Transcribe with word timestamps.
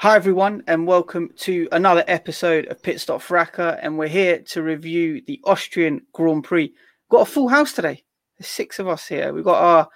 Hi, 0.00 0.16
everyone, 0.16 0.62
and 0.66 0.86
welcome 0.86 1.28
to 1.40 1.68
another 1.72 2.02
episode 2.08 2.64
of 2.68 2.82
Pit 2.82 2.98
Stop 3.02 3.20
Fracas. 3.20 3.78
And 3.82 3.98
we're 3.98 4.08
here 4.08 4.38
to 4.46 4.62
review 4.62 5.20
the 5.26 5.38
Austrian 5.44 6.00
Grand 6.14 6.42
Prix. 6.42 6.72
Got 7.10 7.28
a 7.28 7.30
full 7.30 7.48
house 7.48 7.74
today. 7.74 8.02
There's 8.38 8.48
six 8.48 8.78
of 8.78 8.88
us 8.88 9.06
here. 9.06 9.34
We've 9.34 9.44
got 9.44 9.62
our 9.62 9.88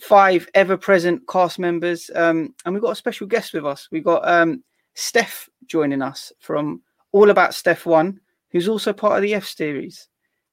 five 0.00 0.48
ever 0.54 0.78
present 0.78 1.28
cast 1.28 1.58
members, 1.58 2.10
um, 2.14 2.54
and 2.64 2.72
we've 2.72 2.82
got 2.82 2.92
a 2.92 2.96
special 2.96 3.26
guest 3.26 3.52
with 3.52 3.66
us. 3.66 3.86
We've 3.92 4.02
got 4.02 4.26
um, 4.26 4.64
Steph 4.94 5.46
joining 5.66 6.00
us 6.00 6.32
from 6.38 6.80
All 7.12 7.28
About 7.28 7.52
Steph 7.52 7.84
One, 7.84 8.18
who's 8.52 8.66
also 8.66 8.94
part 8.94 9.16
of 9.16 9.22
the 9.22 9.34
F 9.34 9.44
series. 9.44 10.08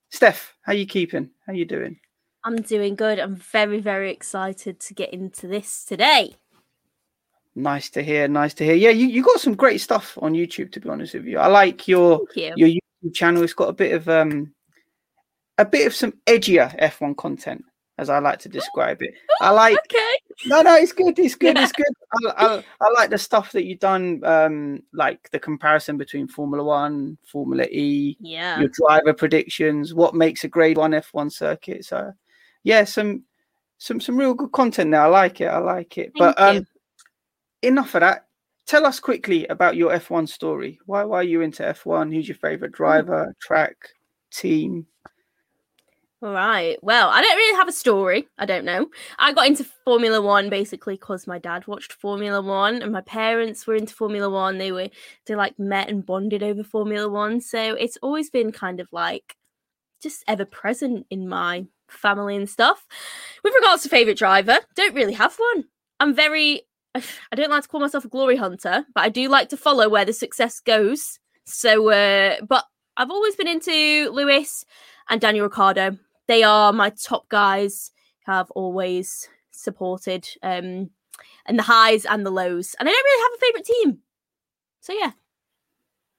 Steph, 0.09 0.53
how 0.64 0.73
you 0.73 0.86
keeping? 0.86 1.30
How 1.45 1.53
you 1.53 1.64
doing? 1.64 1.97
I'm 2.44 2.61
doing 2.61 2.95
good. 2.95 3.19
I'm 3.19 3.38
very, 3.38 3.80
very 3.80 4.11
excited 4.11 4.81
to 4.81 4.94
get 4.94 5.14
into 5.14 5.47
this 5.47 5.86
today. 5.86 6.36
Nice 7.58 7.89
to 7.89 8.03
hear. 8.03 8.27
Nice 8.27 8.53
to 8.55 8.63
hear. 8.63 8.75
Yeah, 8.75 8.91
you, 8.91 9.08
you 9.08 9.23
got 9.23 9.39
some 9.39 9.55
great 9.55 9.81
stuff 9.81 10.16
on 10.22 10.33
YouTube. 10.33 10.72
To 10.73 10.80
be 10.80 10.89
honest 10.89 11.16
with 11.16 11.25
you, 11.25 11.39
I 11.39 11.47
like 11.47 11.88
your 11.88 12.22
you. 12.36 12.53
your 12.55 12.69
YouTube 12.69 13.16
channel. 13.16 13.41
It's 13.41 13.53
got 13.53 13.69
a 13.69 13.73
bit 13.73 13.94
of 13.94 14.08
um 14.08 14.53
a 15.58 15.66
bit 15.66 15.88
of 15.88 15.95
some 15.95 16.14
edgier 16.27 16.80
F1 16.80 17.17
content, 17.17 17.66
as 17.97 18.11
I 18.11 18.19
like 18.19 18.38
to 18.39 18.49
describe 18.49 19.02
it. 19.02 19.11
I 19.41 19.49
like. 19.49 19.75
Okay. 19.91 20.16
No, 20.45 20.61
no, 20.61 20.75
it's 20.75 20.91
good. 20.91 21.17
It's 21.17 21.33
good. 21.33 21.58
It's 21.58 21.72
good. 21.72 21.88
I, 22.27 22.45
I, 22.45 22.64
I 22.80 22.89
like 22.91 23.09
the 23.09 23.17
stuff 23.17 23.52
that 23.53 23.66
you've 23.66 23.80
done, 23.80 24.21
um, 24.23 24.83
like 24.94 25.27
the 25.31 25.39
comparison 25.39 25.97
between 25.97 26.27
Formula 26.27 26.64
One, 26.64 27.17
Formula 27.25 27.64
E, 27.71 28.17
Yeah. 28.19 28.59
your 28.59 28.69
driver 28.69 29.14
predictions, 29.14 29.95
what 29.95 30.14
makes 30.14 30.44
a 30.44 30.47
Grade 30.47 30.77
One 30.77 30.92
F1 30.92 31.31
circuit. 31.31 31.86
So, 31.86 32.14
yeah, 32.61 32.83
some 32.83 33.23
some 33.80 33.99
some 33.99 34.16
real 34.16 34.36
good 34.36 34.52
content 34.52 34.92
there. 34.92 35.02
I 35.02 35.08
like 35.08 35.42
it. 35.42 35.47
I 35.47 35.58
like 35.58 35.97
it. 35.97 36.11
but 36.19 36.38
Thank 36.38 36.53
you. 36.53 36.59
um, 36.59 36.67
enough 37.61 37.95
of 37.95 38.02
that. 38.02 38.25
Tell 38.66 38.86
us 38.86 39.00
quickly 39.00 39.47
about 39.47 39.77
your 39.77 39.91
F1 39.91 40.27
story. 40.27 40.80
Why 40.86 41.03
why 41.05 41.19
are 41.19 41.23
you 41.23 41.41
into 41.41 41.64
F1? 41.64 42.14
Who's 42.14 42.27
your 42.27 42.36
favorite 42.36 42.69
hmm. 42.69 42.77
driver, 42.77 43.33
track, 43.41 43.75
team? 44.31 44.88
All 46.23 46.33
right. 46.33 46.80
Well, 46.81 47.09
I 47.09 47.22
don't 47.22 47.36
really 47.36 47.58
have 47.58 47.67
a 47.67 47.72
story. 47.72 48.27
I 48.39 48.47
don't 48.47 48.66
know. 48.66 48.88
I 49.19 49.33
got 49.33 49.45
into 49.45 49.64
Formula 49.86 50.19
One 50.19 50.49
basically 50.49 50.95
because 50.95 51.27
my 51.27 51.38
dad 51.38 51.67
watched 51.67 51.94
Formula 51.94 52.41
One 52.41 52.81
and 52.81 52.91
my 52.91 53.02
parents 53.02 53.67
were 53.67 53.75
into 53.75 53.94
Formula 53.94 54.27
One. 54.27 54.58
They 54.58 54.71
were 54.71 54.89
they 55.27 55.36
like 55.36 55.59
met 55.59 55.89
and 55.89 56.03
bonded 56.03 56.42
over 56.42 56.64
Formula 56.64 57.08
One. 57.08 57.39
So 57.39 57.76
it's 57.76 57.98
always 58.02 58.32
been 58.32 58.52
kind 58.52 58.80
of 58.80 58.87
like 58.92 59.36
just 60.02 60.23
ever 60.27 60.43
present 60.43 61.05
in 61.11 61.30
my 61.30 61.67
family 61.87 62.36
and 62.36 62.49
stuff. 62.49 62.87
With 63.43 63.53
regards 63.53 63.83
to 63.83 63.89
favorite 63.89 64.17
driver, 64.17 64.58
don't 64.76 64.95
really 64.95 65.14
have 65.14 65.36
one. 65.36 65.65
I'm 65.99 66.15
very 66.15 66.64
I 66.95 67.36
don't 67.36 67.49
like 67.52 67.64
to 67.64 67.70
call 67.70 67.80
myself 67.81 68.05
a 68.05 68.09
glory 68.09 68.36
hunter, 68.37 68.86
but 68.95 69.02
I 69.03 69.09
do 69.09 69.30
like 69.30 69.49
to 69.49 69.58
follow 69.58 69.87
where 69.89 70.05
the 70.05 70.14
success 70.14 70.59
goes. 70.59 71.20
So 71.45 71.89
uh 71.92 72.37
but 72.48 72.65
I've 72.98 73.11
always 73.11 73.36
been 73.36 73.48
into 73.48 74.09
Lewis 74.11 74.65
and 75.09 75.21
Daniel 75.21 75.45
Ricciardo. 75.45 75.97
They 76.27 76.43
are 76.43 76.73
my 76.73 76.89
top 76.89 77.30
guys 77.30 77.92
I've 78.27 78.52
always 78.52 79.30
supported. 79.52 80.27
Um 80.43 80.89
and 81.45 81.58
the 81.58 81.64
highs 81.64 82.05
and 82.05 82.26
the 82.26 82.31
lows. 82.31 82.76
And 82.80 82.87
I 82.89 82.92
don't 82.92 83.03
really 83.05 83.23
have 83.23 83.31
a 83.37 83.45
favourite 83.45 83.65
team. 83.65 83.99
So 84.81 84.93
yeah, 84.93 85.11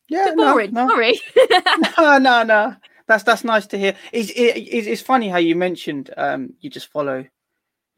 Yeah, 0.09 0.25
bit 0.27 0.37
boring. 0.37 0.73
no, 0.73 0.87
no. 0.87 0.89
Sorry. 0.95 1.21
no, 1.99 2.19
no, 2.19 2.43
no. 2.45 2.77
That's 3.07 3.25
that's 3.25 3.45
nice 3.45 3.67
to 3.69 3.79
hear. 3.79 3.95
It's, 4.13 4.31
it, 4.31 4.35
it's 4.57 4.87
it's 4.87 5.03
funny 5.03 5.29
how 5.29 5.39
you 5.39 5.57
mentioned 5.57 6.11
um 6.17 6.55
you 6.61 6.71
just 6.71 6.89
follow, 6.93 7.25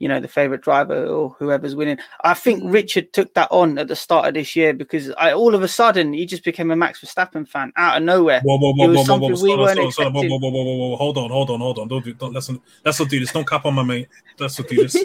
you 0.01 0.09
know, 0.09 0.19
the 0.19 0.27
favorite 0.27 0.63
driver 0.63 1.07
or 1.07 1.37
whoever's 1.39 1.77
winning. 1.77 1.99
I 2.25 2.35
think 2.35 2.63
Richard 2.67 3.13
took 3.13 3.33
that 3.35 3.49
on 3.53 3.79
at 3.79 3.87
the 3.87 3.95
start 3.95 4.27
of 4.27 4.35
this 4.35 4.57
year 4.57 4.75
because 4.75 5.13
I 5.13 5.33
all 5.33 5.55
of 5.55 5.63
a 5.63 5.69
sudden 5.69 6.13
he 6.13 6.27
just 6.27 6.43
became 6.43 6.73
a 6.73 6.77
Max 6.77 7.01
Verstappen 7.01 7.47
fan 7.47 7.73
out 7.77 7.99
of 7.99 8.03
nowhere. 8.03 8.41
Whoa, 8.41 8.59
whoa, 8.59 8.73
whoa, 8.73 8.89
whoa, 8.89 9.05
whoa, 9.05 9.19
whoa, 9.19 9.43
we 9.43 9.51
hold 9.51 9.61
on, 9.61 9.77
weren't 9.77 9.79
hold 9.79 10.07
on, 10.07 10.13
hold 10.13 10.25
on, 10.25 10.31
whoa, 10.31 10.39
whoa, 10.39 10.51
whoa, 10.51 10.51
whoa, 10.51 10.65
whoa, 10.65 10.89
whoa, 10.89 10.97
hold 10.97 11.19
on, 11.19 11.31
hold 11.31 11.51
on, 11.51 11.61
hold 11.61 11.79
on. 11.79 11.89
Don't 11.89 12.05
do, 12.05 12.15
don't 12.15 12.33
let's 12.33 12.51
not, 12.51 12.61
let's 12.85 12.99
not 12.99 13.09
do 13.09 13.21
this. 13.21 13.33
Don't 13.33 13.49
cap 13.49 13.67
on 13.67 13.75
my 13.75 13.85
mate. 13.85 14.09
Let's 14.39 14.59
not 14.59 14.69
do 14.69 14.77
this. 14.77 14.97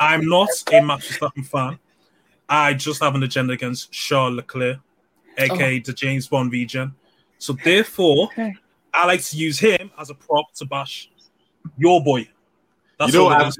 I'm 0.00 0.26
not 0.26 0.48
a 0.72 0.80
Max 0.82 1.06
Verstappen 1.06 1.46
fan. 1.46 1.78
I 2.48 2.74
just 2.74 3.02
have 3.02 3.14
an 3.14 3.22
agenda 3.22 3.52
against 3.52 3.92
Charles 3.92 4.34
Leclerc, 4.34 4.78
oh. 5.38 5.42
aka 5.42 5.78
the 5.78 5.92
James 5.92 6.26
Bond 6.26 6.50
regen. 6.50 6.94
So 7.38 7.52
therefore, 7.52 8.24
Okay. 8.32 8.54
I 8.92 9.06
like 9.06 9.22
to 9.22 9.36
use 9.36 9.58
him 9.58 9.90
as 9.98 10.10
a 10.10 10.14
prop 10.14 10.52
to 10.54 10.64
bash 10.64 11.10
your 11.78 12.02
boy. 12.02 12.28
That's 12.98 13.12
you 13.12 13.18
know 13.18 13.30
all 13.30 13.38
what 13.38 13.54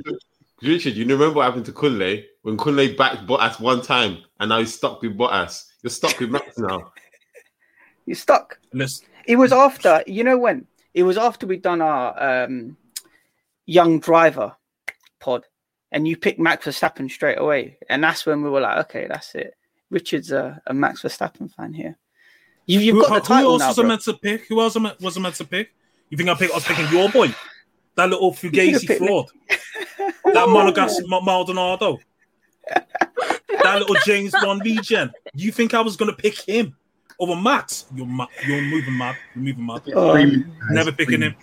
it 0.63 0.67
happened 0.67 0.77
is. 0.77 0.83
to, 0.83 0.89
Richard? 0.89 0.97
You 0.99 1.05
remember 1.07 1.37
what 1.37 1.45
happened 1.45 1.67
to 1.67 1.73
Kunle 1.73 2.25
when 2.43 2.57
Kunle 2.57 2.97
backed 2.97 3.27
Bottas 3.27 3.61
one 3.61 3.83
time 3.83 4.19
and 4.39 4.49
now 4.49 4.59
he's 4.59 4.75
stuck 4.75 5.03
with 5.03 5.17
Bottas. 5.17 5.65
You're 5.83 5.91
stuck 5.91 6.19
with 6.21 6.31
Max 6.31 6.59
now. 6.59 6.93
You're 8.07 8.17
stuck. 8.17 8.59
Listen, 8.73 9.07
It 9.27 9.37
was 9.37 9.53
after, 9.53 10.03
you 10.07 10.25
know 10.25 10.39
when? 10.39 10.67
It 10.95 11.05
was 11.05 11.17
after 11.17 11.47
we'd 11.47 11.63
done 11.63 11.81
our 11.81 12.45
um, 12.45 12.77
young 13.67 14.01
driver 14.01 14.57
pod, 15.21 15.45
and 15.93 16.09
you 16.09 16.17
picked 16.17 16.41
Max 16.41 16.67
Verstappen 16.67 17.11
straight 17.11 17.39
away, 17.39 17.79
and 17.89 18.03
that's 18.03 18.27
when 18.27 18.43
we 18.43 18.51
were 18.51 18.61
like, 18.61 18.79
okay, 18.87 19.07
that's 19.09 19.35
it. 19.35 19.55
Richard's 19.91 20.33
a, 20.33 20.61
a 20.67 20.75
Max 20.75 21.03
Verstappen 21.03 21.53
fan 21.55 21.73
here. 21.73 21.97
You, 22.67 22.81
you've 22.81 22.97
who, 22.97 23.03
got 23.03 23.09
the 23.09 23.15
who 23.15 23.21
title 23.21 23.53
else 23.53 23.61
now, 23.61 23.69
was 23.69 23.79
I 23.79 23.83
bro. 23.83 23.89
meant 23.89 24.03
to 24.03 24.15
pick? 24.15 24.47
Who 24.49 24.61
else 24.61 24.77
was 25.01 25.17
I 25.17 25.21
meant 25.21 25.35
to 25.37 25.45
pick? 25.45 25.73
You 26.09 26.17
think 26.17 26.29
I 26.29 26.35
pick? 26.35 26.51
I 26.51 26.55
was 26.55 26.65
picking 26.65 26.89
your 26.89 27.09
boy, 27.11 27.35
that 27.97 28.11
little 28.11 28.33
fugazi 28.33 28.87
picked 28.87 29.01
me. 29.01 29.07
fraud, 29.07 29.27
that 30.25 30.49
Monegasque 30.49 31.07
Ma- 31.07 31.21
Maldonado, 31.21 31.99
that 32.69 33.79
little 33.79 33.97
James 34.05 34.33
Bond 34.33 34.63
regen. 34.65 35.11
You 35.35 35.53
think 35.53 35.75
I 35.75 35.81
was 35.81 35.97
gonna 35.97 36.13
pick 36.13 36.39
him 36.41 36.77
over 37.19 37.37
Max? 37.37 37.87
You're 37.95 38.07
mad. 38.07 38.29
You're 38.47 38.63
moving 38.63 38.97
mad. 38.97 39.17
You're 39.35 39.45
moving 39.45 39.67
mad. 39.67 39.93
Um, 39.95 40.53
Never 40.71 40.93
picking 40.93 41.23
him. 41.23 41.35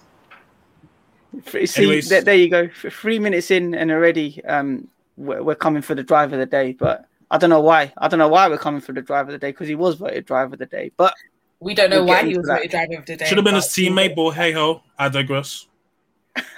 see, 1.66 1.68
Anyways. 1.84 2.10
there, 2.10 2.22
there 2.22 2.36
you 2.36 2.50
go. 2.50 2.64
F- 2.84 2.94
Three 2.94 3.20
minutes 3.20 3.52
in, 3.52 3.76
and 3.76 3.92
already 3.92 4.44
um, 4.46 4.88
we're, 5.18 5.44
we're 5.44 5.56
coming 5.56 5.82
for 5.82 5.96
the 5.96 6.04
driver 6.04 6.36
of 6.36 6.40
the 6.40 6.46
day. 6.46 6.74
But 6.74 7.06
I 7.30 7.38
don't 7.38 7.50
know 7.50 7.62
why. 7.62 7.94
I 7.98 8.08
don't 8.08 8.20
know 8.20 8.28
why 8.30 8.48
we're 8.48 8.58
coming 8.58 8.82
for 8.82 8.94
the 8.94 9.02
driver 9.02 9.30
of 9.30 9.34
the 9.34 9.46
day 9.46 9.52
because 9.52 9.68
he 9.68 9.76
was 9.76 9.96
voted 9.96 10.26
driver 10.26 10.54
of 10.54 10.60
the 10.60 10.66
day. 10.66 10.92
But 10.98 11.14
We 11.60 11.74
don't 11.76 11.90
know 11.90 12.00
We'll 12.00 12.08
why 12.08 12.24
he 12.24 12.38
was 12.38 12.48
voted 12.48 12.72
driver 12.72 12.96
of 12.98 13.06
the 13.06 13.18
day. 13.18 13.26
Should 13.26 13.38
have 13.38 13.46
been 13.46 13.56
his 13.56 13.66
teammate, 13.66 14.16
but 14.16 14.32
hey 14.32 14.52
ho, 14.54 14.82
I 14.98 15.10
digress. 15.10 15.68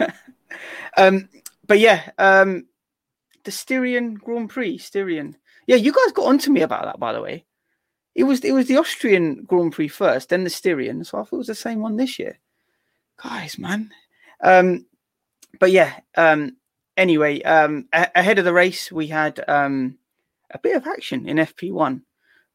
Um, 0.97 1.29
but 1.69 1.77
yeah, 1.79 2.09
um, 2.17 2.65
the 3.43 3.51
Styrian 3.51 4.15
Grand 4.15 4.49
Prix, 4.49 4.79
Styrian. 4.79 5.37
Yeah, 5.67 5.75
you 5.75 5.93
guys 5.93 6.11
got 6.13 6.25
onto 6.25 6.51
me 6.51 6.61
about 6.61 6.85
that, 6.85 6.99
by 6.99 7.13
the 7.13 7.21
way. 7.21 7.45
It 8.15 8.23
was 8.23 8.39
it 8.41 8.53
was 8.53 8.65
the 8.65 8.77
Austrian 8.77 9.43
Grand 9.43 9.71
Prix 9.71 9.87
first, 9.87 10.29
then 10.29 10.43
the 10.43 10.49
Styrian. 10.49 11.03
So 11.03 11.19
I 11.19 11.21
thought 11.21 11.33
it 11.33 11.37
was 11.37 11.47
the 11.47 11.55
same 11.55 11.79
one 11.79 11.95
this 11.95 12.17
year. 12.17 12.39
Guys, 13.21 13.59
man. 13.59 13.91
Um, 14.41 14.87
but 15.59 15.71
yeah. 15.71 15.99
Um, 16.17 16.57
anyway, 16.97 17.41
um, 17.43 17.87
a- 17.93 18.09
ahead 18.15 18.39
of 18.39 18.45
the 18.45 18.53
race, 18.53 18.91
we 18.91 19.05
had 19.05 19.39
um, 19.47 19.99
a 20.49 20.57
bit 20.57 20.75
of 20.75 20.87
action 20.87 21.29
in 21.29 21.37
FP1. 21.37 22.01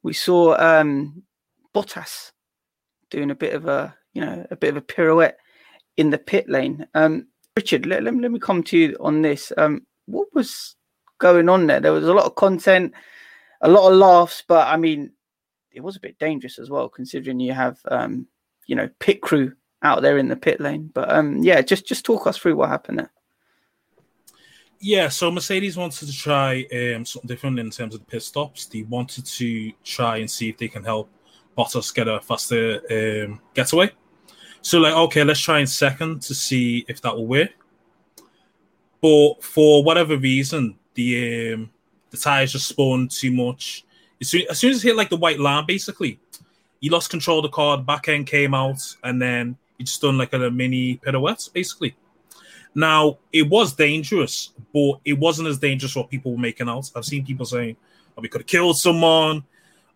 We 0.03 0.13
saw 0.13 0.57
um, 0.59 1.23
Bottas 1.73 2.33
doing 3.11 3.31
a 3.31 3.37
bit 3.37 3.55
of 3.55 3.67
a 3.69 3.95
you 4.13 4.23
know 4.23 4.45
a 4.51 4.57
bit 4.57 4.71
of 4.71 4.77
a 4.77 4.83
pirouette 4.83 5.39
in 5.97 6.11
the 6.11 6.19
pit 6.19 6.49
lane. 6.49 6.89
Um, 6.95 7.29
Richard, 7.57 7.87
let, 7.87 8.03
let, 8.03 8.15
me- 8.15 8.21
let 8.21 8.33
me 8.33 8.41
come 8.41 8.63
to 8.65 8.79
you 8.79 8.97
on 8.99 9.23
this. 9.23 9.53
Um, 9.57 9.87
what 10.07 10.29
was 10.35 10.75
going 11.19 11.49
on 11.49 11.67
there? 11.69 11.79
There 11.81 11.93
was 11.93 12.09
a 12.09 12.13
lot 12.13 12.27
of 12.27 12.35
content, 12.35 12.93
a 13.61 13.69
lot 13.69 13.91
of 13.91 13.97
laughs, 13.97 14.43
but 14.47 14.67
I 14.67 14.77
mean, 14.77 15.13
it 15.71 15.81
was 15.81 15.97
a 15.97 16.01
bit 16.01 16.19
dangerous 16.19 16.59
as 16.59 16.69
well, 16.69 16.89
considering 16.89 17.39
you 17.39 17.53
have, 17.53 17.79
um, 17.89 18.27
you 18.67 18.75
know, 18.75 18.89
pit 18.99 19.21
crew 19.23 19.53
out 19.83 20.03
there 20.03 20.19
in 20.19 20.29
the 20.29 20.37
pit 20.37 20.61
lane. 20.61 20.91
But 20.93 21.13
um, 21.13 21.43
yeah, 21.43 21.63
just 21.63 21.87
just 21.87 22.05
talk 22.05 22.27
us 22.27 22.37
through 22.37 22.57
what 22.57 22.71
happened 22.71 22.99
there. 22.99 23.13
Yeah, 24.81 25.09
so 25.09 25.31
Mercedes 25.31 25.77
wanted 25.77 26.07
to 26.07 26.13
try 26.13 26.67
um, 26.73 27.05
something 27.05 27.29
different 27.29 27.59
in 27.59 27.71
terms 27.71 27.95
of 27.95 28.01
the 28.01 28.07
pit 28.07 28.23
stops. 28.23 28.67
They 28.67 28.83
wanted 28.83 29.27
to 29.27 29.73
try 29.85 30.19
and 30.19 30.31
see 30.31 30.49
if 30.49 30.59
they 30.59 30.69
can 30.69 30.85
help 30.85 31.09
Bottas 31.57 31.95
get 31.95 32.09
a 32.09 32.21
faster 32.21 32.81
um, 32.91 33.41
getaway. 33.55 33.93
So, 34.65 34.79
like, 34.79 34.95
okay, 34.95 35.23
let's 35.25 35.41
try 35.41 35.61
in 35.61 35.67
second 35.67 36.23
to 36.23 36.35
see 36.35 36.87
if 36.89 37.03
that 37.03 37.15
will 37.15 37.27
work. 37.27 37.51
But 39.03 39.45
for 39.45 39.85
whatever 39.85 40.17
reason, 40.17 40.79
the 40.95 41.53
um, 41.53 41.71
the 42.09 42.17
tires 42.17 42.53
just 42.53 42.69
spawned 42.69 43.11
too 43.11 43.31
much. 43.31 43.85
As 44.23 44.31
soon, 44.31 44.43
as 44.49 44.59
soon 44.59 44.71
as 44.71 44.83
it 44.83 44.89
hit 44.89 44.97
like 44.97 45.11
the 45.11 45.19
white 45.19 45.39
line, 45.39 45.67
basically, 45.67 46.19
he 46.81 46.89
lost 46.89 47.11
control 47.11 47.41
of 47.41 47.43
the 47.43 47.51
car. 47.51 47.77
The 47.77 47.83
back 47.83 48.09
end 48.09 48.27
came 48.27 48.55
out, 48.55 48.81
and 49.03 49.21
then 49.21 49.59
he 49.77 49.85
just 49.85 50.01
done 50.01 50.17
like 50.17 50.33
a, 50.33 50.51
mini 50.51 50.97
pirouette, 50.97 51.53
basically. 51.53 51.95
Now 52.75 53.19
it 53.35 53.47
was 53.47 53.75
dangerous, 53.75 54.55
but 54.73 54.95
it 55.05 55.19
wasn't 55.19 55.49
as 55.49 55.59
dangerous 55.59 55.95
what 55.95 56.09
people 56.09 56.33
were 56.33 56.39
making 56.39 56.71
out. 56.71 56.91
I've 56.97 57.05
seen 57.05 57.27
people 57.27 57.45
saying, 57.45 57.77
"Oh, 58.17 58.23
we 58.23 58.29
could 58.29 58.41
have 58.41 58.49
killed 58.49 58.79
someone." 58.79 59.45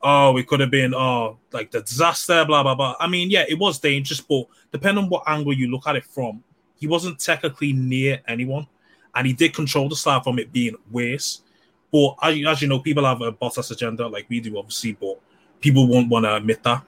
Oh, 0.00 0.32
we 0.32 0.44
could 0.44 0.60
have 0.60 0.70
been 0.70 0.94
oh 0.94 1.38
like 1.52 1.70
the 1.70 1.82
disaster, 1.82 2.44
blah 2.44 2.62
blah 2.62 2.74
blah. 2.74 2.94
I 3.00 3.08
mean, 3.08 3.30
yeah, 3.30 3.44
it 3.48 3.58
was 3.58 3.78
dangerous, 3.78 4.20
but 4.20 4.46
depending 4.72 5.04
on 5.04 5.10
what 5.10 5.24
angle 5.26 5.52
you 5.52 5.70
look 5.70 5.86
at 5.86 5.96
it 5.96 6.04
from, 6.04 6.42
he 6.76 6.86
wasn't 6.86 7.18
technically 7.18 7.72
near 7.72 8.20
anyone, 8.28 8.66
and 9.14 9.26
he 9.26 9.32
did 9.32 9.54
control 9.54 9.88
the 9.88 9.96
start 9.96 10.24
from 10.24 10.38
it 10.38 10.52
being 10.52 10.76
worse. 10.90 11.42
But 11.90 12.16
as 12.22 12.62
you 12.62 12.68
know, 12.68 12.80
people 12.80 13.04
have 13.04 13.22
a 13.22 13.32
Bottas 13.32 13.70
agenda 13.70 14.06
like 14.06 14.26
we 14.28 14.40
do, 14.40 14.58
obviously, 14.58 14.92
but 14.92 15.18
people 15.60 15.86
won't 15.88 16.08
want 16.08 16.24
to 16.26 16.36
admit 16.36 16.62
that. 16.62 16.84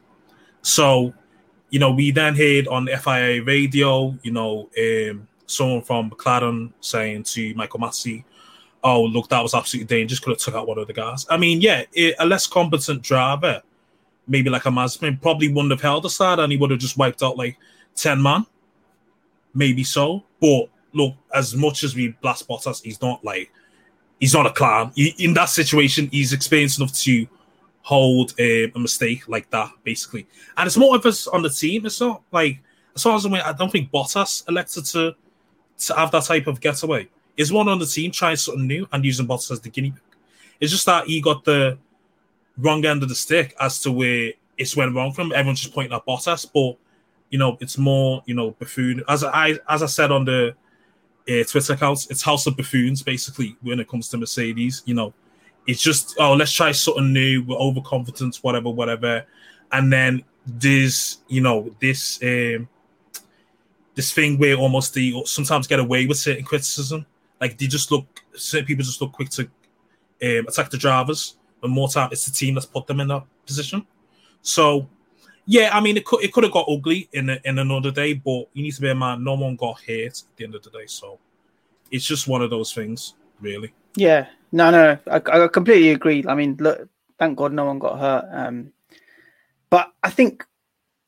So, 0.62 1.14
you 1.70 1.78
know, 1.78 1.90
we 1.90 2.10
then 2.10 2.34
heard 2.36 2.68
on 2.68 2.86
FIA 2.86 3.42
radio, 3.42 4.16
you 4.22 4.32
know, 4.32 4.68
um, 4.78 5.26
someone 5.46 5.82
from 5.82 6.10
McLaren 6.10 6.72
saying 6.80 7.22
to 7.24 7.54
Michael 7.54 7.80
Masi, 7.80 8.24
"Oh, 8.82 9.02
look, 9.02 9.28
that 9.28 9.42
was 9.42 9.54
absolutely 9.54 9.86
dangerous. 9.86 10.20
Could 10.20 10.30
have 10.30 10.38
took 10.38 10.54
out 10.54 10.66
one 10.66 10.78
of 10.78 10.86
the 10.86 10.92
guys." 10.92 11.26
I 11.30 11.36
mean, 11.36 11.60
yeah, 11.60 11.84
it, 11.92 12.14
a 12.18 12.26
less 12.26 12.46
competent 12.46 13.02
driver, 13.02 13.62
maybe 14.26 14.50
like 14.50 14.66
a 14.66 14.70
Mazepin, 14.70 15.20
probably 15.20 15.48
wouldn't 15.48 15.72
have 15.72 15.80
held 15.80 16.04
the 16.04 16.10
start, 16.10 16.38
and 16.38 16.52
he 16.52 16.58
would 16.58 16.70
have 16.70 16.80
just 16.80 16.96
wiped 16.96 17.22
out 17.22 17.36
like 17.36 17.56
ten 17.94 18.22
man, 18.22 18.46
maybe 19.54 19.84
so. 19.84 20.24
But 20.40 20.68
look, 20.92 21.14
as 21.34 21.54
much 21.54 21.84
as 21.84 21.94
we 21.94 22.08
blast 22.22 22.48
Bottas, 22.48 22.82
he's 22.82 23.00
not 23.00 23.24
like 23.24 23.50
he's 24.20 24.34
not 24.34 24.46
a 24.46 24.52
clown. 24.52 24.92
He, 24.94 25.14
in 25.18 25.34
that 25.34 25.48
situation, 25.48 26.08
he's 26.12 26.32
experienced 26.32 26.78
enough 26.78 26.92
to 27.00 27.26
hold 27.82 28.34
a, 28.38 28.70
a, 28.72 28.78
mistake 28.78 29.26
like 29.26 29.48
that, 29.50 29.70
basically. 29.84 30.26
And 30.56 30.66
it's 30.66 30.76
more 30.76 30.94
of 30.94 31.06
us 31.06 31.26
on 31.26 31.42
the 31.42 31.50
team. 31.50 31.86
It's 31.86 32.00
not 32.00 32.22
like 32.30 32.60
as 32.94 33.02
far 33.02 33.16
as 33.16 33.24
I'm 33.24 33.32
aware, 33.32 33.46
I 33.46 33.52
don't 33.52 33.70
think 33.70 33.90
Bottas 33.90 34.48
elected 34.48 34.84
to 34.86 35.14
to 35.78 35.94
have 35.94 36.10
that 36.10 36.24
type 36.24 36.46
of 36.46 36.60
getaway. 36.60 37.08
Is 37.36 37.52
one 37.52 37.68
on 37.68 37.78
the 37.78 37.86
team 37.86 38.10
trying 38.10 38.36
something 38.36 38.66
new 38.66 38.88
and 38.92 39.04
using 39.04 39.26
Bottas 39.26 39.50
as 39.50 39.60
the 39.60 39.70
guinea 39.70 39.90
pig? 39.90 40.02
It's 40.60 40.72
just 40.72 40.86
that 40.86 41.06
he 41.06 41.20
got 41.20 41.44
the 41.44 41.78
wrong 42.58 42.84
end 42.84 43.02
of 43.02 43.08
the 43.08 43.14
stick 43.14 43.54
as 43.60 43.80
to 43.82 43.92
where 43.92 44.32
it's 44.58 44.76
went 44.76 44.94
wrong 44.94 45.12
from. 45.12 45.32
Everyone's 45.32 45.60
just 45.60 45.74
pointing 45.74 45.94
at 45.94 46.04
Bottas, 46.04 46.50
but 46.52 46.78
you 47.30 47.38
know 47.38 47.56
it's 47.60 47.78
more 47.78 48.22
you 48.26 48.34
know 48.34 48.50
buffoon. 48.52 49.02
As 49.08 49.24
I 49.24 49.58
as 49.68 49.82
I 49.82 49.86
said 49.86 50.10
on 50.10 50.24
the 50.24 50.54
uh, 51.28 51.44
Twitter 51.44 51.72
accounts, 51.72 52.10
it's 52.10 52.22
House 52.22 52.46
of 52.46 52.56
Buffoons 52.56 53.02
basically 53.02 53.56
when 53.62 53.80
it 53.80 53.88
comes 53.88 54.08
to 54.08 54.18
Mercedes. 54.18 54.82
You 54.84 54.94
know, 54.94 55.14
it's 55.66 55.82
just 55.82 56.16
oh 56.18 56.34
let's 56.34 56.52
try 56.52 56.72
something 56.72 57.12
new. 57.12 57.42
We're 57.44 57.56
overconfident, 57.56 58.36
whatever, 58.42 58.70
whatever, 58.70 59.24
and 59.72 59.92
then 59.92 60.24
there's 60.46 61.18
you 61.28 61.40
know 61.40 61.74
this. 61.80 62.22
Um, 62.22 62.68
this 63.94 64.12
thing 64.12 64.38
where 64.38 64.54
almost 64.54 64.94
the 64.94 65.22
sometimes 65.26 65.66
get 65.66 65.78
away 65.78 66.06
with 66.06 66.16
certain 66.16 66.44
criticism. 66.44 67.04
Like 67.40 67.58
they 67.58 67.66
just 67.66 67.90
look, 67.90 68.22
certain 68.34 68.66
people 68.66 68.84
just 68.84 69.00
look 69.00 69.12
quick 69.12 69.30
to 69.30 69.42
um, 69.42 70.46
attack 70.48 70.70
the 70.70 70.76
drivers, 70.76 71.36
but 71.60 71.68
more 71.68 71.88
time 71.88 72.10
it's 72.12 72.26
the 72.26 72.32
team 72.32 72.54
that's 72.54 72.66
put 72.66 72.86
them 72.86 73.00
in 73.00 73.08
that 73.08 73.24
position. 73.46 73.86
So, 74.42 74.88
yeah, 75.46 75.70
I 75.72 75.80
mean, 75.80 75.96
it 75.96 76.04
could 76.04 76.22
it 76.22 76.32
could 76.32 76.44
have 76.44 76.52
got 76.52 76.68
ugly 76.68 77.08
in 77.12 77.30
a, 77.30 77.38
in 77.44 77.58
another 77.58 77.90
day, 77.90 78.12
but 78.14 78.48
you 78.52 78.62
need 78.62 78.74
to 78.74 78.80
bear 78.80 78.92
in 78.92 78.98
mind 78.98 79.24
no 79.24 79.34
one 79.34 79.56
got 79.56 79.80
hurt 79.80 80.22
at 80.22 80.36
the 80.36 80.44
end 80.44 80.54
of 80.54 80.62
the 80.62 80.70
day. 80.70 80.86
So, 80.86 81.18
it's 81.90 82.04
just 82.04 82.28
one 82.28 82.42
of 82.42 82.50
those 82.50 82.72
things, 82.72 83.14
really. 83.40 83.72
Yeah, 83.96 84.26
no, 84.52 84.70
no, 84.70 84.98
I, 85.10 85.16
I 85.16 85.48
completely 85.48 85.90
agree. 85.90 86.24
I 86.28 86.34
mean, 86.34 86.56
look, 86.60 86.88
thank 87.18 87.36
God 87.36 87.52
no 87.52 87.64
one 87.64 87.78
got 87.78 87.98
hurt. 87.98 88.28
Um, 88.32 88.72
but 89.68 89.92
I 90.02 90.10
think 90.10 90.44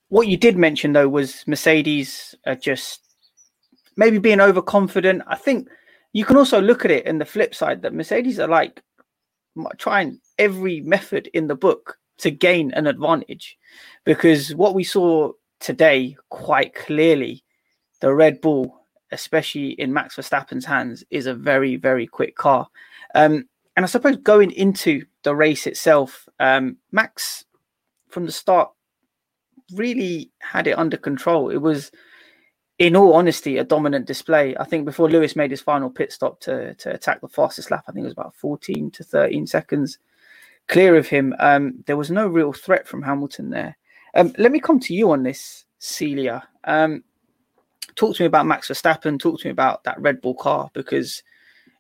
what 0.08 0.28
you 0.28 0.36
did 0.36 0.56
mention 0.56 0.92
though 0.92 1.08
was 1.08 1.44
Mercedes 1.46 2.34
are 2.46 2.54
just 2.54 3.00
maybe 3.96 4.18
being 4.18 4.40
overconfident. 4.40 5.22
I 5.26 5.36
think 5.36 5.68
you 6.12 6.24
can 6.24 6.36
also 6.36 6.60
look 6.60 6.84
at 6.84 6.90
it 6.90 7.06
in 7.06 7.18
the 7.18 7.24
flip 7.24 7.54
side 7.54 7.82
that 7.82 7.94
Mercedes 7.94 8.38
are 8.38 8.48
like 8.48 8.82
trying 9.78 10.20
every 10.38 10.80
method 10.80 11.28
in 11.34 11.46
the 11.46 11.54
book 11.54 11.98
to 12.18 12.30
gain 12.30 12.72
an 12.72 12.86
advantage 12.86 13.58
because 14.04 14.54
what 14.54 14.74
we 14.74 14.84
saw 14.84 15.30
today 15.60 16.16
quite 16.30 16.74
clearly 16.74 17.44
the 18.00 18.12
Red 18.12 18.40
Bull 18.40 18.80
especially 19.10 19.70
in 19.72 19.92
Max 19.92 20.16
Verstappen's 20.16 20.64
hands 20.64 21.04
is 21.10 21.26
a 21.26 21.34
very 21.34 21.76
very 21.76 22.06
quick 22.06 22.36
car 22.36 22.68
um, 23.14 23.46
and 23.76 23.84
I 23.84 23.86
suppose 23.86 24.16
going 24.16 24.52
into 24.52 25.04
the 25.22 25.34
race 25.34 25.66
itself 25.66 26.28
um, 26.40 26.76
Max 26.92 27.44
from 28.08 28.26
the 28.26 28.32
start 28.32 28.70
really 29.74 30.30
had 30.40 30.66
it 30.66 30.78
under 30.78 30.96
control. 30.96 31.50
It 31.50 31.58
was, 31.58 31.90
in 32.78 32.96
all 32.96 33.14
honesty, 33.14 33.58
a 33.58 33.64
dominant 33.64 34.06
display. 34.06 34.56
I 34.56 34.64
think 34.64 34.84
before 34.84 35.10
Lewis 35.10 35.36
made 35.36 35.50
his 35.50 35.60
final 35.60 35.90
pit 35.90 36.12
stop 36.12 36.40
to, 36.40 36.74
to 36.74 36.94
attack 36.94 37.20
the 37.20 37.28
fastest 37.28 37.70
lap, 37.70 37.84
I 37.86 37.92
think 37.92 38.04
it 38.04 38.06
was 38.06 38.12
about 38.12 38.34
14 38.36 38.90
to 38.90 39.04
13 39.04 39.46
seconds 39.46 39.98
clear 40.68 40.96
of 40.96 41.06
him. 41.06 41.34
Um, 41.38 41.82
there 41.86 41.96
was 41.96 42.10
no 42.10 42.26
real 42.26 42.52
threat 42.52 42.86
from 42.86 43.02
Hamilton 43.02 43.50
there. 43.50 43.76
Um, 44.14 44.34
let 44.38 44.52
me 44.52 44.60
come 44.60 44.80
to 44.80 44.94
you 44.94 45.10
on 45.10 45.22
this, 45.22 45.64
Celia. 45.78 46.42
Um, 46.64 47.04
talk 47.94 48.16
to 48.16 48.22
me 48.22 48.26
about 48.26 48.46
Max 48.46 48.68
Verstappen. 48.68 49.18
Talk 49.18 49.40
to 49.40 49.48
me 49.48 49.52
about 49.52 49.84
that 49.84 50.00
Red 50.00 50.20
Bull 50.20 50.34
car 50.34 50.70
because, 50.72 51.22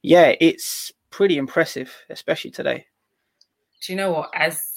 yeah, 0.02 0.34
it's 0.40 0.92
pretty 1.10 1.36
impressive, 1.36 1.94
especially 2.10 2.50
today. 2.50 2.86
Do 3.82 3.92
you 3.92 3.96
know 3.96 4.12
what? 4.12 4.30
As 4.34 4.68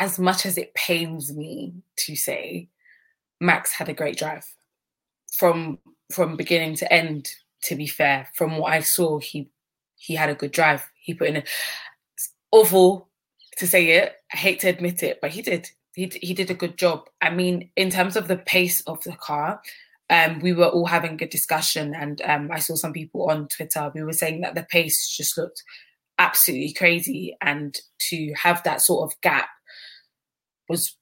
as 0.00 0.18
much 0.18 0.46
as 0.46 0.56
it 0.56 0.72
pains 0.72 1.34
me 1.34 1.74
to 1.96 2.16
say, 2.16 2.68
Max 3.40 3.72
had 3.72 3.90
a 3.90 3.94
great 3.94 4.16
drive 4.16 4.46
from 5.38 5.78
from 6.12 6.36
beginning 6.36 6.76
to 6.76 6.92
end. 6.92 7.28
To 7.66 7.76
be 7.76 7.86
fair, 7.86 8.28
from 8.34 8.58
what 8.58 8.72
I 8.72 8.80
saw, 8.80 9.20
he 9.20 9.48
he 9.94 10.14
had 10.14 10.30
a 10.30 10.34
good 10.34 10.50
drive. 10.50 10.84
He 10.94 11.14
put 11.14 11.28
in 11.28 11.36
a 11.36 11.44
awful 12.50 13.08
to 13.58 13.66
say 13.66 13.90
it. 13.90 14.14
I 14.32 14.36
hate 14.36 14.60
to 14.60 14.68
admit 14.68 15.02
it, 15.02 15.18
but 15.20 15.30
he 15.30 15.42
did. 15.42 15.68
He 15.94 16.10
he 16.20 16.34
did 16.34 16.50
a 16.50 16.54
good 16.54 16.76
job. 16.76 17.08
I 17.20 17.30
mean, 17.30 17.70
in 17.76 17.90
terms 17.90 18.16
of 18.16 18.28
the 18.28 18.36
pace 18.36 18.80
of 18.82 19.02
the 19.04 19.12
car, 19.12 19.60
um, 20.10 20.40
we 20.40 20.52
were 20.52 20.66
all 20.66 20.86
having 20.86 21.12
a 21.12 21.16
good 21.16 21.30
discussion, 21.30 21.94
and 21.94 22.20
um, 22.22 22.50
I 22.50 22.58
saw 22.58 22.74
some 22.74 22.92
people 22.92 23.30
on 23.30 23.48
Twitter. 23.48 23.90
We 23.94 24.02
were 24.02 24.12
saying 24.12 24.40
that 24.40 24.54
the 24.54 24.66
pace 24.70 25.14
just 25.16 25.38
looked 25.38 25.62
absolutely 26.18 26.72
crazy, 26.72 27.36
and 27.40 27.76
to 28.10 28.32
have 28.34 28.62
that 28.64 28.80
sort 28.80 29.10
of 29.10 29.20
gap 29.20 29.48
was 30.68 30.96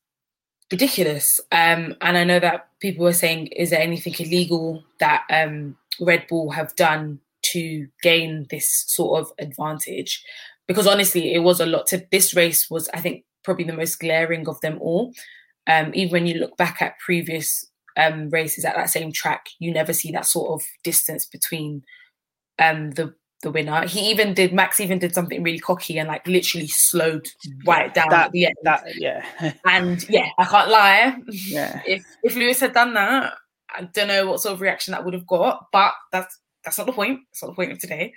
ridiculous. 0.70 1.40
Um, 1.52 1.96
and 2.00 2.16
I 2.16 2.24
know 2.24 2.40
that 2.40 2.68
people 2.80 3.04
were 3.04 3.12
saying, 3.12 3.48
is 3.48 3.70
there 3.70 3.80
anything 3.80 4.14
illegal 4.18 4.84
that 4.98 5.24
um, 5.30 5.76
Red 6.00 6.26
Bull 6.28 6.50
have 6.50 6.74
done 6.76 7.20
to 7.42 7.88
gain 8.02 8.46
this 8.50 8.84
sort 8.86 9.20
of 9.20 9.32
advantage? 9.38 10.24
Because 10.68 10.86
honestly, 10.86 11.34
it 11.34 11.40
was 11.40 11.60
a 11.60 11.66
lot. 11.66 11.86
To 11.88 12.06
this 12.10 12.34
race 12.34 12.70
was, 12.70 12.88
I 12.94 13.00
think, 13.00 13.24
probably 13.42 13.64
the 13.64 13.72
most 13.72 13.98
glaring 13.98 14.48
of 14.48 14.60
them 14.60 14.78
all. 14.80 15.12
Um, 15.66 15.90
even 15.94 16.12
when 16.12 16.26
you 16.26 16.34
look 16.34 16.56
back 16.56 16.80
at 16.80 16.98
previous 16.98 17.66
um, 17.96 18.30
races 18.30 18.64
at 18.64 18.76
that 18.76 18.90
same 18.90 19.12
track, 19.12 19.46
you 19.58 19.72
never 19.72 19.92
see 19.92 20.12
that 20.12 20.26
sort 20.26 20.52
of 20.52 20.66
distance 20.84 21.26
between 21.26 21.82
um, 22.58 22.92
the 22.92 23.14
the 23.42 23.50
winner. 23.50 23.86
He 23.86 24.10
even 24.10 24.34
did 24.34 24.52
Max 24.52 24.80
even 24.80 24.98
did 24.98 25.14
something 25.14 25.42
really 25.42 25.58
cocky 25.58 25.98
and 25.98 26.08
like 26.08 26.26
literally 26.26 26.68
slowed 26.68 27.26
right 27.64 27.92
down 27.92 28.08
that, 28.10 28.26
at 28.26 28.32
the 28.32 28.46
end. 28.46 28.56
That 28.62 28.84
yeah. 28.96 29.24
and 29.64 30.06
yeah, 30.08 30.28
I 30.38 30.44
can't 30.44 30.70
lie. 30.70 31.16
Yeah. 31.28 31.82
If 31.86 32.04
if 32.22 32.36
Lewis 32.36 32.60
had 32.60 32.74
done 32.74 32.94
that, 32.94 33.34
I 33.74 33.82
don't 33.84 34.08
know 34.08 34.26
what 34.26 34.40
sort 34.40 34.54
of 34.54 34.60
reaction 34.60 34.92
that 34.92 35.04
would 35.04 35.14
have 35.14 35.26
got, 35.26 35.66
but 35.72 35.92
that's 36.12 36.38
that's 36.64 36.78
not 36.78 36.86
the 36.86 36.92
point. 36.92 37.20
That's 37.32 37.42
not 37.42 37.48
the 37.48 37.56
point 37.56 37.72
of 37.72 37.78
today. 37.78 38.12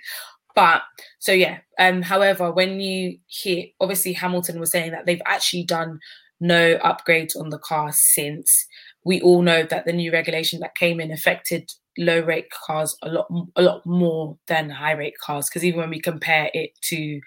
But 0.54 0.82
so 1.18 1.32
yeah. 1.32 1.58
Um. 1.78 2.02
However, 2.02 2.52
when 2.52 2.80
you 2.80 3.18
hear, 3.26 3.66
obviously 3.80 4.12
Hamilton 4.12 4.60
was 4.60 4.70
saying 4.70 4.92
that 4.92 5.06
they've 5.06 5.22
actually 5.26 5.64
done 5.64 5.98
no 6.40 6.76
upgrades 6.78 7.36
on 7.36 7.48
the 7.48 7.58
car 7.58 7.90
since. 7.92 8.66
We 9.04 9.20
all 9.20 9.42
know 9.42 9.64
that 9.64 9.84
the 9.84 9.92
new 9.92 10.12
regulation 10.12 10.60
that 10.60 10.74
came 10.76 11.00
in 11.00 11.10
affected 11.10 11.70
low 11.98 12.20
rake 12.20 12.50
cars 12.50 12.96
a 13.02 13.08
lot 13.08 13.26
a 13.56 13.62
lot 13.62 13.84
more 13.86 14.36
than 14.46 14.70
high 14.70 14.92
rake 14.92 15.18
cars 15.18 15.48
because 15.48 15.64
even 15.64 15.80
when 15.80 15.90
we 15.90 16.00
compare 16.00 16.50
it 16.54 16.70
to 16.82 17.20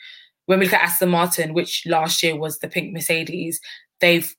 when 0.48 0.60
we 0.60 0.66
look 0.66 0.74
at 0.74 0.82
Aston 0.82 1.10
Martin, 1.10 1.54
which 1.54 1.84
last 1.86 2.24
year 2.24 2.36
was 2.36 2.60
the 2.60 2.70
pink 2.70 2.94
Mercedes, 2.94 3.60
they've 4.00 4.34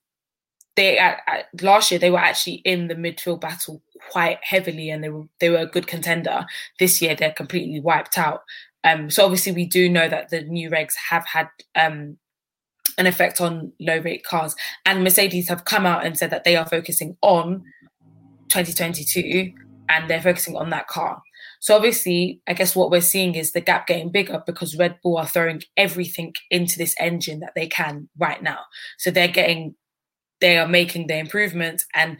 they 0.74 0.98
at, 0.98 1.20
at, 1.26 1.62
last 1.62 1.90
year 1.90 2.00
they 2.00 2.10
were 2.10 2.18
actually 2.18 2.62
in 2.64 2.88
the 2.88 2.94
midfield 2.94 3.40
battle 3.40 3.82
quite 4.10 4.38
heavily 4.42 4.90
and 4.90 5.02
they 5.04 5.08
were 5.08 5.24
they 5.40 5.50
were 5.50 5.58
a 5.58 5.66
good 5.66 5.86
contender. 5.86 6.46
This 6.78 7.00
year 7.02 7.14
they're 7.14 7.32
completely 7.32 7.80
wiped 7.80 8.18
out. 8.18 8.42
Um, 8.84 9.10
so 9.10 9.24
obviously 9.24 9.52
we 9.52 9.66
do 9.66 9.88
know 9.88 10.08
that 10.08 10.30
the 10.30 10.42
new 10.42 10.70
regs 10.70 10.94
have 11.10 11.26
had 11.26 11.48
um, 11.74 12.16
an 12.96 13.06
effect 13.06 13.40
on 13.40 13.72
low 13.80 13.98
rake 13.98 14.24
cars, 14.24 14.54
and 14.86 15.04
Mercedes 15.04 15.48
have 15.48 15.64
come 15.64 15.84
out 15.84 16.06
and 16.06 16.16
said 16.16 16.30
that 16.30 16.44
they 16.44 16.56
are 16.56 16.66
focusing 16.66 17.16
on 17.22 17.64
2022 18.48 19.52
and 19.88 20.08
they're 20.08 20.20
focusing 20.20 20.56
on 20.56 20.70
that 20.70 20.88
car. 20.88 21.22
So 21.60 21.74
obviously, 21.74 22.40
I 22.46 22.52
guess 22.52 22.76
what 22.76 22.90
we're 22.90 23.00
seeing 23.00 23.34
is 23.34 23.52
the 23.52 23.60
gap 23.60 23.86
getting 23.86 24.12
bigger 24.12 24.42
because 24.46 24.76
Red 24.76 24.98
Bull 25.02 25.18
are 25.18 25.26
throwing 25.26 25.62
everything 25.76 26.34
into 26.50 26.78
this 26.78 26.94
engine 27.00 27.40
that 27.40 27.54
they 27.54 27.66
can 27.66 28.08
right 28.18 28.42
now. 28.42 28.60
So 28.98 29.10
they're 29.10 29.28
getting, 29.28 29.74
they 30.40 30.56
are 30.58 30.68
making 30.68 31.06
the 31.08 31.18
improvements, 31.18 31.84
and 31.94 32.18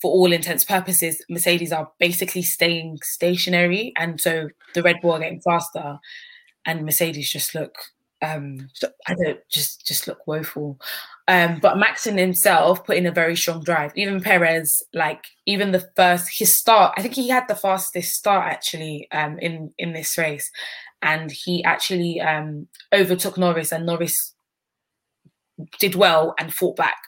for 0.00 0.10
all 0.10 0.32
intents 0.32 0.64
purposes, 0.64 1.22
Mercedes 1.28 1.72
are 1.72 1.92
basically 1.98 2.42
staying 2.42 2.98
stationary, 3.02 3.92
and 3.96 4.20
so 4.20 4.48
the 4.74 4.82
Red 4.82 4.96
Bull 5.02 5.12
are 5.12 5.20
getting 5.20 5.42
faster, 5.42 5.98
and 6.64 6.84
Mercedes 6.84 7.30
just 7.30 7.54
look, 7.54 7.74
um, 8.22 8.68
I 9.06 9.14
don't 9.14 9.40
just 9.50 9.86
just 9.86 10.06
look 10.06 10.26
woeful. 10.26 10.80
Um, 11.28 11.58
but 11.60 11.78
Max 11.78 12.06
in 12.06 12.18
himself 12.18 12.84
put 12.84 12.96
in 12.96 13.06
a 13.06 13.12
very 13.12 13.36
strong 13.36 13.62
drive. 13.62 13.92
Even 13.96 14.20
Perez, 14.20 14.82
like 14.92 15.24
even 15.46 15.72
the 15.72 15.88
first 15.96 16.28
his 16.38 16.58
start, 16.58 16.94
I 16.96 17.02
think 17.02 17.14
he 17.14 17.28
had 17.28 17.48
the 17.48 17.54
fastest 17.54 18.14
start 18.14 18.52
actually 18.52 19.08
um, 19.12 19.38
in 19.38 19.72
in 19.78 19.92
this 19.92 20.18
race, 20.18 20.50
and 21.02 21.30
he 21.30 21.64
actually 21.64 22.20
um, 22.20 22.66
overtook 22.92 23.38
Norris, 23.38 23.72
and 23.72 23.86
Norris 23.86 24.34
did 25.78 25.94
well 25.94 26.34
and 26.38 26.52
fought 26.52 26.76
back. 26.76 26.98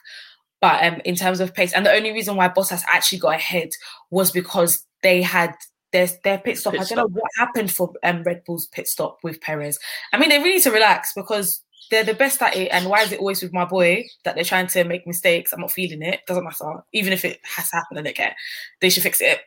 But 0.61 0.83
um, 0.83 1.01
in 1.03 1.15
terms 1.15 1.39
of 1.39 1.53
pace, 1.53 1.73
and 1.73 1.85
the 1.85 1.93
only 1.93 2.11
reason 2.11 2.35
why 2.35 2.47
Bottas 2.47 2.83
actually 2.87 3.19
got 3.19 3.35
ahead 3.35 3.69
was 4.09 4.31
because 4.31 4.85
they 5.01 5.21
had 5.21 5.53
their 5.93 6.07
their 6.23 6.39
pit 6.39 6.57
stop. 6.57 6.73
Pit 6.73 6.81
I 6.81 6.83
don't 6.83 6.87
stop. 6.87 6.97
know 6.97 7.21
what 7.21 7.31
happened 7.37 7.71
for 7.71 7.93
um, 8.03 8.23
Red 8.23 8.43
Bull's 8.43 8.67
pit 8.67 8.87
stop 8.89 9.19
with 9.23 9.39
Perez. 9.39 9.79
I 10.11 10.17
mean, 10.17 10.29
they 10.29 10.39
really 10.39 10.55
need 10.55 10.63
to 10.63 10.71
relax 10.71 11.13
because 11.13 11.63
they're 11.89 12.03
the 12.03 12.13
best 12.13 12.41
at 12.41 12.55
it. 12.55 12.69
And 12.69 12.89
why 12.89 13.03
is 13.03 13.11
it 13.11 13.19
always 13.19 13.41
with 13.41 13.53
my 13.53 13.63
boy 13.63 14.05
that 14.25 14.35
they're 14.35 14.43
trying 14.43 14.67
to 14.67 14.83
make 14.83 15.07
mistakes? 15.07 15.53
I'm 15.53 15.61
not 15.61 15.71
feeling 15.71 16.01
it. 16.01 16.21
Doesn't 16.27 16.43
matter. 16.43 16.83
Even 16.91 17.13
if 17.13 17.23
it 17.23 17.39
has 17.43 17.71
happened 17.71 17.99
and 17.99 18.07
they 18.07 18.13
care, 18.13 18.35
they 18.81 18.89
should 18.89 19.03
fix 19.03 19.21
it. 19.21 19.39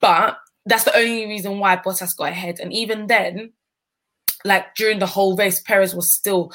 But 0.00 0.36
that's 0.66 0.84
the 0.84 0.96
only 0.96 1.26
reason 1.26 1.58
why 1.58 1.76
Bottas 1.76 2.16
got 2.16 2.30
ahead. 2.30 2.60
And 2.60 2.72
even 2.72 3.06
then, 3.06 3.52
like 4.44 4.74
during 4.74 4.98
the 4.98 5.06
whole 5.06 5.36
race, 5.36 5.60
Perez 5.60 5.94
was 5.94 6.10
still. 6.10 6.52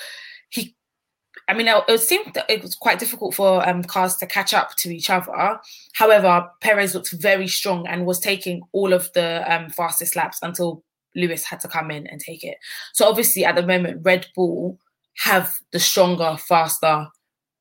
I 1.52 1.54
mean, 1.54 1.68
it 1.68 2.00
seemed 2.00 2.34
that 2.36 2.50
it 2.50 2.62
was 2.62 2.76
quite 2.76 2.98
difficult 2.98 3.36
for 3.36 3.68
um, 3.68 3.84
cars 3.84 4.16
to 4.16 4.26
catch 4.26 4.54
up 4.54 4.74
to 4.78 4.96
each 4.96 5.10
other. 5.10 5.60
However, 5.92 6.50
Perez 6.62 6.96
looked 6.96 7.12
very 7.12 7.50
strong 7.50 7.86
and 7.88 8.06
was 8.06 8.22
taking 8.22 8.62
all 8.72 8.94
of 8.94 9.12
the 9.12 9.44
um, 9.54 9.70
fastest 9.70 10.16
laps 10.16 10.40
until 10.42 10.82
Lewis 11.14 11.44
had 11.44 11.60
to 11.60 11.68
come 11.68 11.92
in 11.92 12.08
and 12.08 12.22
take 12.22 12.46
it. 12.46 12.56
So 12.94 13.06
obviously, 13.06 13.44
at 13.44 13.56
the 13.56 13.68
moment, 13.68 14.00
Red 14.06 14.28
Bull 14.34 14.80
have 15.18 15.54
the 15.74 15.80
stronger, 15.82 16.38
faster, 16.38 17.08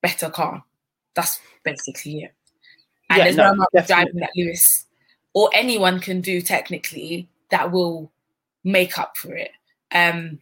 better 0.03 0.31
car. 0.31 0.63
That's 1.17 1.41
basically 1.65 2.21
it. 2.21 2.35
And 3.09 3.19
yeah, 3.19 3.25
there's 3.25 3.37
no, 3.37 3.47
no 3.47 3.53
amount 3.55 3.71
of 3.75 3.87
driving 3.89 4.21
that 4.21 4.31
Lewis 4.37 4.87
or 5.35 5.51
anyone 5.53 5.99
can 5.99 6.21
do 6.21 6.41
technically 6.43 7.29
that 7.51 7.73
will 7.73 8.13
make 8.63 9.01
up 9.01 9.17
for 9.17 9.35
it. 9.35 9.51
Um, 9.91 10.39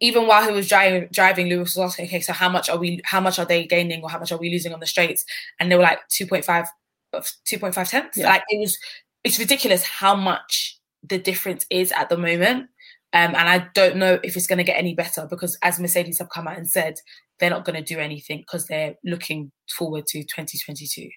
even 0.00 0.26
while 0.26 0.46
he 0.46 0.54
was 0.54 0.68
driving, 0.68 1.08
driving, 1.12 1.48
Lewis 1.48 1.76
was 1.76 1.92
asking, 1.92 2.06
"Okay, 2.06 2.20
so 2.20 2.32
how 2.32 2.48
much 2.48 2.68
are 2.68 2.78
we? 2.78 3.00
How 3.04 3.20
much 3.20 3.38
are 3.38 3.44
they 3.44 3.66
gaining, 3.66 4.02
or 4.02 4.10
how 4.10 4.18
much 4.18 4.32
are 4.32 4.38
we 4.38 4.50
losing 4.50 4.72
on 4.72 4.80
the 4.80 4.86
straights?" 4.86 5.24
And 5.58 5.70
they 5.70 5.76
were 5.76 5.82
like 5.82 6.00
2.5, 6.08 6.66
2.5 7.12 7.88
tenths. 7.88 8.18
Yeah. 8.18 8.28
Like 8.28 8.42
it 8.48 8.60
was, 8.60 8.78
it's 9.24 9.38
ridiculous 9.38 9.84
how 9.84 10.14
much 10.14 10.78
the 11.02 11.18
difference 11.18 11.66
is 11.70 11.92
at 11.92 12.08
the 12.08 12.18
moment. 12.18 12.68
Um, 13.12 13.34
and 13.34 13.48
I 13.48 13.68
don't 13.74 13.96
know 13.96 14.18
if 14.22 14.36
it's 14.36 14.46
going 14.46 14.58
to 14.58 14.64
get 14.64 14.76
any 14.78 14.94
better 14.94 15.26
because, 15.28 15.56
as 15.62 15.80
Mercedes 15.80 16.18
have 16.18 16.28
come 16.28 16.46
out 16.46 16.58
and 16.58 16.68
said, 16.68 16.96
they're 17.38 17.50
not 17.50 17.64
going 17.64 17.82
to 17.82 17.94
do 17.94 18.00
anything 18.00 18.38
because 18.38 18.66
they're 18.66 18.96
looking 19.04 19.52
forward 19.70 20.06
to 20.08 20.22
2022. 20.22 21.08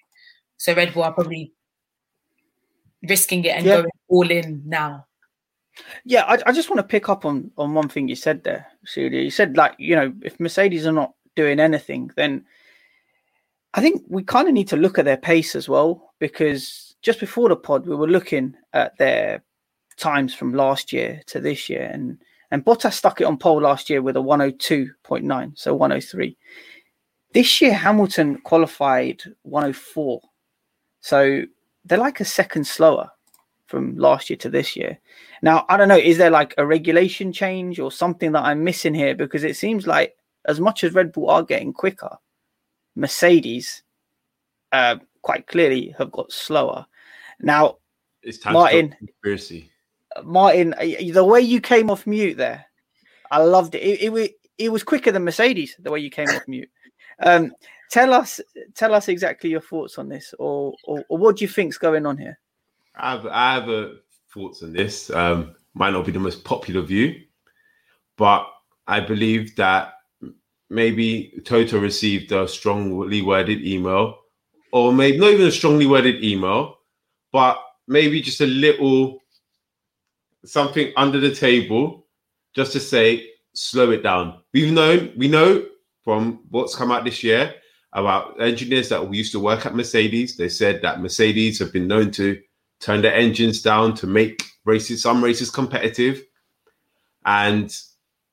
So 0.56 0.74
Red 0.74 0.94
Bull 0.94 1.02
are 1.02 1.12
probably 1.12 1.52
risking 3.08 3.44
it 3.44 3.56
and 3.56 3.66
yeah. 3.66 3.76
going 3.76 3.90
all 4.08 4.30
in 4.30 4.62
now. 4.66 5.06
Yeah, 6.04 6.24
I, 6.24 6.38
I, 6.46 6.52
just 6.52 6.70
want 6.70 6.78
to 6.78 6.84
pick 6.84 7.08
up 7.08 7.24
on 7.24 7.50
on 7.56 7.74
one 7.74 7.88
thing 7.88 8.08
you 8.08 8.16
said 8.16 8.44
there, 8.44 8.66
Celia. 8.84 9.20
You 9.20 9.30
said 9.30 9.56
like 9.56 9.74
you 9.78 9.96
know 9.96 10.12
if 10.22 10.38
Mercedes 10.40 10.86
are 10.86 10.92
not 10.92 11.14
doing 11.36 11.60
anything, 11.60 12.10
then 12.16 12.44
I 13.74 13.80
think 13.80 14.02
we 14.08 14.22
kind 14.22 14.48
of 14.48 14.54
need 14.54 14.68
to 14.68 14.76
look 14.76 14.98
at 14.98 15.04
their 15.04 15.16
pace 15.16 15.54
as 15.54 15.68
well 15.68 16.12
because 16.18 16.96
just 17.02 17.20
before 17.20 17.48
the 17.48 17.56
pod 17.56 17.86
we 17.86 17.96
were 17.96 18.08
looking 18.08 18.54
at 18.72 18.96
their 18.98 19.42
times 19.96 20.34
from 20.34 20.54
last 20.54 20.92
year 20.92 21.22
to 21.26 21.40
this 21.40 21.68
year. 21.68 21.88
And 21.92 22.18
and 22.50 22.64
Bottas 22.64 22.94
stuck 22.94 23.20
it 23.20 23.24
on 23.24 23.38
pole 23.38 23.60
last 23.60 23.88
year 23.88 24.02
with 24.02 24.16
a 24.16 24.20
102.9, 24.20 25.52
so 25.56 25.74
103. 25.74 26.36
This 27.32 27.60
year, 27.60 27.72
Hamilton 27.72 28.38
qualified 28.38 29.22
104. 29.42 30.20
So 31.00 31.42
they're 31.84 31.98
like 31.98 32.18
a 32.18 32.24
second 32.24 32.66
slower 32.66 33.08
from 33.70 33.96
last 33.96 34.28
year 34.28 34.36
to 34.38 34.50
this 34.50 34.76
year. 34.76 34.98
Now, 35.42 35.64
I 35.68 35.76
don't 35.76 35.88
know, 35.88 35.96
is 35.96 36.18
there 36.18 36.30
like 36.30 36.54
a 36.58 36.66
regulation 36.66 37.32
change 37.32 37.78
or 37.78 37.92
something 37.92 38.32
that 38.32 38.44
I'm 38.44 38.64
missing 38.64 38.94
here? 38.94 39.14
Because 39.14 39.44
it 39.44 39.56
seems 39.56 39.86
like 39.86 40.16
as 40.46 40.60
much 40.60 40.82
as 40.82 40.92
Red 40.92 41.12
Bull 41.12 41.30
are 41.30 41.44
getting 41.44 41.72
quicker, 41.72 42.18
Mercedes 42.96 43.82
uh, 44.72 44.96
quite 45.22 45.46
clearly 45.46 45.94
have 45.96 46.10
got 46.10 46.32
slower. 46.32 46.84
Now, 47.40 47.76
it's 48.22 48.38
time 48.38 48.54
Martin, 48.54 48.94
conspiracy. 48.98 49.70
Martin, 50.24 50.74
the 50.78 51.24
way 51.24 51.40
you 51.40 51.60
came 51.60 51.90
off 51.90 52.06
mute 52.06 52.36
there, 52.36 52.66
I 53.30 53.38
loved 53.38 53.76
it. 53.76 53.82
It, 53.82 54.12
it, 54.12 54.32
it 54.58 54.72
was 54.72 54.82
quicker 54.82 55.12
than 55.12 55.24
Mercedes. 55.24 55.76
The 55.78 55.90
way 55.90 56.00
you 56.00 56.10
came 56.10 56.28
off 56.28 56.42
mute. 56.48 56.68
Um, 57.22 57.52
tell 57.90 58.12
us, 58.12 58.40
tell 58.74 58.94
us 58.94 59.08
exactly 59.08 59.50
your 59.50 59.60
thoughts 59.60 59.96
on 59.96 60.08
this, 60.08 60.34
or, 60.38 60.74
or, 60.84 61.04
or 61.08 61.18
what 61.18 61.36
do 61.36 61.44
you 61.44 61.48
think's 61.48 61.78
going 61.78 62.04
on 62.04 62.18
here? 62.18 62.38
I 62.96 63.12
have, 63.12 63.26
I 63.26 63.54
have 63.54 63.68
a 63.68 63.94
thoughts 64.32 64.62
on 64.62 64.72
this. 64.72 65.10
Um, 65.10 65.54
might 65.74 65.92
not 65.92 66.06
be 66.06 66.12
the 66.12 66.18
most 66.18 66.44
popular 66.44 66.82
view, 66.82 67.14
but 68.16 68.46
I 68.86 69.00
believe 69.00 69.54
that 69.56 69.92
maybe 70.68 71.40
Toto 71.44 71.78
received 71.78 72.32
a 72.32 72.48
strongly 72.48 73.22
worded 73.22 73.64
email, 73.64 74.18
or 74.72 74.92
maybe 74.92 75.18
not 75.18 75.30
even 75.30 75.46
a 75.46 75.52
strongly 75.52 75.86
worded 75.86 76.24
email, 76.24 76.78
but 77.32 77.58
maybe 77.86 78.20
just 78.20 78.40
a 78.40 78.46
little 78.46 79.20
something 80.44 80.92
under 80.96 81.20
the 81.20 81.34
table 81.34 82.06
just 82.54 82.72
to 82.72 82.80
say 82.80 83.28
slow 83.52 83.90
it 83.90 84.02
down. 84.02 84.40
We've 84.52 84.72
known 84.72 85.12
we 85.16 85.28
know 85.28 85.66
from 86.02 86.40
what's 86.50 86.74
come 86.74 86.90
out 86.90 87.04
this 87.04 87.22
year 87.22 87.54
about 87.92 88.40
engineers 88.40 88.88
that 88.88 89.06
we 89.06 89.18
used 89.18 89.32
to 89.32 89.40
work 89.40 89.66
at 89.66 89.74
Mercedes. 89.74 90.36
They 90.36 90.48
said 90.48 90.80
that 90.82 91.00
Mercedes 91.00 91.58
have 91.58 91.72
been 91.72 91.88
known 91.88 92.10
to 92.12 92.40
turn 92.80 93.02
their 93.02 93.14
engines 93.14 93.62
down 93.62 93.94
to 93.94 94.06
make 94.06 94.42
races 94.64 95.02
some 95.02 95.22
races 95.22 95.50
competitive, 95.50 96.22
and 97.24 97.76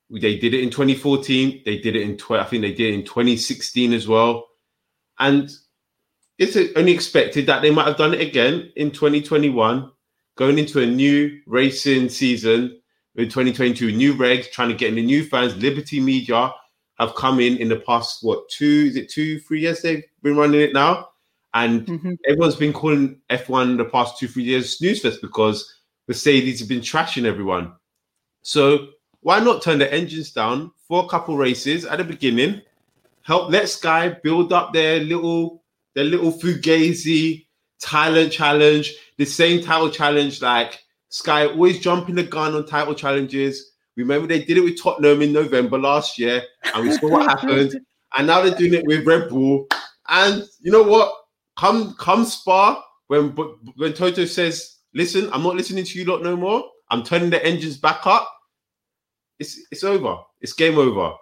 they 0.10 0.38
did 0.38 0.54
it 0.54 0.64
in 0.64 0.70
2014. 0.70 1.62
They 1.66 1.78
did 1.78 1.96
it 1.96 2.02
in 2.02 2.18
12. 2.18 2.46
I 2.46 2.50
think 2.50 2.62
they 2.62 2.74
did 2.74 2.94
it 2.94 3.00
in 3.00 3.06
2016 3.06 3.94
as 3.94 4.08
well, 4.08 4.48
and 5.20 5.50
it's 6.38 6.56
only 6.76 6.92
expected 6.92 7.48
that 7.48 7.62
they 7.62 7.72
might 7.72 7.88
have 7.88 7.98
done 7.98 8.14
it 8.14 8.22
again 8.22 8.72
in 8.76 8.92
2021 8.92 9.92
going 10.38 10.60
into 10.60 10.82
a 10.82 10.86
new 10.86 11.42
racing 11.48 12.08
season 12.08 12.80
in 13.16 13.26
2022, 13.26 13.92
new 13.92 14.14
regs, 14.14 14.50
trying 14.52 14.70
to 14.70 14.76
get 14.76 14.90
in 14.90 14.96
the 14.96 15.02
new 15.02 15.24
fans. 15.24 15.58
Liberty 15.58 16.00
Media 16.00 16.54
have 17.00 17.16
come 17.16 17.40
in 17.40 17.58
in 17.58 17.68
the 17.68 17.78
past, 17.78 18.20
what, 18.22 18.48
two, 18.50 18.86
is 18.88 18.96
it 18.96 19.10
two, 19.10 19.40
three 19.40 19.62
years 19.62 19.82
they've 19.82 20.04
been 20.22 20.38
running 20.38 20.62
it 20.62 20.74
now? 20.74 21.10
And 21.54 21.86
mm-hmm. 21.86 22.14
everyone's 22.28 22.56
been 22.56 22.74
calling 22.74 23.20
F1 23.30 23.78
the 23.78 23.86
past 23.86 24.20
two, 24.20 24.28
three 24.28 24.44
years 24.44 24.80
snoozefest 24.80 25.22
because 25.22 25.74
Mercedes 26.08 26.60
have 26.60 26.70
been 26.70 26.82
trashing 26.82 27.26
everyone. 27.26 27.74
So 28.42 28.88
why 29.22 29.40
not 29.40 29.62
turn 29.62 29.80
the 29.80 29.92
engines 29.92 30.32
down 30.32 30.72
for 30.88 31.04
a 31.04 31.08
couple 31.08 31.38
races 31.38 31.86
at 31.86 31.98
the 31.98 32.04
beginning? 32.04 32.62
Help 33.24 33.52
let 33.52 33.70
Sky 33.70 34.10
build 34.24 34.54
up 34.54 34.74
their 34.74 35.00
little 35.00 35.64
their 35.96 36.06
little 36.06 36.32
fugazi 36.32 37.48
talent 37.80 38.32
challenge 38.32 38.94
the 39.18 39.26
same 39.26 39.62
title 39.64 39.90
challenge, 39.90 40.42
like 40.42 40.80
Sky 41.10 41.48
always 41.48 41.80
jumping 41.80 42.16
the 42.16 42.24
gun 42.24 42.54
on 42.54 42.66
title 42.66 42.94
challenges. 42.94 43.74
Remember, 43.96 44.28
they 44.28 44.44
did 44.44 44.58
it 44.58 44.64
with 44.64 44.82
Tottenham 44.82 45.22
in 45.22 45.34
November 45.34 45.80
last 45.80 46.20
year, 46.20 46.44
and 46.74 46.88
we 46.88 46.92
saw 46.94 47.10
what 47.10 47.30
happened. 47.42 47.80
And 48.16 48.28
now 48.28 48.42
they're 48.42 48.56
doing 48.56 48.76
it 48.76 48.86
with 48.86 49.06
Red 49.06 49.30
Bull. 49.30 49.68
And 50.08 50.44
you 50.62 50.72
know 50.72 50.84
what? 50.84 51.12
Come, 51.58 51.96
come, 51.96 52.26
Spa. 52.26 52.84
When 53.08 53.30
when 53.76 53.94
Toto 53.94 54.26
says, 54.26 54.78
"Listen, 54.94 55.30
I'm 55.32 55.44
not 55.44 55.56
listening 55.56 55.86
to 55.86 56.00
you 56.00 56.06
lot 56.06 56.22
no 56.22 56.36
more. 56.36 56.64
I'm 56.90 57.04
turning 57.04 57.30
the 57.30 57.44
engines 57.46 57.78
back 57.78 58.06
up." 58.06 58.28
It's 59.40 59.60
it's 59.72 59.84
over. 59.84 60.18
It's 60.42 60.54
game 60.54 60.78
over. 60.78 61.14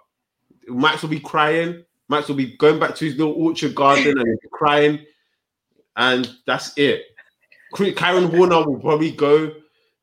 Max 0.68 1.02
will 1.02 1.10
be 1.10 1.20
crying. 1.20 1.84
Max 2.08 2.28
will 2.28 2.36
be 2.36 2.56
going 2.56 2.78
back 2.78 2.94
to 2.96 3.04
his 3.04 3.16
little 3.16 3.34
orchard 3.34 3.74
garden 3.74 4.18
and 4.18 4.38
crying, 4.52 5.04
and 5.96 6.28
that's 6.46 6.72
it. 6.76 7.04
Karen 7.74 8.30
Horner 8.30 8.66
will 8.66 8.78
probably 8.80 9.10
go 9.10 9.52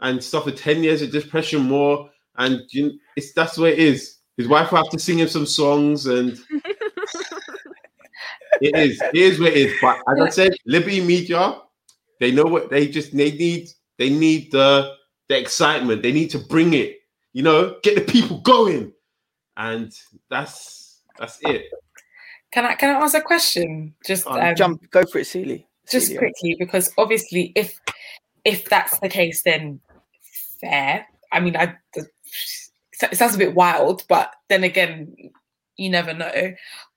and 0.02 0.24
suffer 0.24 0.52
10 0.52 0.84
years 0.84 1.02
of 1.02 1.12
depression 1.12 1.62
more. 1.62 2.10
and 2.38 2.62
you, 2.72 3.00
it's 3.16 3.34
that's 3.34 3.58
way 3.58 3.74
it 3.74 3.80
is. 3.80 4.18
His 4.38 4.48
wife 4.48 4.72
will 4.72 4.80
have 4.80 4.90
to 4.90 5.00
sing 5.00 5.20
him 5.20 5.28
some 5.28 5.46
songs, 5.46 6.08
and 6.08 6.38
it 8.62 8.76
is. 8.76 9.02
It 9.02 9.16
is 9.16 9.40
what 9.40 9.50
it 9.50 9.58
is. 9.58 9.74
But 9.82 9.98
as 10.08 10.20
I 10.20 10.30
said, 10.30 10.56
Liberty 10.66 11.02
Media, 11.02 11.60
they 12.20 12.32
know 12.32 12.44
what 12.44 12.70
they 12.70 12.88
just 12.88 13.16
they 13.16 13.32
need. 13.32 13.70
They 13.98 14.10
need 14.10 14.52
the 14.52 14.96
the 15.30 15.38
excitement. 15.40 16.02
They 16.02 16.12
need 16.12 16.30
to 16.32 16.40
bring 16.40 16.74
it. 16.74 16.98
You 17.34 17.44
know, 17.44 17.78
get 17.84 17.96
the 17.96 18.02
people 18.02 18.40
going, 18.42 18.92
and 19.58 19.92
that's 20.30 21.02
that's 21.18 21.40
it. 21.42 21.66
Can 22.52 22.66
I 22.66 22.76
can 22.76 22.96
I 22.96 23.00
ask 23.00 23.16
a 23.16 23.22
question? 23.22 23.96
Just 24.06 24.28
Um, 24.28 24.40
um, 24.40 24.56
Jump, 24.56 24.90
go 24.92 25.04
for 25.06 25.18
it, 25.20 25.26
Celia. 25.28 25.60
just 25.90 26.08
Celia. 26.08 26.20
quickly 26.20 26.56
because 26.60 26.94
obviously 26.98 27.52
if 27.56 27.80
if 28.46 28.66
that's 28.70 29.00
the 29.00 29.10
case 29.10 29.42
then 29.44 29.80
fair 30.62 31.06
i 31.32 31.40
mean 31.42 31.56
i 31.58 31.76
it 31.96 33.18
sounds 33.18 33.36
a 33.36 33.38
bit 33.38 33.54
wild 33.54 34.04
but 34.08 34.34
then 34.50 34.64
again 34.64 35.14
you 35.76 35.90
never 35.90 36.14
know 36.14 36.54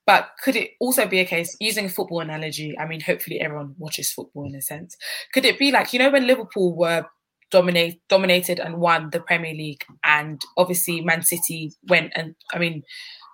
but 0.07 0.31
could 0.43 0.57
it 0.57 0.71
also 0.81 1.07
be 1.07 1.19
a 1.19 1.25
case 1.25 1.57
using 1.61 1.87
a 1.87 1.91
football 1.91 2.21
analogy 2.21 2.77
i 2.79 2.87
mean 2.87 3.01
hopefully 3.01 3.41
everyone 3.41 3.75
watches 3.79 4.11
football 4.11 4.47
in 4.47 4.55
a 4.55 4.63
sense 4.63 4.97
could 5.33 5.45
it 5.45 5.59
be 5.59 5.71
like 5.71 5.93
you 5.93 5.99
know 5.99 6.11
when 6.11 6.27
liverpool 6.27 6.77
were 6.77 7.05
dominate 7.51 8.01
dominated 8.09 8.59
and 8.59 8.79
won 8.79 9.11
the 9.11 9.21
premier 9.21 9.55
league 9.55 9.85
and 10.05 10.41
obviously 10.57 11.01
man 11.01 11.23
city 11.23 11.73
went 11.89 12.13
and 12.17 12.35
i 12.53 12.59
mean 12.59 12.83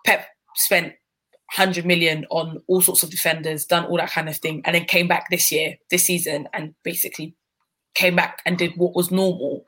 pep 0.04 0.26
spent 0.54 0.92
100 1.56 1.84
million 1.84 2.24
on 2.30 2.62
all 2.66 2.80
sorts 2.80 3.02
of 3.02 3.10
defenders, 3.10 3.66
done 3.66 3.84
all 3.84 3.98
that 3.98 4.10
kind 4.10 4.28
of 4.28 4.36
thing, 4.38 4.62
and 4.64 4.74
then 4.74 4.86
came 4.86 5.06
back 5.06 5.28
this 5.28 5.52
year, 5.52 5.76
this 5.90 6.04
season, 6.04 6.48
and 6.54 6.74
basically 6.82 7.36
came 7.94 8.16
back 8.16 8.40
and 8.46 8.56
did 8.56 8.72
what 8.76 8.94
was 8.96 9.10
normal. 9.10 9.66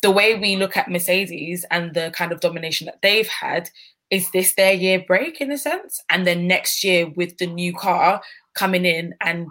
The 0.00 0.10
way 0.10 0.38
we 0.38 0.56
look 0.56 0.78
at 0.78 0.90
Mercedes 0.90 1.66
and 1.70 1.92
the 1.92 2.10
kind 2.14 2.32
of 2.32 2.40
domination 2.40 2.86
that 2.86 3.02
they've 3.02 3.28
had, 3.28 3.68
is 4.10 4.30
this 4.30 4.54
their 4.54 4.72
year 4.72 5.04
break 5.06 5.40
in 5.40 5.50
a 5.50 5.58
sense? 5.58 6.02
And 6.10 6.26
then 6.26 6.46
next 6.46 6.84
year 6.84 7.08
with 7.16 7.36
the 7.38 7.46
new 7.46 7.74
car 7.74 8.22
coming 8.54 8.84
in 8.84 9.14
and 9.20 9.48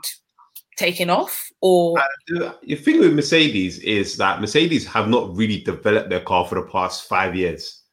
taking 0.78 1.10
off? 1.10 1.50
Or 1.62 1.98
uh, 2.00 2.04
The 2.28 2.58
the 2.64 2.76
thing 2.76 3.00
with 3.00 3.14
Mercedes 3.14 3.80
is 3.80 4.18
that 4.18 4.42
Mercedes 4.42 4.86
have 4.88 5.08
not 5.08 5.36
really 5.36 5.62
developed 5.62 6.10
their 6.10 6.22
car 6.22 6.46
for 6.46 6.56
the 6.56 6.68
past 6.68 7.08
five 7.08 7.36
years. 7.36 7.84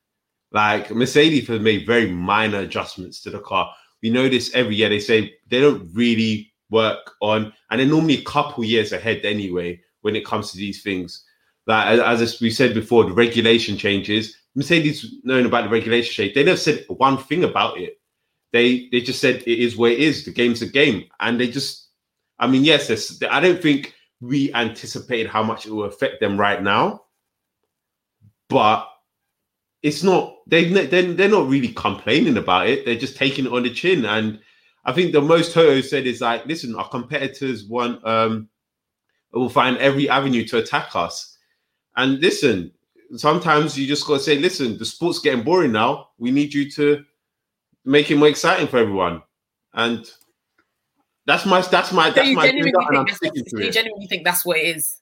Like 0.53 0.91
Mercedes 0.91 1.49
has 1.49 1.61
made 1.61 1.87
very 1.87 2.11
minor 2.11 2.59
adjustments 2.59 3.23
to 3.23 3.31
the 3.31 3.41
car. 3.41 3.73
We 4.03 4.11
know 4.11 4.29
this 4.29 4.53
every 4.55 4.77
year. 4.77 4.89
They 4.89 5.01
say 5.01 5.35
they 5.49 5.61
don't 5.61 5.91
really 5.95 6.53
work 6.71 7.13
on, 7.21 7.53
and 7.71 7.81
they're 7.81 7.87
normally 7.87 8.19
a 8.19 8.25
couple 8.25 8.65
years 8.65 8.93
ahead 8.93 9.25
anyway 9.25 9.81
when 10.03 10.17
it 10.17 10.27
comes 10.27 10.51
to 10.53 10.59
these 10.59 10.83
things. 10.83 11.25
As, 11.69 12.21
as 12.21 12.41
we 12.41 12.51
said 12.51 12.75
before, 12.75 13.05
the 13.05 13.13
regulation 13.13 13.77
changes. 13.77 14.37
Mercedes 14.55 15.15
knowing 15.25 15.47
about 15.47 15.65
the 15.65 15.71
regulation 15.71 16.13
change, 16.13 16.35
they 16.35 16.45
never 16.45 16.59
said 16.59 16.85
one 16.89 17.19
thing 17.19 17.45
about 17.45 17.79
it. 17.79 17.99
They 18.53 18.89
they 18.93 19.01
just 19.01 19.21
said 19.21 19.37
it 19.47 19.59
is 19.59 19.77
what 19.77 19.93
it 19.93 20.01
is. 20.01 20.25
The 20.25 20.31
game's 20.31 20.63
a 20.63 20.67
game, 20.67 21.05
and 21.21 21.41
they 21.41 21.49
just 21.49 21.89
I 22.39 22.47
mean, 22.49 22.65
yes, 22.65 23.23
I 23.31 23.41
don't 23.41 23.63
think 23.63 23.95
we 24.21 24.53
anticipated 24.55 25.29
how 25.29 25.43
much 25.43 25.65
it 25.65 25.73
will 25.73 25.85
affect 25.85 26.21
them 26.21 26.39
right 26.39 26.63
now, 26.63 27.03
but 28.49 28.89
it's 29.83 30.03
not. 30.03 30.37
They 30.47 30.65
they're, 30.65 31.13
they're 31.13 31.29
not 31.29 31.49
really 31.49 31.69
complaining 31.69 32.37
about 32.37 32.69
it. 32.69 32.85
They're 32.85 32.97
just 32.97 33.17
taking 33.17 33.47
it 33.47 33.53
on 33.53 33.63
the 33.63 33.71
chin. 33.71 34.05
And 34.05 34.41
I 34.85 34.93
think 34.93 35.13
the 35.13 35.21
most 35.21 35.53
Toto 35.53 35.81
said 35.81 36.07
is 36.07 36.21
like, 36.21 36.45
listen, 36.47 36.75
our 36.75 36.89
competitors 36.89 37.65
want 37.65 38.05
um 38.07 38.49
will 39.33 39.49
find 39.49 39.77
every 39.79 40.09
avenue 40.09 40.45
to 40.47 40.59
attack 40.59 40.95
us. 40.95 41.37
And 41.97 42.21
listen, 42.21 42.73
sometimes 43.17 43.79
you 43.79 43.87
just 43.87 44.07
got 44.07 44.15
to 44.15 44.21
say, 44.21 44.39
listen, 44.39 44.79
the 44.79 44.85
sport's 44.85 45.19
getting 45.19 45.43
boring 45.45 45.73
now. 45.73 46.09
We 46.19 46.31
need 46.31 46.53
you 46.55 46.71
to 46.73 47.05
make 47.85 48.11
it 48.11 48.17
more 48.17 48.29
exciting 48.29 48.67
for 48.69 48.79
everyone. 48.79 49.23
And 49.75 50.11
that's 51.27 51.47
my 51.47 51.61
that's 51.63 51.93
my 51.93 52.09
so 52.09 52.15
that's 52.17 52.29
you 52.29 52.37
my 52.37 52.47
genuinely 52.47 52.71
agenda, 52.71 52.89
and 52.89 52.99
I'm 52.99 53.07
think 53.07 53.17
sticking 53.17 53.43
that's, 53.43 53.51
to 53.53 53.57
so 53.57 53.63
you 53.63 53.69
it. 53.69 53.73
genuinely 53.73 54.07
think 54.07 54.25
that's 54.25 54.45
what 54.45 54.59
it 54.59 54.77
is? 54.77 54.99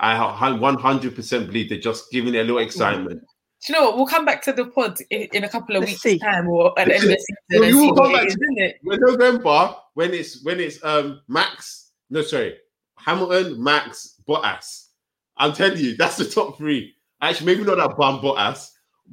I 0.00 0.16
100% 0.16 1.46
believe 1.46 1.68
they're 1.68 1.78
just 1.78 2.10
giving 2.10 2.34
it 2.34 2.38
a 2.38 2.42
little 2.42 2.58
excitement. 2.58 3.20
Do 3.20 3.72
you 3.72 3.78
know 3.78 3.84
what? 3.86 3.96
We'll 3.96 4.06
come 4.06 4.24
back 4.24 4.42
to 4.42 4.52
the 4.52 4.64
pod 4.66 4.98
in, 5.10 5.28
in 5.32 5.44
a 5.44 5.48
couple 5.48 5.76
of 5.76 5.82
Let's 5.82 5.92
weeks' 5.92 6.02
see. 6.02 6.18
time 6.18 6.48
or 6.48 6.76
at 6.80 6.88
the 6.88 6.94
end 6.94 7.04
of 7.04 7.10
the 7.10 7.16
season 7.18 7.36
No, 7.50 7.62
you 7.62 7.78
will 7.78 7.94
come 7.94 8.12
back 8.12 8.24
it 8.24 8.28
is, 8.28 8.34
to- 8.34 8.40
isn't 8.42 8.58
it? 8.58 8.76
When 8.82 9.00
November, 9.00 9.76
when 9.94 10.12
it's 10.12 10.42
when 10.44 10.58
it's 10.58 10.82
um 10.84 11.20
Max, 11.28 11.92
no 12.10 12.22
sorry, 12.22 12.56
Hamilton, 12.98 13.62
Max, 13.62 14.20
Bottas. 14.28 14.86
I'm 15.36 15.52
telling 15.52 15.78
you, 15.78 15.96
that's 15.96 16.16
the 16.16 16.24
top 16.24 16.58
three. 16.58 16.94
Actually, 17.22 17.46
maybe 17.54 17.64
not 17.64 17.76
that 17.76 17.96
bum 17.96 18.20
Bottas, 18.20 18.68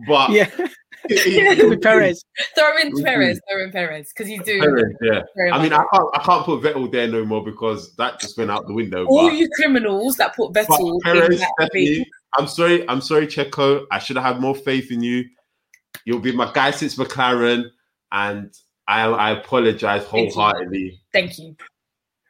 but 0.07 0.31
Yeah, 0.31 0.49
with 1.09 1.81
Perez. 1.81 2.23
Throw 2.55 2.77
in. 2.77 2.91
Perez, 3.03 3.39
throw 3.49 3.63
in 3.63 3.71
Perez, 3.71 4.09
because 4.13 4.27
he's 4.27 4.41
doing 4.43 4.61
Perez, 4.61 4.93
yeah. 5.01 5.21
I 5.53 5.61
mean. 5.61 5.71
I 5.73 5.83
can't 5.93 6.09
I 6.13 6.19
can't 6.23 6.43
put 6.45 6.61
Vettel 6.63 6.91
there 6.91 7.07
no 7.07 7.23
more 7.23 7.43
because 7.43 7.95
that 7.95 8.19
just 8.19 8.37
went 8.37 8.51
out 8.51 8.67
the 8.67 8.73
window. 8.73 9.05
all 9.05 9.29
but- 9.29 9.35
you 9.37 9.47
criminals 9.55 10.15
that 10.17 10.35
put 10.35 10.51
But 10.53 10.67
Vettel 10.67 10.93
in 10.95 10.99
Perez, 11.01 11.39
that 11.39 11.51
definitely. 11.59 12.05
I'm 12.37 12.47
sorry. 12.47 12.87
I'm 12.89 13.01
sorry, 13.01 13.27
Checo. 13.27 13.85
I 13.91 13.99
should 13.99 14.15
have 14.17 14.25
had 14.25 14.41
more 14.41 14.55
faith 14.55 14.91
in 14.91 15.01
you. 15.01 15.23
You'll 16.05 16.19
be 16.19 16.31
my 16.31 16.51
guy 16.53 16.71
since 16.71 16.95
McLaren, 16.95 17.65
and 18.11 18.51
I, 18.87 19.03
I 19.03 19.31
apologize 19.31 20.03
Thank 20.05 20.29
you. 20.29 20.33
wholeheartedly. 20.33 21.01
Thank 21.13 21.37
you, 21.39 21.55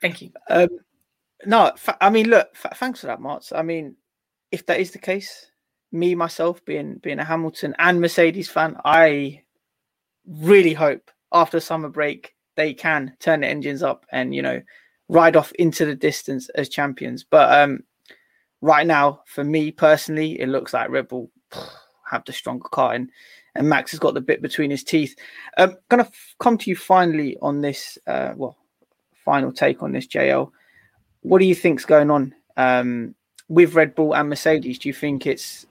thank 0.02 0.22
you. 0.22 0.32
Um, 0.50 0.68
no, 1.46 1.72
fa- 1.78 1.98
I 2.02 2.10
mean, 2.10 2.30
look, 2.30 2.54
fa- 2.56 2.74
thanks 2.76 3.02
for 3.02 3.08
that, 3.08 3.22
Marts. 3.22 3.52
I 3.54 3.62
mean, 3.62 3.96
if 4.52 4.66
that 4.66 4.80
is 4.80 4.92
the 4.92 5.00
case, 5.00 5.49
me 5.92 6.16
myself 6.16 6.64
being 6.66 6.96
being 6.96 7.20
a 7.20 7.26
Hamilton 7.26 7.76
and 7.80 8.02
Mercedes 8.02 8.50
fan, 8.50 8.78
I 8.86 9.44
really 10.28 10.74
hope 10.74 11.10
after 11.32 11.60
summer 11.60 11.90
break 11.90 12.36
they 12.56 12.74
can 12.74 13.16
turn 13.20 13.42
the 13.42 13.48
engines 13.48 13.84
up 13.84 14.06
and 14.12 14.36
you 14.36 14.42
know 14.42 14.62
ride 15.08 15.36
off 15.36 15.52
into 15.54 15.86
the 15.86 15.96
distance 15.96 16.50
as 16.50 16.70
champions. 16.70 17.24
But 17.24 17.52
um, 17.60 17.84
right 18.62 18.86
now, 18.86 19.22
for 19.26 19.44
me 19.44 19.72
personally, 19.72 20.40
it 20.40 20.50
looks 20.50 20.74
like 20.74 20.90
Red 20.90 21.08
Bull 21.08 21.32
have 22.10 22.24
the 22.26 22.34
stronger 22.34 22.70
car 22.70 22.94
and 22.94 23.10
and 23.56 23.68
Max 23.68 23.92
has 23.92 24.00
got 24.00 24.14
the 24.14 24.22
bit 24.22 24.42
between 24.42 24.70
his 24.70 24.84
teeth. 24.84 25.16
Um, 25.58 25.76
gonna 25.90 26.04
f- 26.04 26.36
come 26.40 26.58
to 26.60 26.70
you 26.70 26.76
finally 26.76 27.38
on 27.42 27.62
this. 27.62 27.98
Uh, 28.06 28.34
well, 28.36 28.58
final 29.26 29.52
take 29.52 29.82
on 29.82 29.92
this, 29.92 30.08
JL. 30.08 30.52
What 31.22 31.40
do 31.40 31.46
you 31.46 31.56
think's 31.56 31.86
going 31.86 32.12
on 32.12 32.34
um, 32.58 33.16
with 33.48 33.74
Red 33.74 33.96
Bull 33.96 34.16
and 34.16 34.30
Mercedes? 34.30 34.80
Do 34.80 34.88
you 34.88 34.94
think 34.94 35.26
it's 35.26 35.66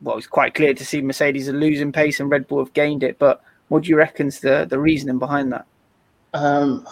well, 0.00 0.16
it's 0.16 0.26
quite 0.26 0.54
clear 0.54 0.74
to 0.74 0.84
see 0.84 1.00
Mercedes 1.02 1.48
are 1.48 1.52
losing 1.52 1.92
pace 1.92 2.20
and 2.20 2.30
Red 2.30 2.46
Bull 2.46 2.58
have 2.58 2.72
gained 2.72 3.02
it, 3.02 3.18
but 3.18 3.42
what 3.68 3.82
do 3.82 3.90
you 3.90 3.96
reckon's 3.96 4.40
the 4.40 4.66
the 4.68 4.78
reasoning 4.78 5.18
behind 5.18 5.52
that? 5.52 5.66
Um, 6.34 6.86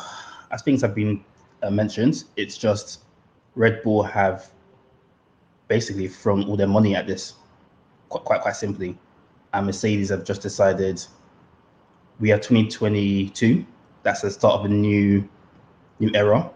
as 0.51 0.62
things 0.62 0.83
have 0.83 0.95
been 0.95 1.25
uh, 1.62 1.71
mentioned, 1.71 2.25
it's 2.37 2.59
just 2.59 3.05
Red 3.55 3.83
Bull 3.83 4.03
have 4.03 4.51
basically 5.69 6.09
thrown 6.09 6.45
all 6.45 6.57
their 6.57 6.66
money 6.66 6.95
at 6.95 7.07
this, 7.07 7.35
quite 8.09 8.25
quite, 8.25 8.40
quite 8.40 8.57
simply, 8.57 8.99
and 9.53 9.66
Mercedes 9.66 10.11
have 10.11 10.25
just 10.25 10.42
decided 10.42 11.03
we 12.19 12.33
are 12.33 12.38
2022. 12.38 13.64
That's 14.03 14.23
the 14.23 14.31
start 14.31 14.61
of 14.61 14.64
a 14.66 14.69
new 14.69 15.29
new 16.01 16.11
era, 16.14 16.51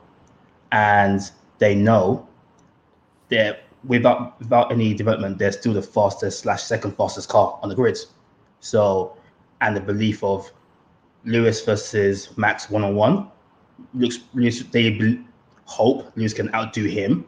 and 0.73 1.21
they 1.59 1.75
know 1.75 2.27
that 3.29 3.63
without 3.85 4.39
without 4.39 4.73
any 4.73 4.95
development, 4.95 5.39
they're 5.39 5.53
still 5.53 5.73
the 5.73 5.83
fastest 5.83 6.41
slash 6.41 6.63
second 6.63 6.97
fastest 6.97 7.29
car 7.29 7.59
on 7.63 7.69
the 7.69 7.75
grid. 7.75 7.99
So, 8.61 9.17
and 9.61 9.77
the 9.77 9.81
belief 9.81 10.23
of 10.23 10.51
Lewis 11.25 11.63
versus 11.65 12.37
Max 12.37 12.71
one 12.71 12.85
on 12.85 12.95
one. 12.95 13.29
Looks 13.95 14.19
they 14.73 15.19
hope 15.65 16.13
Lewis 16.17 16.35
can 16.35 16.55
outdo 16.55 16.85
him, 16.85 17.25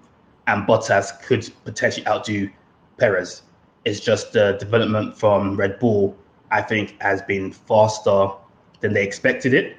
and 0.47 0.67
Bottas 0.67 1.23
could 1.23 1.51
potentially 1.65 2.07
outdo 2.07 2.51
Perez. 2.99 3.43
It's 3.85 4.01
just 4.01 4.33
the 4.33 4.57
development 4.59 5.17
from 5.19 5.57
Red 5.57 5.79
Bull, 5.79 6.17
I 6.51 6.63
think, 6.63 7.01
has 7.01 7.23
been 7.23 7.53
faster 7.53 8.29
than 8.81 8.93
they 8.93 9.03
expected 9.03 9.55
it. 9.55 9.77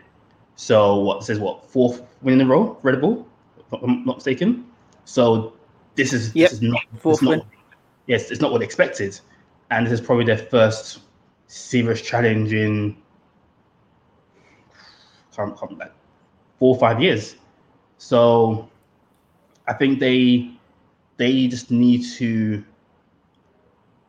So 0.55 0.99
what 0.99 1.29
is 1.29 1.39
what 1.39 1.69
fourth 1.69 2.01
win 2.21 2.39
in 2.39 2.47
a 2.47 2.49
row, 2.49 2.77
Red 2.83 3.01
Bull, 3.01 3.27
if 3.57 3.83
I'm 3.83 4.03
not 4.05 4.17
mistaken. 4.17 4.65
So 5.05 5.53
this 5.95 6.13
is 6.13 6.35
Yep, 6.35 6.49
this 6.49 6.59
is 6.59 6.61
not 6.61 6.81
it's 7.05 7.21
not, 7.21 7.45
yes, 8.07 8.31
it's 8.31 8.41
not 8.41 8.51
what 8.51 8.61
expected, 8.61 9.19
and 9.71 9.85
this 9.85 9.93
is 9.93 10.01
probably 10.01 10.25
their 10.25 10.37
first 10.37 11.01
serious 11.47 12.01
challenge 12.01 12.53
in 12.53 12.97
can't, 15.35 15.57
can't, 15.57 15.77
like 15.77 15.91
four 16.59 16.75
or 16.75 16.79
five 16.79 17.01
years. 17.01 17.35
So 17.97 18.69
I 19.67 19.73
think 19.73 19.99
they 19.99 20.51
they 21.17 21.47
just 21.47 21.71
need 21.71 22.03
to 22.17 22.63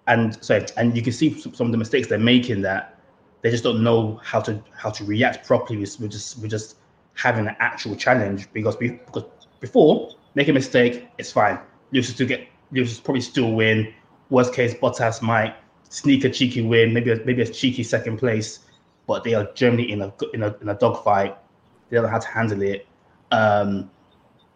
and 0.07 0.43
sorry, 0.45 0.67
and 0.77 0.97
you 0.97 1.03
can 1.03 1.13
see 1.13 1.41
some 1.41 1.67
of 1.67 1.73
the 1.73 1.79
mistakes 1.79 2.09
they're 2.09 2.19
making 2.19 2.63
that 2.63 2.99
they 3.43 3.51
just 3.51 3.65
don't 3.65 3.83
know 3.83 4.21
how 4.23 4.41
to 4.41 4.63
how 4.75 4.91
to 4.91 5.05
react 5.05 5.47
properly. 5.47 5.79
We're 5.79 6.09
just 6.09 6.39
we're 6.39 6.49
just 6.49 6.77
having 7.15 7.47
an 7.47 7.57
actual 7.61 7.95
challenge 7.95 8.53
because 8.53 8.79
we 8.79 8.93
because 9.07 9.25
before 9.61 10.15
make 10.35 10.49
a 10.49 10.53
mistake, 10.53 11.09
it's 11.19 11.31
fine. 11.31 11.59
Lewis 11.95 12.09
still 12.09 12.27
get 12.27 12.49
Lewis 12.73 12.97
will 12.97 13.05
probably 13.05 13.21
still 13.23 13.53
win. 13.53 13.95
Worst 14.29 14.53
case, 14.53 14.75
Bottas 14.75 15.23
might 15.23 15.55
sneak 15.89 16.25
a 16.25 16.31
cheeky 16.31 16.61
win, 16.61 16.93
maybe 16.93 17.13
a, 17.13 17.17
maybe 17.25 17.43
a 17.43 17.47
cheeky 17.47 17.85
second 17.85 18.19
place, 18.19 18.61
but 19.07 19.23
they 19.23 19.35
are 19.35 19.51
generally 19.55 19.91
in 19.93 20.03
a 20.03 20.13
in 20.35 20.43
a 20.43 20.55
in 20.61 20.69
a 20.69 20.75
dogfight. 20.75 21.39
They 21.89 21.97
don't 21.97 22.05
know 22.05 22.11
how 22.11 22.19
to 22.19 22.29
handle 22.29 22.61
it. 22.63 22.87
Um, 23.31 23.91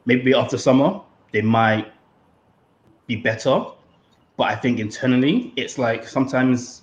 maybe 0.05 0.35
after 0.35 0.59
summer 0.59 1.01
they 1.33 1.43
might 1.43 1.93
be 3.07 3.17
better, 3.17 3.65
but 4.37 4.45
I 4.49 4.57
think 4.57 4.81
internally 4.81 5.53
it's 5.57 5.79
like 5.79 6.09
sometimes 6.09 6.83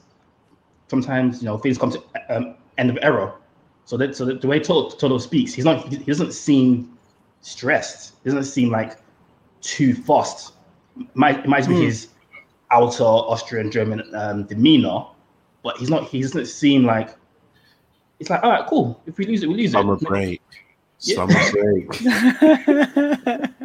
sometimes 0.87 1.41
you 1.41 1.47
know 1.47 1.57
things 1.57 1.77
come 1.77 1.91
to 1.91 2.01
um, 2.29 2.55
end 2.77 2.89
of 2.89 2.97
error. 3.01 3.33
So 3.83 3.97
that 3.97 4.15
so 4.15 4.25
the 4.25 4.47
way 4.47 4.59
Toto, 4.59 4.95
Toto 4.95 5.17
speaks, 5.17 5.53
he's 5.53 5.65
not 5.65 5.87
he 5.89 5.97
doesn't 5.97 6.31
seem 6.31 6.97
stressed. 7.41 8.13
He 8.23 8.29
doesn't 8.29 8.45
seem 8.45 8.71
like 8.71 8.97
too 9.65 9.93
fast. 9.93 10.53
Might 11.13 11.39
it 11.39 11.47
might 11.47 11.67
be 11.67 11.75
Hmm. 11.75 11.81
his 11.81 12.07
outer 12.71 13.03
Austrian 13.03 13.69
German 13.71 14.03
um, 14.15 14.43
demeanor, 14.43 15.05
but 15.63 15.77
he's 15.77 15.89
not. 15.89 16.05
He 16.07 16.21
doesn't 16.21 16.45
seem 16.47 16.85
like. 16.85 17.09
It's 18.19 18.29
like 18.29 18.41
all 18.43 18.51
right, 18.51 18.65
cool. 18.67 19.01
If 19.05 19.17
we 19.17 19.25
lose 19.25 19.43
it, 19.43 19.47
we 19.49 19.55
lose 19.55 19.71
Summer 19.73 19.95
it. 19.95 19.99
Summer 19.99 20.09
break. 20.09 20.41
Yeah. 21.01 21.15
Summer 21.15 21.51
break. 21.51 23.45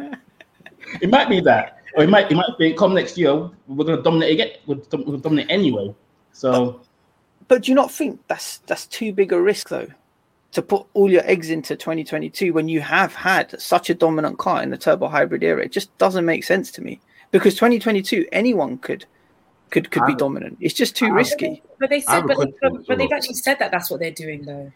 It 1.01 1.09
might 1.09 1.29
be 1.29 1.39
that, 1.41 1.77
or 1.95 2.03
it 2.03 2.09
might 2.09 2.29
it 2.29 2.35
might 2.35 2.57
be 2.59 2.73
come 2.73 2.93
next 2.93 3.17
year. 3.17 3.49
We're 3.67 3.85
gonna 3.85 4.01
dominate 4.01 4.31
again. 4.33 4.49
We're, 4.65 4.75
dom- 4.75 5.05
we're 5.05 5.17
dominate 5.17 5.47
anyway. 5.49 5.95
So 6.33 6.81
But 7.47 7.63
do 7.63 7.71
you 7.71 7.75
not 7.75 7.91
think 7.91 8.19
that's 8.27 8.57
that's 8.67 8.87
too 8.87 9.13
big 9.13 9.31
a 9.31 9.41
risk 9.41 9.69
though? 9.69 9.87
To 10.53 10.61
put 10.61 10.85
all 10.93 11.09
your 11.09 11.25
eggs 11.25 11.49
into 11.49 11.77
2022 11.77 12.51
when 12.51 12.67
you 12.67 12.81
have 12.81 13.15
had 13.15 13.59
such 13.59 13.89
a 13.89 13.93
dominant 13.93 14.37
car 14.37 14.61
in 14.61 14.69
the 14.69 14.77
turbo 14.77 15.07
hybrid 15.07 15.43
era, 15.43 15.63
it 15.63 15.71
just 15.71 15.97
doesn't 15.97 16.25
make 16.25 16.43
sense 16.43 16.71
to 16.71 16.81
me. 16.81 16.99
Because 17.31 17.55
2022, 17.55 18.27
anyone 18.33 18.77
could 18.77 19.05
could 19.69 19.89
could 19.91 20.05
be 20.05 20.15
dominant. 20.15 20.57
It's 20.59 20.73
just 20.73 20.95
too 20.95 21.05
I- 21.05 21.09
risky. 21.09 21.63
But 21.79 21.89
they've 21.89 22.03
said, 22.03 22.27
but, 22.27 22.35
question 22.35 22.53
but, 22.61 22.85
but 22.85 22.97
they've 22.97 23.11
actually 23.11 23.35
said 23.35 23.59
that 23.59 23.71
that's 23.71 23.89
what 23.89 24.01
they're 24.01 24.11
doing, 24.11 24.43
though. 24.45 24.71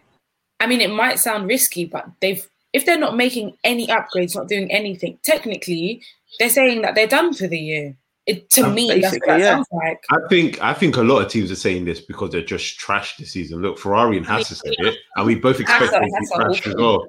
I 0.60 0.68
mean, 0.68 0.80
it 0.80 0.90
might 0.90 1.20
sound 1.20 1.48
risky, 1.48 1.86
but 1.86 2.08
they've 2.22 2.48
if 2.76 2.86
they're 2.86 2.98
not 2.98 3.16
making 3.16 3.56
any 3.64 3.88
upgrades, 3.88 4.36
not 4.36 4.50
doing 4.50 4.70
anything, 4.70 5.18
technically, 5.24 6.02
they're 6.40 6.50
saying 6.50 6.82
that 6.82 6.94
they're 6.94 7.08
done 7.08 7.34
for 7.34 7.48
the 7.48 7.58
year. 7.58 7.96
It 8.26 8.50
to 8.52 8.62
Um, 8.66 8.74
me, 8.74 9.00
that's 9.02 9.18
what 9.28 9.40
yeah. 9.40 9.56
sounds 9.56 9.68
like. 9.72 10.04
I 10.10 10.18
think 10.30 10.62
I 10.62 10.74
think 10.74 10.98
a 10.98 11.02
lot 11.04 11.20
of 11.24 11.32
teams 11.32 11.52
are 11.52 11.56
saying 11.56 11.86
this 11.86 12.00
because 12.02 12.32
they're 12.32 12.42
just 12.44 12.80
trash 12.80 13.18
this 13.18 13.32
season. 13.32 13.62
Look, 13.62 13.78
Ferrari 13.78 14.18
and 14.18 14.26
Haas 14.26 14.48
said 14.48 14.74
it, 14.80 14.98
and 15.16 15.26
we 15.28 15.36
both 15.36 15.60
expect 15.60 15.92
them 15.92 16.02
to 16.04 16.08
be 16.08 16.28
trash 16.36 16.68
as 16.68 16.76
well. 16.76 17.06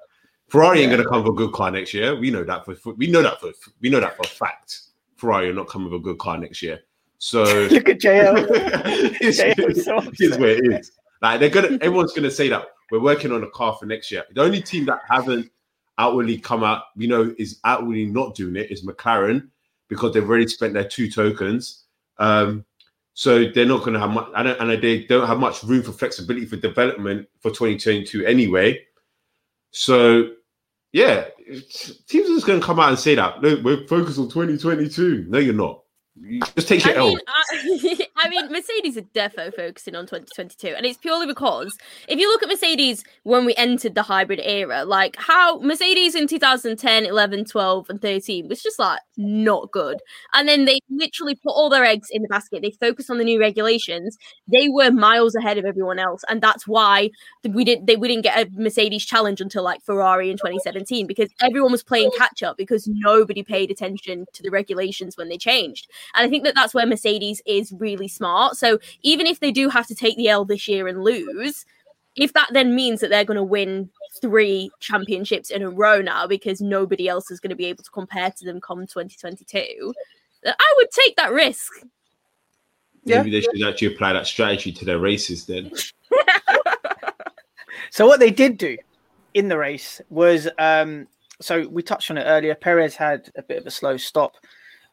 Ferrari 0.49 0.81
ain't 0.83 0.91
gonna 0.91 1.09
come 1.09 1.23
with 1.23 1.33
a 1.33 1.35
good 1.37 1.53
car 1.53 1.71
next 1.71 1.95
year. 1.95 2.15
We 2.15 2.31
know 2.31 2.45
that 2.45 2.65
for 2.67 2.75
for- 2.75 2.95
we 2.95 3.07
know 3.07 3.23
that 3.23 3.41
for 3.41 3.53
we 3.81 3.89
know 3.89 4.01
that 4.01 4.17
for 4.17 4.23
a 4.25 4.29
fact. 4.29 4.81
Ferrari 5.17 5.49
are 5.49 5.55
not 5.55 5.69
coming 5.69 5.91
with 5.91 6.01
a 6.01 6.03
good 6.05 6.19
car 6.19 6.37
next 6.37 6.61
year. 6.63 6.81
So 7.19 7.43
Look 7.71 7.89
at 7.89 7.99
JL. 8.01 8.47
it's, 9.21 9.41
JL 9.41 9.71
is 9.71 9.85
so 9.87 9.99
it's 10.19 10.37
where 10.37 10.51
it 10.51 10.67
is. 10.81 10.93
Like 11.23 11.41
they're 11.41 11.49
gonna, 11.49 11.79
everyone's 11.81 12.13
gonna 12.13 12.31
say 12.31 12.51
that 12.51 12.67
we're 12.91 13.01
working 13.01 13.33
on 13.33 13.43
a 13.43 13.51
car 13.51 13.75
for 13.81 13.87
next 13.87 14.13
year. 14.13 14.25
The 14.35 14.43
only 14.43 14.61
team 14.61 14.85
that 14.87 15.01
haven't 15.09 15.51
outwardly 15.99 16.37
come 16.39 16.63
out, 16.63 16.85
you 16.95 17.09
know, 17.09 17.35
is 17.39 17.59
outwardly 17.65 18.05
not 18.05 18.35
doing 18.35 18.55
it 18.57 18.71
is 18.71 18.85
McLaren 18.85 19.49
because 19.89 20.13
they've 20.13 20.29
already 20.29 20.49
spent 20.49 20.75
their 20.75 20.89
two 20.89 21.11
tokens. 21.11 21.85
Um, 22.19 22.65
so 23.15 23.51
they're 23.51 23.67
not 23.67 23.83
gonna 23.83 23.99
have 23.99 24.11
much, 24.11 24.29
and, 24.37 24.49
and 24.49 24.83
they 24.83 25.05
don't 25.05 25.27
have 25.27 25.39
much 25.39 25.63
room 25.63 25.83
for 25.83 25.93
flexibility 25.93 26.47
for 26.47 26.57
development 26.57 27.29
for 27.41 27.51
2022 27.51 28.27
anyway. 28.27 28.79
So 29.71 30.31
yeah, 30.93 31.27
teams 32.07 32.31
are 32.31 32.35
just 32.35 32.47
gonna 32.47 32.61
come 32.61 32.81
out 32.81 32.91
and 32.91 32.99
say 32.99 33.15
that. 33.15 33.41
Look, 33.43 33.63
we're 33.63 33.87
focused 33.87 34.19
on 34.19 34.29
2022. 34.29 35.27
No, 35.29 35.39
you're 35.39 35.55
not. 35.55 35.83
You 36.21 36.41
just 36.55 36.69
take 36.69 36.85
your 36.85 36.95
I 36.95 36.99
L. 36.99 37.17
mean, 37.65 37.99
I, 38.17 38.29
mean, 38.29 38.51
Mercedes 38.51 38.97
are 38.97 39.03
defo 39.03 39.55
focusing 39.55 39.95
on 39.95 40.05
2022, 40.05 40.69
and 40.69 40.87
it's 40.87 40.99
purely 40.99 41.27
because 41.27 41.77
if 42.09 42.19
you 42.19 42.29
look 42.29 42.43
at 42.43 42.49
Mercedes 42.49 43.05
when 43.25 43.45
we 43.45 43.55
entered 43.57 43.95
the 43.95 44.03
hybrid 44.03 44.41
era, 44.43 44.85
like 44.85 45.17
how 45.19 45.59
Mercedes 45.61 46.15
in 46.15 46.27
2010, 46.27 47.07
11, 47.07 47.45
12, 47.45 47.91
and 47.91 48.01
13 48.01 48.49
was 48.49 48.63
just 48.63 48.79
like 48.79 49.01
not 49.17 49.71
good, 49.71 50.01
and 50.33 50.49
then 50.49 50.65
they 50.65 50.79
literally 50.91 51.35
put 51.35 51.53
all 51.53 51.69
their 51.69 51.85
eggs 51.85 52.09
in 52.11 52.23
the 52.23 52.29
basket. 52.29 52.63
They 52.63 52.71
focused 52.71 53.11
on 53.11 53.19
the 53.19 53.25
new 53.25 53.41
regulations. 53.41 54.17
They 54.49 54.69
were 54.69 54.91
miles 54.91 55.35
ahead 55.35 55.59
of 55.59 55.65
everyone 55.65 55.99
else, 55.99 56.23
and 56.29 56.41
that's 56.41 56.67
why 56.67 57.11
we 57.49 57.65
didn't 57.65 57.87
they 57.87 57.97
we 57.97 58.09
didn't 58.09 58.25
get 58.25 58.47
a 58.47 58.51
Mercedes 58.53 59.05
challenge 59.05 59.41
until 59.41 59.63
like 59.63 59.83
Ferrari 59.83 60.31
in 60.31 60.37
2017 60.37 61.07
because 61.07 61.31
everyone 61.43 61.73
was 61.73 61.83
playing 61.83 62.11
catch 62.17 62.43
up 62.43 62.57
because 62.57 62.89
nobody 62.89 63.43
paid 63.43 63.71
attention 63.71 64.27
to 64.33 64.43
the 64.43 64.51
regulations 64.51 65.17
when 65.17 65.29
they 65.29 65.39
changed. 65.39 65.89
And 66.15 66.27
I 66.27 66.31
think 66.31 66.45
that 66.45 66.55
that's 66.55 66.75
where 66.75 66.87
Mercedes 66.87 67.43
is 67.47 67.73
really 67.79 68.06
smart. 68.09 68.57
So 68.57 68.79
even 69.03 69.27
if 69.27 69.41
they 69.41 69.51
do 69.51 69.69
have 69.69 69.87
to 69.89 69.95
take 69.95 70.17
the 70.17 70.29
L 70.29 70.45
this 70.45 70.69
year 70.69 70.89
and 70.89 71.03
lose, 71.03 71.65
if 72.17 72.33
that 72.33 72.49
then 72.53 72.75
means 72.75 73.01
that 73.01 73.11
they're 73.11 73.25
going 73.25 73.37
to 73.37 73.43
win 73.43 73.91
three 74.21 74.71
championships 74.81 75.51
in 75.51 75.63
a 75.63 75.71
row 75.71 76.01
now 76.01 76.27
because 76.27 76.61
nobody 76.61 77.09
else 77.09 77.31
is 77.31 77.41
going 77.41 77.51
to 77.51 77.57
be 77.57 77.67
able 77.67 77.85
to 77.85 77.91
compare 77.91 78.31
to 78.31 78.45
them 78.45 78.61
come 78.61 78.87
2022, 78.87 79.93
I 80.47 80.75
would 80.77 80.91
take 80.91 81.17
that 81.17 81.33
risk. 81.33 81.73
Yeah. 83.05 83.19
Maybe 83.19 83.31
they 83.31 83.41
should 83.43 83.69
actually 83.69 83.95
apply 83.95 84.15
that 84.15 84.27
strategy 84.27 84.73
to 84.73 84.85
their 84.85 84.99
races 84.99 85.47
then. 85.47 85.71
So 87.91 88.07
what 88.07 88.21
they 88.21 88.31
did 88.31 88.59
do 88.59 88.77
in 89.33 89.49
the 89.49 89.57
race 89.57 90.01
was 90.11 90.49
um 90.59 91.07
so 91.41 91.67
we 91.69 91.83
touched 91.83 92.11
on 92.11 92.19
it 92.19 92.25
earlier. 92.25 92.55
Perez 92.55 92.95
had 92.95 93.31
a 93.37 93.43
bit 93.43 93.59
of 93.59 93.67
a 93.67 93.71
slow 93.71 93.97
stop, 93.97 94.33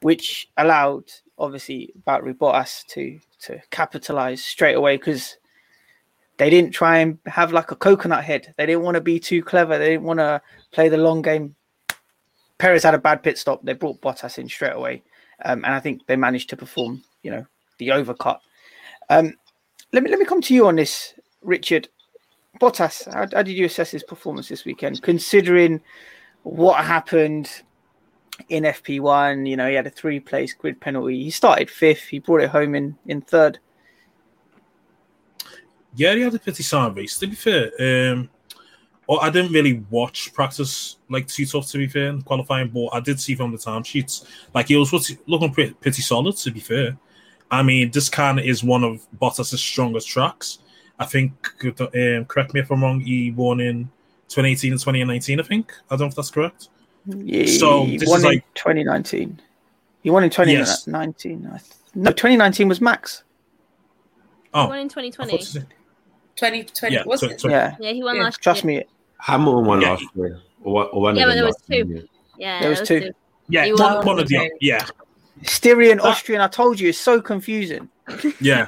which 0.02 0.50
allowed 0.58 1.06
obviously 1.38 1.94
Valtteri 2.06 2.34
Bottas 2.34 2.86
to 2.88 3.20
to 3.42 3.60
capitalize 3.72 4.44
straight 4.44 4.76
away 4.76 4.98
because 4.98 5.38
they 6.38 6.50
didn't 6.50 6.72
try 6.72 7.00
and 7.00 7.20
have 7.26 7.54
like 7.54 7.72
a 7.72 7.76
coconut 7.76 8.24
head. 8.24 8.54
They 8.58 8.66
didn't 8.66 8.84
want 8.84 8.96
to 8.96 9.02
be 9.02 9.20
too 9.20 9.44
clever. 9.44 9.78
They 9.78 9.90
didn't 9.90 10.04
want 10.04 10.20
to 10.20 10.42
play 10.72 10.90
the 10.90 10.98
long 10.98 11.22
game. 11.22 11.56
Perez 12.58 12.84
had 12.84 12.96
a 12.96 13.00
bad 13.00 13.24
pit 13.24 13.38
stop. 13.38 13.64
They 13.64 13.74
brought 13.74 14.02
Bottas 14.02 14.38
in 14.38 14.48
straight 14.48 14.76
away, 14.76 15.04
um, 15.46 15.64
and 15.66 15.74
I 15.74 15.80
think 15.80 16.06
they 16.08 16.16
managed 16.16 16.50
to 16.50 16.58
perform. 16.58 17.04
You 17.24 17.32
know, 17.32 17.46
the 17.78 17.90
overcut. 17.90 18.40
Um, 19.10 19.34
let 19.92 20.04
me 20.04 20.10
let 20.10 20.20
me 20.20 20.26
come 20.26 20.42
to 20.42 20.54
you 20.54 20.68
on 20.68 20.76
this, 20.76 21.14
Richard. 21.42 21.90
Bottas, 22.60 23.12
how, 23.12 23.28
how 23.34 23.42
did 23.42 23.58
you 23.58 23.66
assess 23.66 23.92
his 23.92 24.04
performance 24.04 24.48
this 24.48 24.64
weekend, 24.64 25.02
considering 25.02 25.82
what 26.44 26.86
happened 26.86 27.64
in 28.50 28.64
FP1? 28.64 29.48
You 29.48 29.58
know, 29.58 29.68
he 29.68 29.76
had 29.76 29.88
a 29.88 29.92
three-place 29.92 30.54
grid 30.54 30.80
penalty. 30.80 31.24
He 31.24 31.30
started 31.30 31.70
fifth. 31.70 32.04
He 32.04 32.20
brought 32.20 32.42
it 32.42 32.50
home 32.50 32.76
in 32.76 32.98
in 33.06 33.22
third. 33.22 33.60
Yeah, 35.96 36.16
he 36.16 36.22
had 36.22 36.34
a 36.34 36.40
pretty 36.40 36.64
sound 36.64 36.98
race. 36.98 37.18
To 37.20 37.28
be 37.28 37.36
fair, 37.36 37.72
um, 37.80 38.30
well, 39.08 39.20
I 39.20 39.30
didn't 39.30 39.52
really 39.52 39.84
watch 39.90 40.34
practice 40.34 40.98
like 41.10 41.28
too 41.28 41.46
tough. 41.46 41.70
To 41.72 41.78
be 41.78 41.88
fair, 41.88 42.08
in 42.08 42.22
qualifying, 42.22 42.70
but 42.70 42.88
I 42.88 43.00
did 43.00 43.20
see 43.20 43.36
from 43.36 43.52
the 43.52 43.58
time 43.58 43.84
sheets 43.84 44.26
like 44.54 44.68
he 44.68 44.76
was 44.76 44.92
looking 45.28 45.54
pretty, 45.54 45.74
pretty 45.74 46.02
solid. 46.02 46.36
To 46.38 46.52
be 46.52 46.60
fair, 46.60 46.98
I 47.52 47.62
mean 47.64 47.92
this 47.92 48.10
kind 48.10 48.40
is 48.40 48.64
one 48.64 48.84
of 48.84 49.06
Bottas's 49.20 49.62
strongest 49.62 50.08
tracks. 50.08 50.60
I 51.00 51.06
think. 51.06 51.34
Um, 51.80 52.26
correct 52.26 52.54
me 52.54 52.62
if 52.62 52.72
I'm 52.72 52.84
wrong. 52.84 53.00
He 53.00 53.32
won 53.32 53.60
in 53.60 53.86
2018 54.30 54.72
and 54.72 54.80
2019. 54.80 55.40
I 55.40 55.44
think. 55.44 55.74
I 55.90 55.96
don't 55.96 56.02
know 56.02 56.08
if 56.08 56.16
that's 56.16 56.32
correct. 56.32 56.70
He 57.26 57.48
So, 57.48 57.86
this 57.86 58.08
won 58.08 58.20
is 58.20 58.24
in 58.24 58.30
like- 58.30 58.54
2019. 58.56 59.40
He 60.02 60.10
won 60.10 60.24
in 60.24 60.30
2019. 60.30 61.48
I 61.48 61.58
th- 61.58 61.64
No, 61.96 62.12
2019 62.12 62.68
was 62.68 62.82
Max. 62.82 63.24
Oh, 64.54 64.68
One 64.68 64.80
in 64.80 64.90
2020. 64.90 65.32
thought 65.32 65.40
to 65.40 65.46
say- 65.46 65.60
2020, 66.36 66.96
Yeah, 66.96 67.04
was 67.06 67.20
so- 67.22 67.28
it? 67.28 67.42
so- 67.42 67.50
Yeah, 67.50 67.76
Yeah, 67.80 67.92
he 67.92 68.04
won 68.04 68.16
Yeah, 68.16 68.24
last 68.24 68.42
trust 68.42 68.64
year. 68.64 68.82
me. 68.82 68.86
Hamilton 69.20 69.66
won 69.66 69.82
Yeah. 69.82 69.90
last 69.92 70.04
year. 70.16 70.40
Or, 70.64 70.74
one- 70.74 70.88
or 70.92 71.02
one 71.02 71.16
Yeah, 71.16 71.24
of 71.24 71.28
but 71.28 71.30
them 71.30 71.38
there 71.38 71.46
was 71.46 71.56
two. 71.70 71.94
year. 71.94 72.04
Yeah, 72.38 72.60
There 72.62 72.70
was 72.70 72.80
those 72.80 72.88
two. 72.88 73.12
Yeah, 73.50 73.66
He 73.66 73.74
one, 73.74 73.96
won. 73.96 74.06
one 74.06 74.20
of 74.20 74.28
the 74.28 74.50
yeah, 74.62 74.86
Styrian. 75.44 76.00
Austrian. 76.00 76.42
I 76.42 76.48
told 76.48 76.80
you, 76.80 76.90
it's 76.90 76.98
so 76.98 77.22
confusing. 77.22 77.90
yeah. 78.42 78.68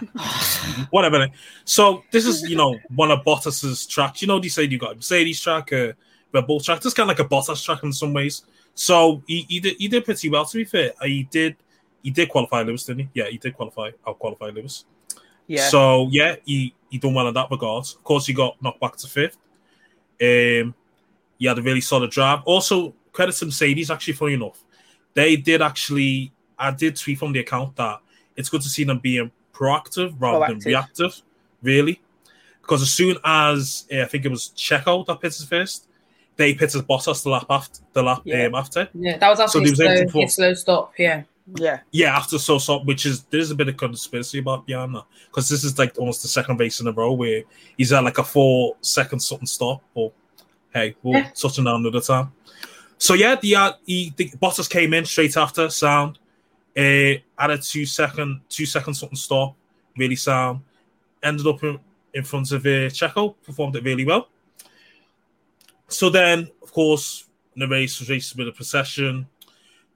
Whatever. 0.91 1.27
So 1.65 2.03
this 2.11 2.25
is 2.25 2.49
you 2.49 2.55
know 2.55 2.77
one 2.95 3.11
of 3.11 3.23
Bottas's 3.23 3.85
tracks. 3.85 4.21
You 4.21 4.27
know, 4.27 4.39
they 4.39 4.47
say 4.49 4.63
you 4.63 4.77
got 4.77 4.95
Mercedes 4.95 5.39
track, 5.41 5.71
uh, 5.73 5.93
Red 6.35 6.47
Bull 6.47 6.59
track. 6.59 6.81
This 6.81 6.93
kind 6.93 7.09
of 7.09 7.17
like 7.17 7.25
a 7.25 7.29
Bottas 7.29 7.63
track 7.63 7.83
in 7.83 7.91
some 7.93 8.13
ways. 8.13 8.43
So 8.73 9.23
he, 9.25 9.45
he 9.49 9.59
did 9.59 9.75
he 9.77 9.87
did 9.87 10.05
pretty 10.05 10.29
well. 10.29 10.45
To 10.45 10.57
be 10.57 10.65
fair, 10.65 10.91
Uh, 11.01 11.05
he 11.05 11.23
did 11.23 11.55
he 12.03 12.11
did 12.11 12.29
qualify 12.29 12.61
Lewis, 12.61 12.83
didn't 12.83 13.01
he? 13.01 13.09
Yeah, 13.13 13.27
he 13.27 13.37
did 13.37 13.55
qualify. 13.55 13.91
Out 14.07 14.19
qualify 14.19 14.49
Lewis. 14.49 14.85
Yeah, 15.47 15.67
So 15.69 16.07
yeah, 16.11 16.35
he 16.45 16.75
he 16.89 16.97
done 16.97 17.13
well 17.13 17.27
in 17.27 17.33
that 17.33 17.49
regard. 17.49 17.85
Of 17.85 18.03
course, 18.03 18.25
he 18.27 18.33
got 18.33 18.61
knocked 18.61 18.79
back 18.79 18.95
to 18.97 19.07
fifth. 19.07 19.37
Um, 20.21 20.73
he 21.37 21.45
had 21.47 21.57
a 21.57 21.61
really 21.61 21.81
solid 21.81 22.11
drive. 22.11 22.39
Also, 22.45 22.93
credit 23.11 23.35
to 23.35 23.45
Mercedes. 23.45 23.89
Actually, 23.91 24.13
funny 24.13 24.33
enough, 24.33 24.63
they 25.13 25.35
did 25.35 25.61
actually. 25.61 26.31
I 26.57 26.71
did 26.71 26.95
tweet 26.95 27.19
from 27.19 27.33
the 27.33 27.39
account 27.39 27.75
that 27.75 27.99
it's 28.35 28.49
good 28.49 28.61
to 28.61 28.69
see 28.69 28.83
them 28.85 28.99
being 28.99 29.31
proactive 29.53 30.15
rather 30.19 30.39
than 30.47 30.59
reactive. 30.59 31.21
Really, 31.61 32.01
because 32.61 32.81
as 32.81 32.91
soon 32.91 33.17
as 33.23 33.85
uh, 33.91 34.01
I 34.01 34.05
think 34.05 34.25
it 34.25 34.29
was 34.29 34.51
Checo 34.55 35.05
that 35.05 35.19
pitted 35.21 35.47
first, 35.47 35.87
they 36.37 36.53
pitted 36.53 36.81
Bottas 36.87 37.23
the 37.23 37.29
lap 37.29 37.45
after 37.49 37.79
the 37.93 38.03
lap 38.03 38.21
Yeah. 38.25 38.45
um, 38.45 38.55
after. 38.55 38.89
Yeah, 38.93 39.17
that 39.17 39.29
was 39.29 39.39
after 39.39 39.51
So 39.53 39.59
his, 39.61 39.77
they 39.77 39.87
was 39.87 39.99
able 40.01 40.05
to 40.05 40.11
slow, 40.11 40.21
his 40.21 40.35
slow 40.35 40.53
stop. 40.53 40.93
Yeah. 40.97 41.23
Yeah. 41.57 41.79
Yeah, 41.91 42.17
after 42.17 42.39
so 42.39 42.57
stop, 42.57 42.85
which 42.85 43.05
is 43.05 43.23
there's 43.25 43.51
a 43.51 43.55
bit 43.55 43.67
of 43.69 43.77
conspiracy 43.77 44.39
about 44.39 44.65
behind 44.65 44.95
that 44.95 45.03
because 45.27 45.47
this 45.47 45.63
is 45.63 45.77
like 45.77 45.97
almost 45.99 46.23
the 46.23 46.27
second 46.27 46.59
race 46.59 46.79
in 46.81 46.87
a 46.87 46.91
row 46.91 47.13
where 47.13 47.43
he's 47.77 47.93
at 47.93 48.03
like 48.03 48.17
a 48.17 48.23
four 48.23 48.75
second 48.81 49.19
something 49.19 49.45
stop. 49.47 49.81
Or 49.93 50.11
hey, 50.73 50.95
we'll 51.03 51.19
Yeah. 51.19 51.29
touch 51.35 51.59
on 51.59 51.65
that 51.65 51.75
another 51.75 52.01
time. 52.01 52.31
So 52.97 53.13
yeah, 53.13 53.35
the 53.35 53.55
uh, 53.55 53.73
he, 53.85 54.11
the 54.17 54.29
Bottas 54.41 54.69
came 54.69 54.93
in 54.93 55.05
straight 55.05 55.37
after 55.37 55.69
sound, 55.69 56.17
uh, 56.75 56.81
at 57.37 57.49
a 57.51 57.57
two 57.59 57.85
second 57.85 58.41
two 58.49 58.65
second 58.65 58.95
something 58.95 59.15
stop, 59.17 59.55
really 59.97 60.15
sound. 60.15 60.61
Ended 61.21 61.45
up 61.45 61.63
in, 61.63 61.79
in 62.13 62.23
front 62.23 62.51
of 62.53 62.65
uh, 62.65 62.89
Checo, 62.89 63.35
performed 63.43 63.75
it 63.75 63.83
really 63.83 64.05
well. 64.05 64.29
So 65.87 66.09
then, 66.09 66.49
of 66.61 66.71
course, 66.71 67.27
the 67.55 67.67
race 67.67 67.99
was 67.99 68.09
raced 68.09 68.37
with 68.37 68.47
a 68.47 68.51
procession 68.51 69.27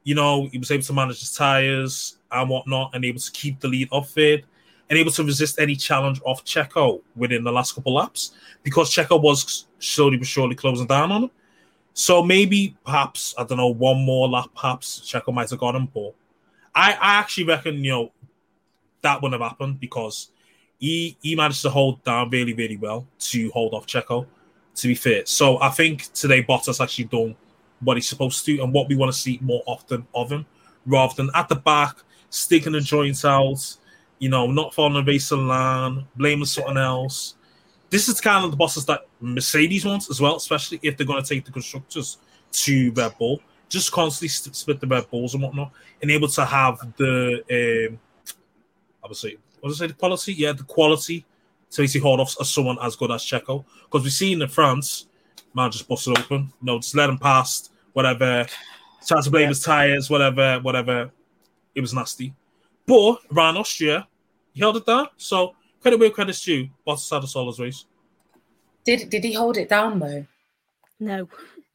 you 0.04 0.16
know, 0.16 0.48
he 0.52 0.58
was 0.58 0.72
able 0.72 0.84
to 0.84 0.94
manage 0.94 1.20
his 1.20 1.34
tires 1.34 2.18
and 2.32 2.50
whatnot, 2.50 2.92
and 2.94 3.06
able 3.06 3.20
to 3.20 3.32
keep 3.32 3.60
the 3.60 3.68
lead 3.68 3.88
off 3.92 4.18
it, 4.18 4.46
and 4.90 4.98
able 4.98 5.12
to 5.12 5.24
resist 5.24 5.60
any 5.60 5.76
challenge 5.76 6.20
of 6.26 6.44
Checo 6.46 7.02
within 7.16 7.44
the 7.44 7.52
last 7.52 7.76
couple 7.76 7.94
laps 7.94 8.32
because 8.64 8.90
Checo 8.90 9.22
was 9.22 9.68
slowly 9.78 10.18
but 10.18 10.26
surely 10.28 10.56
closing 10.56 10.88
down 10.88 11.12
on 11.12 11.24
him. 11.26 11.32
So 11.94 12.24
maybe, 12.24 12.76
perhaps, 12.86 13.36
I 13.38 13.44
don't 13.44 13.58
know, 13.58 13.68
one 13.68 14.04
more 14.04 14.28
lap, 14.28 14.50
perhaps 14.56 15.02
Checo 15.02 15.34
might 15.34 15.50
have 15.50 15.60
got 15.60 15.76
him, 15.76 15.88
but 15.94 16.16
I, 16.74 16.94
I 16.94 17.20
actually 17.20 17.44
reckon, 17.44 17.84
you 17.84 17.92
know, 17.92 18.12
that 19.02 19.22
wouldn't 19.22 19.40
have 19.40 19.48
happened 19.48 19.80
because 19.80 20.32
he 20.80 21.18
he 21.22 21.36
managed 21.36 21.62
to 21.62 21.70
hold 21.70 22.04
down 22.04 22.30
really, 22.30 22.54
really 22.54 22.78
well 22.78 23.06
to 23.20 23.52
hold 23.52 23.74
off 23.74 23.86
Checo, 23.86 24.26
to 24.76 24.88
be 24.88 24.96
fair. 24.96 25.26
So 25.26 25.62
I 25.62 25.70
think 25.70 26.12
today 26.14 26.44
Bottas 26.44 26.82
actually 26.82 27.06
done 27.06 27.36
what 27.82 27.98
he's 27.98 28.08
supposed 28.08 28.46
to 28.46 28.60
and 28.62 28.74
what 28.74 28.88
we 28.90 28.96
want 28.96 29.12
to 29.12 29.18
see 29.18 29.40
more 29.42 29.64
often 29.66 30.06
of 30.14 30.32
him 30.32 30.46
rather 30.86 31.14
than 31.16 31.30
at 31.36 31.48
the 31.50 31.56
back 31.56 31.98
sticking 32.30 32.74
the 32.74 32.82
joints 32.82 33.26
out, 33.26 33.76
you 34.20 34.30
know, 34.30 34.48
not 34.48 34.74
following 34.74 34.94
the 34.94 35.04
racing 35.04 35.48
line, 35.48 36.06
blaming 36.16 36.46
something 36.46 36.78
else. 36.78 37.36
This 37.90 38.08
is 38.08 38.22
kind 38.22 38.46
of 38.46 38.52
the 38.52 38.58
Bottas 38.58 38.86
that 38.86 39.08
Mercedes 39.20 39.86
wants 39.86 40.10
as 40.10 40.22
well, 40.22 40.36
especially 40.36 40.80
if 40.84 40.96
they're 40.96 41.08
going 41.08 41.24
to 41.24 41.28
take 41.28 41.46
the 41.46 41.52
constructors 41.52 42.18
to 42.52 42.92
Red 42.92 43.18
Bull. 43.18 43.42
Just 43.68 43.92
constantly 43.92 44.30
split 44.30 44.80
the 44.80 44.88
Red 44.88 45.10
Bulls 45.10 45.34
and 45.34 45.44
whatnot, 45.44 45.72
and 46.02 46.10
able 46.10 46.28
to 46.28 46.46
have 46.46 46.80
the, 46.98 47.90
um, 47.90 48.00
I 49.04 49.08
would 49.08 49.18
say, 49.18 49.38
what 49.60 49.70
did 49.70 49.76
I 49.76 49.80
say, 49.80 49.88
the 49.88 49.94
quality? 49.94 50.34
Yeah, 50.34 50.54
the 50.54 50.64
quality 50.64 51.26
to 51.72 51.82
basically 51.82 52.02
hold 52.02 52.20
off 52.20 52.36
as 52.40 52.50
someone 52.50 52.78
as 52.82 52.96
good 52.96 53.12
as 53.12 53.24
Checo. 53.24 53.64
Because 53.86 54.04
we've 54.04 54.14
seen 54.14 54.42
in 54.42 54.48
France, 54.48 55.08
man 55.54 55.72
just 55.72 55.88
busted 55.88 56.18
open. 56.18 56.52
You 56.62 56.66
know, 56.66 56.80
just 56.80 56.96
let 56.96 57.10
him 57.10 57.18
past, 57.18 57.72
whatever. 57.94 58.46
Trying 59.06 59.24
to 59.24 59.30
blame 59.32 59.50
his 59.50 59.62
tires, 59.64 60.10
whatever, 60.10 60.60
whatever. 60.62 61.12
It 61.76 61.82
was 61.82 61.94
nasty. 61.94 62.34
But 62.86 63.20
around 63.34 63.58
Austria, 63.58 64.08
he 64.54 64.60
held 64.62 64.78
it 64.78 64.86
down. 64.86 65.08
So 65.18 65.56
credit 65.82 66.00
where 66.00 66.10
credit's 66.10 66.42
due. 66.44 66.68
Bottas 66.86 67.10
had 67.12 67.24
a 67.24 67.28
solid 67.28 67.58
race. 67.60 67.86
Did 68.84 69.10
did 69.10 69.24
he 69.24 69.34
hold 69.34 69.58
it 69.58 69.70
down 69.70 70.00
though? 70.00 70.26
No. 71.00 71.30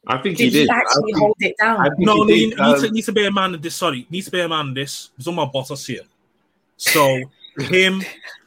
I 0.07 0.17
think 0.19 0.37
Did 0.37 0.43
he 0.53 0.59
he, 0.59 0.65
did. 0.65 0.69
I 0.69 0.77
actually 0.77 1.13
think- 1.13 1.17
hold 1.17 1.35
it 1.39 1.55
down? 1.59 1.79
I 1.81 1.87
No, 1.87 1.95
he 1.97 2.05
no, 2.05 2.15
you 2.15 2.27
did. 2.27 2.49
need, 2.49 2.55
to, 2.57 2.63
Um, 2.87 2.93
need 2.93 3.05
to 3.05 3.11
be 3.11 3.25
a 3.25 3.31
man 3.31 3.53
in 3.55 3.61
this. 3.61 3.75
Sorry, 3.75 4.05
need 4.11 4.21
to 4.21 4.29
be 4.31 4.39
a 4.41 4.47
man 4.47 4.67
in 4.67 4.73
this. 4.75 5.09
It's 5.17 5.27
on 5.27 5.33
my 5.33 5.45
Bottas 5.45 5.87
here. 5.87 6.03
So 6.77 7.21
him. 7.59 8.01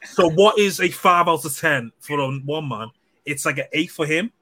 So 0.04 0.28
what 0.30 0.58
is 0.58 0.80
a 0.80 0.88
five 0.88 1.28
out 1.28 1.44
of 1.44 1.56
ten 1.56 1.92
for 2.00 2.18
one 2.18 2.68
man? 2.68 2.88
It's 3.24 3.44
like 3.46 3.58
an 3.58 3.66
eight 3.72 3.90
for 3.90 4.06
him. 4.06 4.32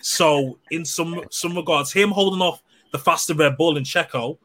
So 0.00 0.58
in 0.70 0.84
some 0.84 1.22
some 1.30 1.56
regards, 1.56 1.92
him 1.92 2.10
holding 2.10 2.40
off 2.42 2.62
the 2.92 2.98
faster 2.98 3.34
Red 3.34 3.56
Bull 3.56 3.76
in 3.76 3.84
Checo 3.84 4.38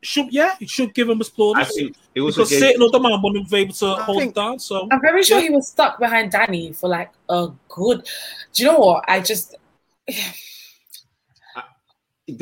should 0.00 0.32
yeah, 0.32 0.54
it 0.60 0.70
should 0.70 0.94
give 0.94 1.08
him 1.08 1.18
his 1.18 1.28
I 1.28 1.32
plaudits. 1.34 1.74
think 1.74 1.96
it 2.14 2.20
also 2.20 2.36
Because 2.42 2.50
gave, 2.50 2.60
certain 2.60 2.82
other 2.82 3.00
man 3.00 3.20
wouldn't 3.20 3.50
be 3.50 3.56
able 3.58 3.74
to 3.74 3.86
I 3.86 4.02
hold 4.02 4.18
think- 4.18 4.30
it 4.32 4.36
down. 4.36 4.58
So 4.60 4.86
I'm 4.92 5.00
very 5.00 5.22
sure 5.24 5.38
Yeah. 5.38 5.44
he 5.44 5.50
was 5.50 5.66
stuck 5.68 5.98
behind 5.98 6.30
Danny 6.30 6.72
for 6.72 6.88
like 6.88 7.10
a 7.28 7.48
good. 7.68 8.08
Do 8.52 8.62
you 8.62 8.68
know 8.70 8.78
what? 8.78 9.04
I 9.08 9.18
just, 9.20 9.56
the, 10.06 10.14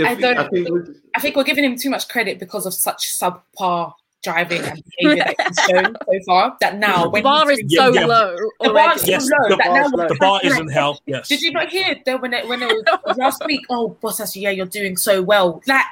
I 0.07 0.14
don't 0.14 0.38
I 0.38 0.49
think 0.49 0.68
I 1.14 1.20
think 1.20 1.37
we're 1.37 1.44
giving 1.44 1.64
him 1.64 1.77
too 1.77 1.90
much 1.90 2.09
credit 2.09 2.38
because 2.38 2.66
of 2.66 2.75
such 2.75 3.12
subpar 3.18 3.92
driving 4.27 4.62
and 4.62 4.83
behavior 5.01 5.25
that 5.25 5.37
he's 5.49 5.59
shown 5.71 5.97
so 6.05 6.21
far. 6.27 6.57
That 6.61 6.79
now 6.79 7.05
The 7.05 7.11
when 7.11 7.23
bar 7.23 7.51
is 7.51 7.59
he's 7.61 7.73
Yeah, 7.73 7.87
so 7.87 7.95
yeah. 7.95 8.07
low 8.07 8.37
the 8.61 8.73
bar 8.73 8.95
is 8.95 9.01
already. 9.01 9.01
so 9.01 9.07
Yes, 9.11 9.31
low 9.31 9.49
the 9.49 9.57
that 9.57 9.67
bar's 9.67 9.91
now 9.93 9.97
low. 9.97 10.09
the 10.09 10.15
bar 10.17 10.41
is 10.45 10.59
in 10.59 10.69
hell. 10.69 11.01
Yes. 11.07 11.29
Did 11.29 11.41
you 11.43 11.53
not 11.53 11.69
hear 11.69 11.97
that 12.05 12.21
when 12.21 12.33
it 12.35 12.47
when 12.49 12.62
it 12.62 12.73
was 13.07 13.17
last 13.17 13.43
week? 13.47 13.62
Oh, 13.71 13.97
Bottas, 14.03 14.41
yeah, 14.41 14.51
you're 14.51 14.67
doing 14.67 14.97
so 14.97 15.23
well. 15.23 15.62
Like, 15.67 15.85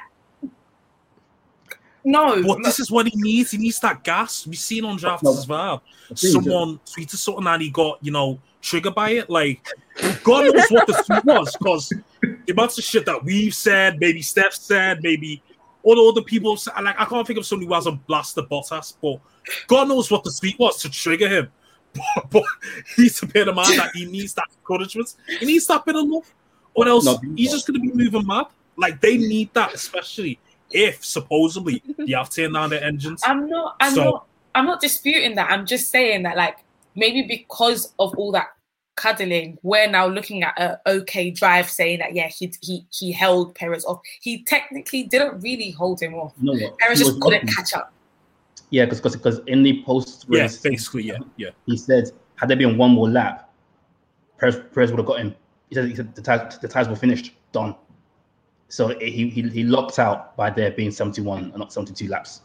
no, 2.03 2.43
But 2.43 2.59
this 2.63 2.79
is 2.79 2.91
what 2.91 3.07
he 3.07 3.13
needs. 3.15 3.49
He 3.51 3.57
needs 3.57 3.79
that 3.79 4.03
gas. 4.03 4.45
We've 4.45 4.57
seen 4.59 4.85
on 4.85 4.97
drafts 4.97 5.23
No. 5.23 5.31
as 5.31 5.47
well. 5.47 5.81
The 6.09 6.15
thing 6.15 6.27
is 6.27 6.33
that- 6.35 6.43
Someone 6.43 6.79
tweeted 6.85 7.15
something 7.15 7.47
and 7.47 7.61
he 7.63 7.69
got, 7.71 7.97
you 8.03 8.11
know, 8.11 8.39
triggered 8.61 8.93
by 8.93 9.11
it. 9.11 9.27
Like, 9.29 9.67
God 10.23 10.53
knows 10.53 10.69
what 10.69 10.85
the 10.85 10.93
tweet 10.93 11.25
was 11.25 11.55
because 11.57 11.89
the 12.21 12.51
amount 12.51 12.77
of 12.77 12.83
shit 12.83 13.05
that 13.07 13.23
we've 13.23 13.55
said, 13.55 13.99
maybe 13.99 14.21
Steph 14.21 14.53
said, 14.53 15.01
maybe 15.01 15.41
all 15.85 15.95
the 15.95 16.19
other 16.19 16.25
people. 16.25 16.57
Like, 16.81 16.99
I 16.99 17.05
can't 17.05 17.25
think 17.25 17.39
of 17.39 17.45
somebody 17.45 17.67
who 17.67 17.73
hasn't 17.73 18.05
blasted 18.07 18.45
Bottas, 18.49 18.95
but 19.01 19.19
God 19.67 19.87
knows 19.87 20.09
what 20.11 20.23
the 20.23 20.35
tweet 20.37 20.59
was 20.59 20.81
to 20.81 20.89
trigger 20.89 21.29
him. 21.29 21.51
But, 22.15 22.29
but 22.29 22.43
he's 22.97 23.23
a 23.23 23.25
bit 23.25 23.47
of 23.47 23.55
man 23.55 23.77
that 23.77 23.91
he 23.93 24.03
needs 24.05 24.33
that 24.33 24.47
encouragement. 24.57 25.15
He 25.39 25.45
needs 25.45 25.65
that 25.67 25.85
bit 25.85 25.95
of 25.95 26.03
love. 26.05 26.33
Or 26.73 26.85
else 26.89 27.07
he's 27.37 27.51
just 27.51 27.65
going 27.65 27.79
to 27.81 27.89
be 27.89 27.95
moving 27.95 28.27
mad. 28.27 28.47
Like, 28.75 28.99
they 28.99 29.15
need 29.15 29.53
that, 29.53 29.73
especially 29.73 30.37
if 30.71 31.05
supposedly 31.05 31.81
they 31.97 32.11
have 32.11 32.29
turned 32.29 32.55
down 32.55 32.71
their 32.71 32.83
engines. 32.83 33.21
I'm 33.25 33.47
not. 33.47 33.77
I'm 33.79 33.93
So- 33.93 34.03
not. 34.03 34.27
I'm 34.55 34.65
not 34.65 34.81
disputing 34.81 35.35
that. 35.35 35.49
I'm 35.51 35.65
just 35.65 35.89
saying 35.89 36.23
that, 36.23 36.35
like, 36.35 36.57
maybe 36.95 37.21
because 37.21 37.93
of 37.99 38.13
all 38.15 38.31
that 38.33 38.54
cuddling, 38.95 39.57
we're 39.63 39.89
now 39.89 40.07
looking 40.07 40.43
at 40.43 40.57
a 40.59 40.79
okay 40.87 41.31
drive, 41.31 41.69
saying 41.69 41.99
that 41.99 42.15
yeah, 42.15 42.27
he 42.27 42.53
he 42.61 42.85
he 42.91 43.11
held 43.11 43.55
Perez 43.55 43.85
off. 43.85 44.01
He 44.21 44.43
technically 44.43 45.03
didn't 45.03 45.41
really 45.41 45.71
hold 45.71 46.01
him 46.01 46.13
off. 46.15 46.33
You 46.39 46.45
know 46.53 46.65
what? 46.65 46.77
Perez 46.79 46.99
just 46.99 47.19
couldn't 47.21 47.45
lucky. 47.45 47.53
catch 47.55 47.73
up. 47.73 47.91
Yeah, 48.69 48.85
because 48.85 49.15
because 49.15 49.39
in 49.47 49.63
the 49.63 49.83
post 49.83 50.25
Yeah, 50.27 50.43
race, 50.43 50.57
basically, 50.57 51.03
yeah, 51.03 51.17
yeah. 51.37 51.49
he 51.65 51.77
said 51.77 52.11
had 52.35 52.49
there 52.49 52.57
been 52.57 52.77
one 52.77 52.91
more 52.91 53.09
lap, 53.09 53.53
Perez, 54.37 54.59
Perez 54.73 54.91
would 54.91 54.97
have 54.99 55.05
got 55.07 55.19
him. 55.19 55.35
He 55.69 55.75
said, 55.75 55.87
he 55.87 55.95
said 55.95 56.15
the 56.15 56.21
tires 56.21 56.57
the 56.59 56.67
tires 56.67 56.87
were 56.89 56.95
finished, 56.95 57.33
done. 57.51 57.75
So 58.67 58.97
he, 58.99 59.29
he 59.29 59.41
he 59.43 59.63
locked 59.63 59.99
out 59.99 60.35
by 60.35 60.49
there 60.49 60.71
being 60.71 60.91
71 60.91 61.43
and 61.43 61.57
not 61.57 61.71
72 61.71 62.07
laps. 62.07 62.41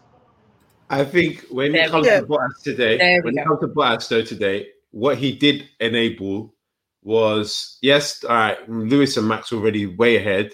I 0.90 1.04
think 1.04 1.46
when 1.50 1.72
There 1.72 1.84
it 1.86 1.90
comes 1.90 2.06
to 2.06 2.22
Bottas 2.22 2.62
today, 2.62 2.98
There 2.98 3.22
we 3.22 3.30
when 3.30 3.38
it 3.38 3.46
comes 3.46 3.60
to 3.60 3.68
Bottas 3.68 4.08
though 4.08 4.22
today, 4.22 4.68
what 4.90 5.18
he 5.18 5.32
did 5.32 5.68
enable 5.80 6.54
was 7.02 7.78
yes, 7.80 8.22
all 8.24 8.36
right, 8.36 8.68
Lewis 8.68 9.16
and 9.16 9.28
Max 9.28 9.52
already 9.52 9.86
way 9.86 10.16
ahead, 10.16 10.52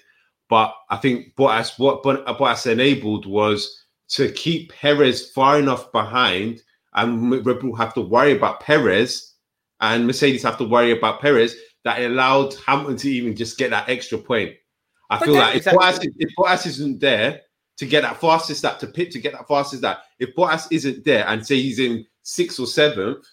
but 0.48 0.74
I 0.90 0.96
think 0.96 1.34
Bottas 1.36 1.78
what 1.78 2.02
Bot- 2.02 2.24
Bottas 2.26 2.70
enabled 2.70 3.26
was 3.26 3.84
to 4.08 4.30
keep 4.30 4.72
Perez 4.72 5.30
far 5.30 5.58
enough 5.58 5.90
behind, 5.92 6.62
and 6.94 7.44
Red 7.44 7.60
Bull 7.60 7.74
have 7.74 7.94
to 7.94 8.00
worry 8.00 8.32
about 8.32 8.60
Perez, 8.60 9.34
and 9.80 10.06
Mercedes 10.06 10.42
have 10.44 10.58
to 10.58 10.64
worry 10.64 10.92
about 10.92 11.20
Perez. 11.20 11.56
That 11.84 12.02
allowed 12.02 12.54
Hamilton 12.66 12.96
to 12.98 13.10
even 13.10 13.36
just 13.36 13.58
get 13.58 13.70
that 13.70 13.88
extra 13.88 14.18
point. 14.18 14.54
I 15.08 15.18
But 15.18 15.24
feel 15.26 15.34
like 15.34 15.56
if 15.56 15.66
Exactly. 15.66 16.08
Bottas, 16.08 16.14
if 16.18 16.30
Bottas 16.36 16.66
isn't 16.66 17.00
there, 17.00 17.42
to 17.78 17.86
get 17.86 18.02
that 18.02 18.20
fastest 18.20 18.62
that 18.62 18.80
to 18.80 18.86
pit 18.86 19.10
to 19.12 19.20
get 19.20 19.32
that 19.32 19.46
fastest 19.48 19.82
that, 19.82 20.00
If 20.18 20.34
Bottas 20.34 20.68
isn't 20.70 21.04
there 21.04 21.26
and 21.28 21.46
say 21.46 21.60
he's 21.60 21.78
in 21.78 22.06
sixth 22.22 22.58
or 22.58 22.66
seventh, 22.66 23.24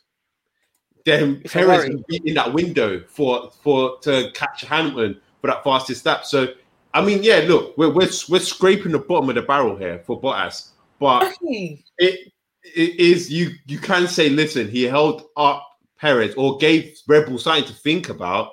then 1.05 1.41
It's 1.43 1.53
Perez 1.53 1.67
worry. 1.67 1.95
will 1.95 2.03
be 2.07 2.21
in 2.25 2.35
that 2.35 2.53
window 2.53 3.01
for 3.07 3.51
for 3.61 3.99
to 4.01 4.31
catch 4.33 4.61
Hamilton 4.61 5.19
for 5.41 5.47
that 5.47 5.63
fastest 5.63 6.05
lap. 6.05 6.25
So 6.25 6.47
I 6.93 7.03
mean, 7.03 7.23
yeah, 7.23 7.45
look, 7.47 7.77
we're 7.77 7.89
we're, 7.89 8.09
we're 8.29 8.39
scraping 8.39 8.91
the 8.91 8.99
bottom 8.99 9.29
of 9.29 9.35
the 9.35 9.41
barrel 9.41 9.75
here 9.75 9.99
for 10.05 10.21
Bottas, 10.21 10.69
but 10.99 11.33
it 11.41 12.31
it 12.63 12.99
is 12.99 13.31
you 13.31 13.51
you 13.65 13.79
can 13.79 14.07
say, 14.07 14.29
listen, 14.29 14.69
he 14.69 14.83
held 14.83 15.25
up 15.35 15.67
Perez 15.99 16.35
or 16.35 16.57
gave 16.57 16.97
Red 17.07 17.25
Bull 17.25 17.37
something 17.37 17.65
to 17.65 17.73
think 17.73 18.09
about 18.09 18.51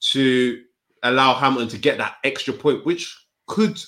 to 0.00 0.62
allow 1.02 1.34
Hamilton 1.34 1.68
to 1.68 1.78
get 1.78 1.98
that 1.98 2.16
extra 2.24 2.54
point, 2.54 2.84
which 2.86 3.16
could, 3.46 3.78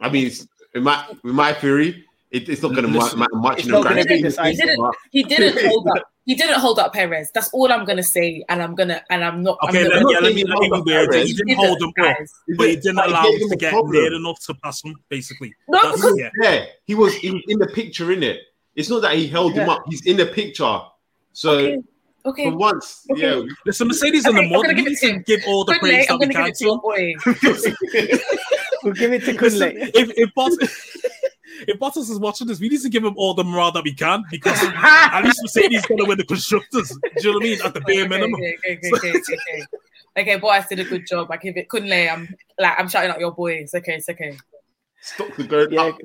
I 0.00 0.08
mean, 0.08 0.30
in 0.74 0.82
my 0.82 1.04
in 1.24 1.34
my 1.34 1.52
theory, 1.52 2.04
it, 2.32 2.48
it's 2.48 2.62
not 2.62 2.72
going 2.74 2.90
to 2.90 2.98
Listen, 2.98 3.18
matter 3.18 3.34
much. 3.34 3.58
it's 3.58 3.66
in 3.66 3.72
the 3.72 3.78
not 3.78 3.84
gonna 3.88 3.94
grand 4.04 4.08
be 4.08 4.14
scheme 4.16 4.26
of 4.26 4.32
decisive. 4.32 4.66
things, 4.66 4.94
He 5.10 5.22
didn't 5.22 5.66
hold 5.68 5.86
up. 5.88 6.04
He 6.24 6.34
didn't 6.36 6.60
hold 6.60 6.78
up 6.78 6.92
Perez. 6.92 7.30
That's 7.34 7.50
all 7.52 7.72
I'm 7.72 7.84
gonna 7.84 8.02
say, 8.02 8.44
and 8.48 8.62
I'm 8.62 8.74
gonna 8.76 9.02
and 9.10 9.24
I'm 9.24 9.42
not. 9.42 9.58
Okay, 9.68 9.84
I'm 9.84 9.90
let, 9.90 10.02
not, 10.02 10.12
yeah, 10.12 10.18
let 10.20 10.34
me 10.34 10.44
let 10.44 10.58
me 10.60 10.68
be 10.68 10.76
up 10.76 10.86
weird. 10.86 11.10
Perez. 11.10 11.22
He 11.26 11.32
He 11.32 11.34
didn't 11.34 11.56
hold 11.56 11.82
him 11.82 11.92
up, 12.00 12.16
but 12.56 12.68
he 12.68 12.76
didn't 12.76 12.98
allow 12.98 13.26
him 13.30 13.48
to 13.48 13.56
get 13.56 13.72
problem. 13.72 13.92
near 13.92 14.14
enough 14.14 14.38
to 14.46 14.54
pass 14.54 14.84
him. 14.84 14.94
Basically, 15.08 15.52
No, 15.68 15.78
That's- 15.82 15.96
because- 16.00 16.18
yeah. 16.18 16.30
Yeah, 16.40 16.64
he 16.84 16.94
was 16.94 17.14
he 17.16 17.42
in 17.48 17.58
the 17.58 17.66
picture, 17.66 18.12
in 18.12 18.22
it. 18.22 18.38
It's 18.76 18.88
not 18.88 19.02
that 19.02 19.14
he 19.16 19.26
held 19.26 19.54
him 19.54 19.68
up; 19.68 19.82
he's 19.88 20.06
in 20.06 20.16
the 20.16 20.26
picture. 20.26 20.78
So 21.32 21.58
Okay. 21.58 21.78
Okay. 22.24 22.50
for 22.50 22.56
once, 22.56 23.04
Okay. 23.10 23.20
yeah, 23.22 23.42
Listen, 23.66 23.88
Mercedes 23.88 24.24
in 24.24 24.34
the 24.36 24.38
Okay, 24.42 24.46
I'm 24.46 24.52
mud. 24.52 24.62
gonna 24.62 24.74
We 24.74 24.82
give 24.82 24.86
need 24.90 24.94
to 24.98 25.06
to 25.08 25.12
him. 25.14 25.24
give 25.26 25.40
all 25.48 25.64
the 25.64 25.72
Kunle, 25.72 25.78
praise 25.80 26.06
I'm 26.08 26.18
that 26.20 26.28
we 26.28 26.32
gonna 26.34 26.34
give 26.34 26.36
can 26.36 26.46
it 26.46 26.54
to 26.54 26.58
to 26.58 26.64
your 26.64 26.74
him. 26.76 28.20
boy. 28.20 28.20
We'll 28.84 28.94
give 28.94 29.12
it 29.12 29.24
to 29.24 29.32
Listen, 29.32 29.70
Kunle. 29.72 29.90
if 29.94 30.10
if 30.16 30.30
Bottas, 30.36 30.96
if 31.68 31.78
Bottas 31.78 32.10
is 32.10 32.18
watching 32.18 32.46
this, 32.46 32.60
we 32.60 32.68
need 32.68 32.80
to 32.82 32.88
give 32.88 33.04
him 33.04 33.14
all 33.16 33.34
the 33.34 33.44
morale 33.44 33.72
that 33.72 33.84
we 33.84 33.94
can 33.94 34.24
because 34.30 34.60
at 34.62 35.24
least 35.24 35.40
Mercedes 35.42 35.84
gonna 35.86 36.06
win 36.06 36.18
the 36.18 36.24
constructors. 36.24 36.88
Do 36.88 36.98
you 37.18 37.32
know 37.32 37.38
what 37.38 37.42
I 37.42 37.48
mean? 37.48 37.58
At 37.62 37.74
the 37.74 37.80
bare 37.80 38.08
minimum. 38.08 38.34
Okay, 38.34 38.56
okay, 38.58 38.76
okay, 38.76 38.92
okay, 38.94 39.10
okay, 39.18 39.34
okay. 39.34 39.66
Okay, 40.14 40.36
boy, 40.36 40.62
did 40.68 40.80
a 40.80 40.84
good 40.84 41.06
job. 41.06 41.30
I 41.30 41.38
give 41.38 41.56
it 41.56 41.68
Kunle. 41.68 42.12
I'm 42.12 42.28
like 42.58 42.78
I'm 42.78 42.88
shouting 42.88 43.10
out 43.10 43.20
your 43.20 43.32
boys. 43.32 43.72
Okay, 43.74 43.94
it's 43.94 44.08
okay. 44.08 44.36
Stop 45.00 45.34
the 45.36 45.44
going 45.44 45.72
Yeah, 45.72 45.84
up. 45.84 45.98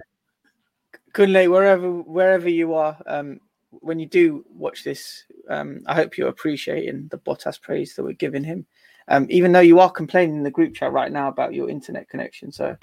Kunle, 1.14 1.52
wherever 1.52 1.92
wherever 1.92 2.50
you 2.50 2.74
are, 2.74 2.98
um, 3.06 3.42
when 3.72 4.00
you 4.00 4.06
do 4.06 4.46
watch 4.50 4.84
this, 4.84 5.26
um, 5.50 5.84
I 5.88 5.96
hope 5.96 6.18
you're 6.18 6.30
appreciating 6.30 7.10
the 7.12 7.18
Bottas 7.18 7.62
praise 7.62 7.96
that 7.96 8.04
we're 8.04 8.14
giving 8.14 8.46
him. 8.46 8.66
Um, 9.10 9.28
even 9.30 9.52
though 9.52 9.60
you 9.62 9.80
are 9.80 9.92
complaining 9.92 10.38
in 10.38 10.44
the 10.44 10.52
group 10.52 10.74
chat 10.74 10.92
right 10.92 11.12
now 11.12 11.28
about 11.28 11.54
your 11.54 11.70
internet 11.70 12.10
connection, 12.10 12.52
so 12.52 12.78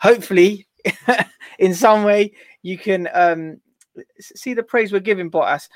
hopefully, 0.00 0.68
in 1.58 1.74
some 1.74 2.04
way, 2.04 2.32
you 2.62 2.78
can 2.78 3.08
um, 3.12 3.60
see 4.20 4.54
the 4.54 4.62
praise 4.62 4.92
we're 4.92 5.00
giving 5.00 5.30
Bottas. 5.30 5.68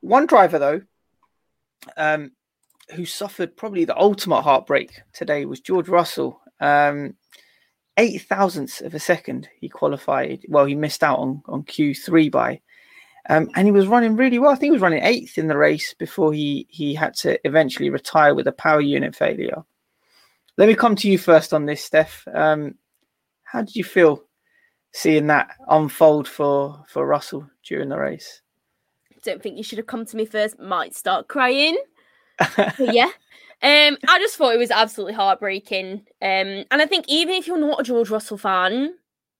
One 0.00 0.26
driver 0.26 0.58
though, 0.58 0.80
um, 1.96 2.32
who 2.94 3.04
suffered 3.04 3.56
probably 3.56 3.84
the 3.84 3.98
ultimate 3.98 4.42
heartbreak 4.42 5.02
today 5.12 5.44
was 5.44 5.60
George 5.60 5.88
Russell. 5.88 6.40
Um, 6.60 7.14
eight 7.96 8.22
thousandths 8.22 8.80
of 8.80 8.94
a 8.94 8.98
second 8.98 9.48
he 9.60 9.68
qualified. 9.68 10.44
Well, 10.48 10.64
he 10.64 10.74
missed 10.74 11.02
out 11.02 11.18
on 11.18 11.42
on 11.46 11.64
Q 11.64 11.94
three 11.94 12.28
by, 12.28 12.60
um, 13.28 13.50
and 13.54 13.66
he 13.66 13.72
was 13.72 13.86
running 13.86 14.16
really 14.16 14.38
well. 14.38 14.52
I 14.52 14.54
think 14.54 14.68
he 14.68 14.72
was 14.72 14.82
running 14.82 15.02
eighth 15.02 15.38
in 15.38 15.48
the 15.48 15.56
race 15.56 15.94
before 15.94 16.32
he 16.32 16.66
he 16.70 16.94
had 16.94 17.14
to 17.16 17.38
eventually 17.46 17.90
retire 17.90 18.34
with 18.34 18.46
a 18.46 18.52
power 18.52 18.80
unit 18.80 19.14
failure. 19.14 19.64
Let 20.58 20.68
me 20.68 20.74
come 20.74 20.96
to 20.96 21.10
you 21.10 21.18
first 21.18 21.52
on 21.52 21.66
this, 21.66 21.84
Steph. 21.84 22.26
Um, 22.32 22.76
how 23.46 23.62
did 23.62 23.74
you 23.74 23.84
feel 23.84 24.22
seeing 24.92 25.26
that 25.28 25.48
unfold 25.68 26.28
for 26.28 26.84
for 26.88 27.06
Russell 27.06 27.48
during 27.66 27.88
the 27.88 27.98
race? 27.98 28.42
Don't 29.22 29.42
think 29.42 29.56
you 29.56 29.62
should 29.62 29.78
have 29.78 29.86
come 29.86 30.04
to 30.04 30.16
me 30.16 30.24
first. 30.26 30.58
Might 30.58 30.94
start 30.94 31.28
crying. 31.28 31.76
Yeah. 32.78 33.10
Um, 33.62 33.96
I 34.06 34.18
just 34.18 34.36
thought 34.36 34.54
it 34.54 34.58
was 34.58 34.70
absolutely 34.70 35.14
heartbreaking. 35.14 36.02
Um, 36.20 36.64
and 36.70 36.82
I 36.82 36.84
think 36.84 37.06
even 37.08 37.34
if 37.34 37.46
you're 37.46 37.56
not 37.56 37.80
a 37.80 37.84
George 37.84 38.10
Russell 38.10 38.36
fan, 38.36 38.94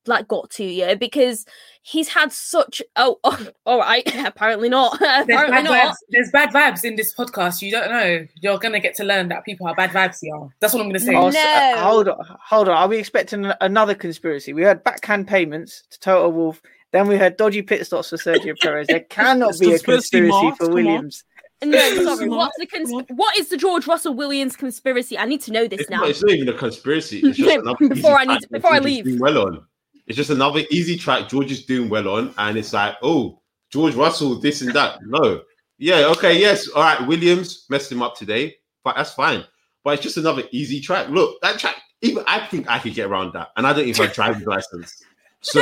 like 0.09 0.29
got 0.29 0.51
to 0.51 0.65
you 0.65 0.97
because 0.97 1.45
he's 1.83 2.09
had 2.09 2.33
such 2.33 2.83
oh, 2.97 3.19
oh 3.25 3.49
all 3.65 3.79
right, 3.79 4.03
apparently 4.27 4.69
not. 4.69 4.99
There's 5.01 5.23
apparently 5.25 5.51
bad, 5.57 5.65
not. 5.65 5.91
vibes, 5.91 5.95
there's 6.11 6.31
bad 6.31 6.51
vibes 6.51 6.85
in 6.85 6.97
this 6.97 7.15
podcast. 7.15 7.63
You 7.63 7.71
don't 7.71 7.91
know. 7.91 8.27
You're 8.41 8.59
gonna 8.59 8.81
get 8.81 8.95
to 8.97 9.05
learn 9.05 9.29
that 9.29 9.45
people 9.45 9.67
are 9.67 9.75
bad 9.75 9.91
vibes 9.91 10.19
here. 10.21 10.35
That's 10.61 10.73
what 10.75 10.83
I'm 10.83 10.89
gonna 10.89 10.99
say. 11.01 11.15
Oh, 11.15 11.29
s- 11.29 11.37
uh, 11.37 11.77
No. 11.77 11.83
hold 11.83 12.09
on, 12.09 12.17
hold 12.45 12.69
on. 12.69 12.77
Are 12.77 12.89
we 12.89 12.99
expecting 12.99 13.51
another 13.61 13.95
conspiracy? 13.95 14.53
We 14.53 14.63
heard 14.63 14.83
backhand 14.85 15.29
payments 15.29 15.83
to 15.91 16.01
Toto 16.01 16.29
Wolff. 16.29 16.61
Then 16.93 17.09
we 17.09 17.17
heard 17.17 17.37
dodgy 17.37 17.63
pit 17.63 17.85
stops 17.85 18.11
for 18.11 18.17
Sergio 18.17 18.57
Perez. 18.59 18.87
There 18.87 19.01
cannot 19.01 19.55
be 19.59 19.67
a 19.67 19.71
conspiracy, 19.73 20.11
conspiracy 20.21 20.29
Mark, 20.29 20.57
for 20.57 20.65
come 20.65 20.69
on. 20.69 20.75
Williams. 20.75 21.25
No, 21.65 21.79
sorry. 22.17 22.29
What's 22.29 22.57
the 22.59 22.67
cons- 22.67 22.93
what 23.09 23.37
is 23.39 23.49
the 23.49 23.57
George 23.57 23.87
Russell 23.87 24.15
Williams 24.15 24.57
conspiracy? 24.57 25.19
I 25.19 25.25
need 25.25 25.41
to 25.43 25.53
know 25.53 25.67
this 25.67 25.81
It's 25.81 25.91
now. 25.91 26.01
not, 26.01 26.11
it's 26.11 26.23
not 26.23 26.33
even 26.33 26.49
a 26.49 26.57
conspiracy. 26.57 27.21
It's 27.25 27.39
just 27.39 27.79
Before 27.89 28.19
I 28.19 28.25
need- 28.25 28.39
track 28.41 28.51
before 28.51 28.73
I 28.73 28.79
that 28.79 28.89
George 28.89 28.99
is 29.01 29.07
leave. 29.07 29.21
well 29.21 29.39
on. 29.39 29.67
It's 30.07 30.17
just 30.17 30.31
another 30.31 30.63
easy 30.71 30.97
track 30.97 31.29
George 31.29 31.51
is 31.51 31.65
doing 31.65 31.89
well 31.89 32.09
on, 32.09 32.35
and 32.39 32.57
it's 32.57 32.73
like, 32.73 32.97
oh, 33.03 33.41
George 33.71 33.95
Russell, 33.95 34.37
this 34.41 34.63
and 34.63 34.73
that. 34.75 35.01
No, 35.05 35.43
yeah, 35.79 36.07
okay, 36.17 36.39
yes, 36.39 36.69
all 36.69 36.83
right. 36.83 37.07
Williams 37.07 37.67
messed 37.69 37.91
him 37.91 38.03
up 38.03 38.17
today, 38.17 38.55
but 38.85 38.97
that's 38.97 39.13
fine. 39.13 39.45
But 39.85 39.95
it's 39.95 40.03
just 40.03 40.17
another 40.17 40.45
easy 40.53 40.81
track. 40.81 41.09
Look, 41.09 41.41
that 41.43 41.59
track. 41.59 41.77
Even 42.03 42.23
I 42.27 42.47
think 42.47 42.69
I 42.71 42.79
could 42.79 42.95
get 42.95 43.07
around 43.09 43.33
that, 43.33 43.49
and 43.57 43.67
I 43.67 43.73
don't 43.73 43.87
even 43.87 44.03
have 44.03 44.13
a 44.13 44.15
driving 44.15 44.45
license. 44.47 45.03
So 45.41 45.61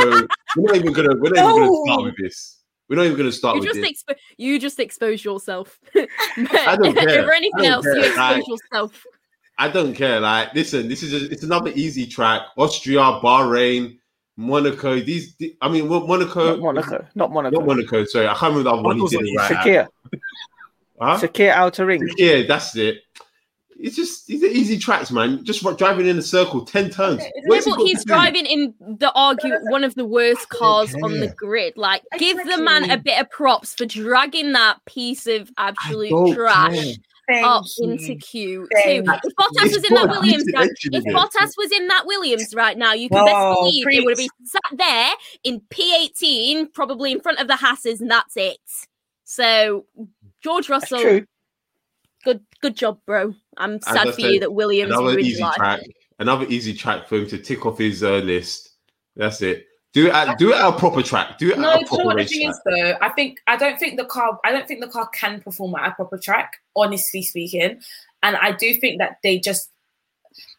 we're 0.57 0.67
not 0.73 0.77
even 0.77 0.93
gonna 0.93 1.15
we're 1.17 1.31
not 1.31 1.39
even 1.57 1.63
gonna 1.69 1.85
start 1.87 2.05
with 2.05 2.17
this. 2.19 2.61
We're 2.89 2.97
not 2.97 3.05
even 3.07 3.17
gonna 3.17 3.33
start 3.33 3.55
You 3.57 3.61
with 3.63 3.69
just 3.71 3.81
this. 3.81 4.05
expo- 4.05 4.19
you 4.37 4.59
just 4.59 4.79
expose 4.81 5.25
yourself. 5.25 5.79
I 5.97 6.77
don't 6.77 6.95
care. 6.97 7.21
Over 7.23 7.33
anything 7.33 7.61
I 7.61 7.63
don't 7.63 7.73
else, 7.73 7.85
you 7.87 7.93
care. 7.95 8.01
expose 8.07 8.17
Like- 8.19 8.49
yourself. 8.49 9.05
I 9.57 9.69
don't 9.69 9.95
care. 9.95 10.19
Like, 10.21 10.53
listen, 10.55 10.89
this 10.89 11.03
is 11.05 11.13
a, 11.15 11.31
it's 11.31 11.45
another 11.45 11.71
easy 11.77 12.07
track. 12.07 12.43
Austria, 12.57 12.99
Bahrain, 13.23 13.99
Monaco. 14.37 15.01
These, 15.01 15.37
I 15.61 15.69
mean, 15.69 15.89
Monaco, 15.89 16.57
Not 16.57 16.61
Monaco. 16.61 17.07
Not 17.15 17.33
Monaco. 17.33 17.57
not 17.57 17.67
Monaco. 17.67 18.05
Sorry, 18.05 18.27
I 18.27 18.35
can't 18.35 18.55
remember 18.55 18.65
the 18.65 18.73
other 18.73 18.83
one 18.83 18.99
he 18.99 19.07
did 19.09 19.21
it 19.23 19.37
right. 19.37 19.51
at. 19.51 19.65
Sakhir. 19.65 19.89
Huh? 21.01 21.19
Sakhir 21.21 21.51
outer 21.51 21.87
ring. 21.87 22.09
Yeah, 22.17 22.43
that's 22.47 22.77
it. 22.77 22.99
It's 23.77 23.97
just 23.97 24.29
these 24.29 24.43
are 24.43 24.47
easy 24.47 24.79
tracks, 24.79 25.11
man. 25.11 25.45
Just 25.45 25.65
driving 25.77 26.07
in 26.07 26.19
a 26.19 26.23
circle, 26.23 26.65
ten 26.65 26.91
turns. 26.91 27.21
Yeah, 27.21 27.29
Yeah, 27.35 27.43
What's 27.47 27.65
he 27.67 27.73
but 27.73 27.81
he's 27.81 27.99
to 28.01 28.05
do? 28.05 28.15
driving 28.15 28.47
in 28.47 28.75
the 28.79 29.13
argue 29.15 29.53
one 29.65 29.83
of 29.83 29.95
the 29.97 30.05
worst 30.05 30.49
cars 30.49 30.95
on 31.03 31.19
the 31.19 31.35
grid. 31.37 31.77
Like, 31.77 32.03
give 32.19 32.37
the 32.37 32.63
man 32.63 32.89
a 32.91 32.97
bit 32.97 33.21
of 33.21 33.29
props 33.31 33.75
for 33.75 33.85
dragging 33.85 34.53
that 34.53 34.79
piece 34.87 35.27
of 35.27 35.51
absolute 35.59 36.35
trash 36.35 36.73
care. 36.73 36.95
Thank 37.29 37.47
up 37.47 37.65
you. 37.79 37.91
into 37.91 38.15
Q2. 38.15 38.67
If 38.71 39.05
Bottas 39.05 39.21
It's 39.65 39.77
was 39.77 39.85
in 39.85 39.95
that 39.95 40.09
Williams, 40.09 40.45
right, 40.55 40.71
if. 40.83 41.05
Bottas 41.05 41.57
was 41.57 41.73
in 41.73 41.89
that 41.89 42.05
Williams 42.07 42.55
right 42.55 42.77
now, 42.77 42.93
you 42.93 43.09
can 43.09 43.25
best 43.25 43.35
Whoa, 43.35 43.55
believe 43.55 43.87
it 43.89 44.05
would 44.05 44.11
have 44.11 44.19
been 44.19 44.47
sat 44.47 44.79
there 44.79 45.13
in 45.43 45.61
P18, 45.71 46.73
probably 46.73 47.13
in 47.13 47.21
front 47.21 47.39
of 47.39 47.49
the 47.49 47.57
Hasses, 47.57 48.01
and 48.01 48.11
that's 48.11 48.37
it. 48.37 48.59
So, 49.25 49.87
George 50.43 50.69
Russell, 50.69 51.23
good 52.25 52.41
good 52.61 52.77
job, 52.77 52.99
bro. 53.07 53.35
I'm 53.57 53.81
sad 53.81 54.15
for 54.15 54.21
you 54.21 54.41
that 54.41 54.53
Williams 54.53 54.93
Another 54.93 55.19
easy 55.19 55.43
life. 55.43 55.55
track. 55.55 55.81
Another 56.19 56.47
easy 56.49 56.75
track 56.75 57.09
for 57.09 57.17
him 57.17 57.27
to 57.29 57.39
tick 57.39 57.65
off 57.65 57.79
his 57.79 58.03
uh, 58.03 58.19
list. 58.19 58.71
That's 59.17 59.41
it. 59.43 59.67
Do 59.95 60.09
it. 60.09 60.13
At, 60.13 60.39
do 60.39 60.53
it 60.53 60.57
at 60.57 60.69
a 60.69 60.73
proper 60.73 61.03
track. 61.03 61.39
Do 61.39 61.51
it 61.51 61.59
No, 61.59 61.71
at 61.71 61.77
a 61.77 61.79
do 61.79 61.81
you 61.81 61.85
know 61.85 61.89
proper 61.89 62.05
what 62.05 62.17
the 62.19 62.25
thing 62.25 62.43
track. 62.43 62.51
is 62.51 62.61
though? 62.67 62.99
I 63.01 63.09
think 63.11 63.41
I 63.47 63.57
don't 63.57 63.79
think 63.79 63.97
the 63.97 64.05
car 64.05 64.39
I 64.45 64.51
don't 64.51 64.67
think 64.67 64.81
the 64.81 64.89
car 64.89 65.09
can 65.09 65.41
perform 65.41 65.77
at 65.77 65.89
a 65.89 65.95
proper 65.95 66.19
track, 66.19 66.55
honestly 66.75 67.23
speaking. 67.23 67.81
And 68.23 68.37
I 68.37 68.53
do 68.53 68.75
think 68.75 68.99
that 68.99 69.19
they 69.23 69.39
just 69.39 69.71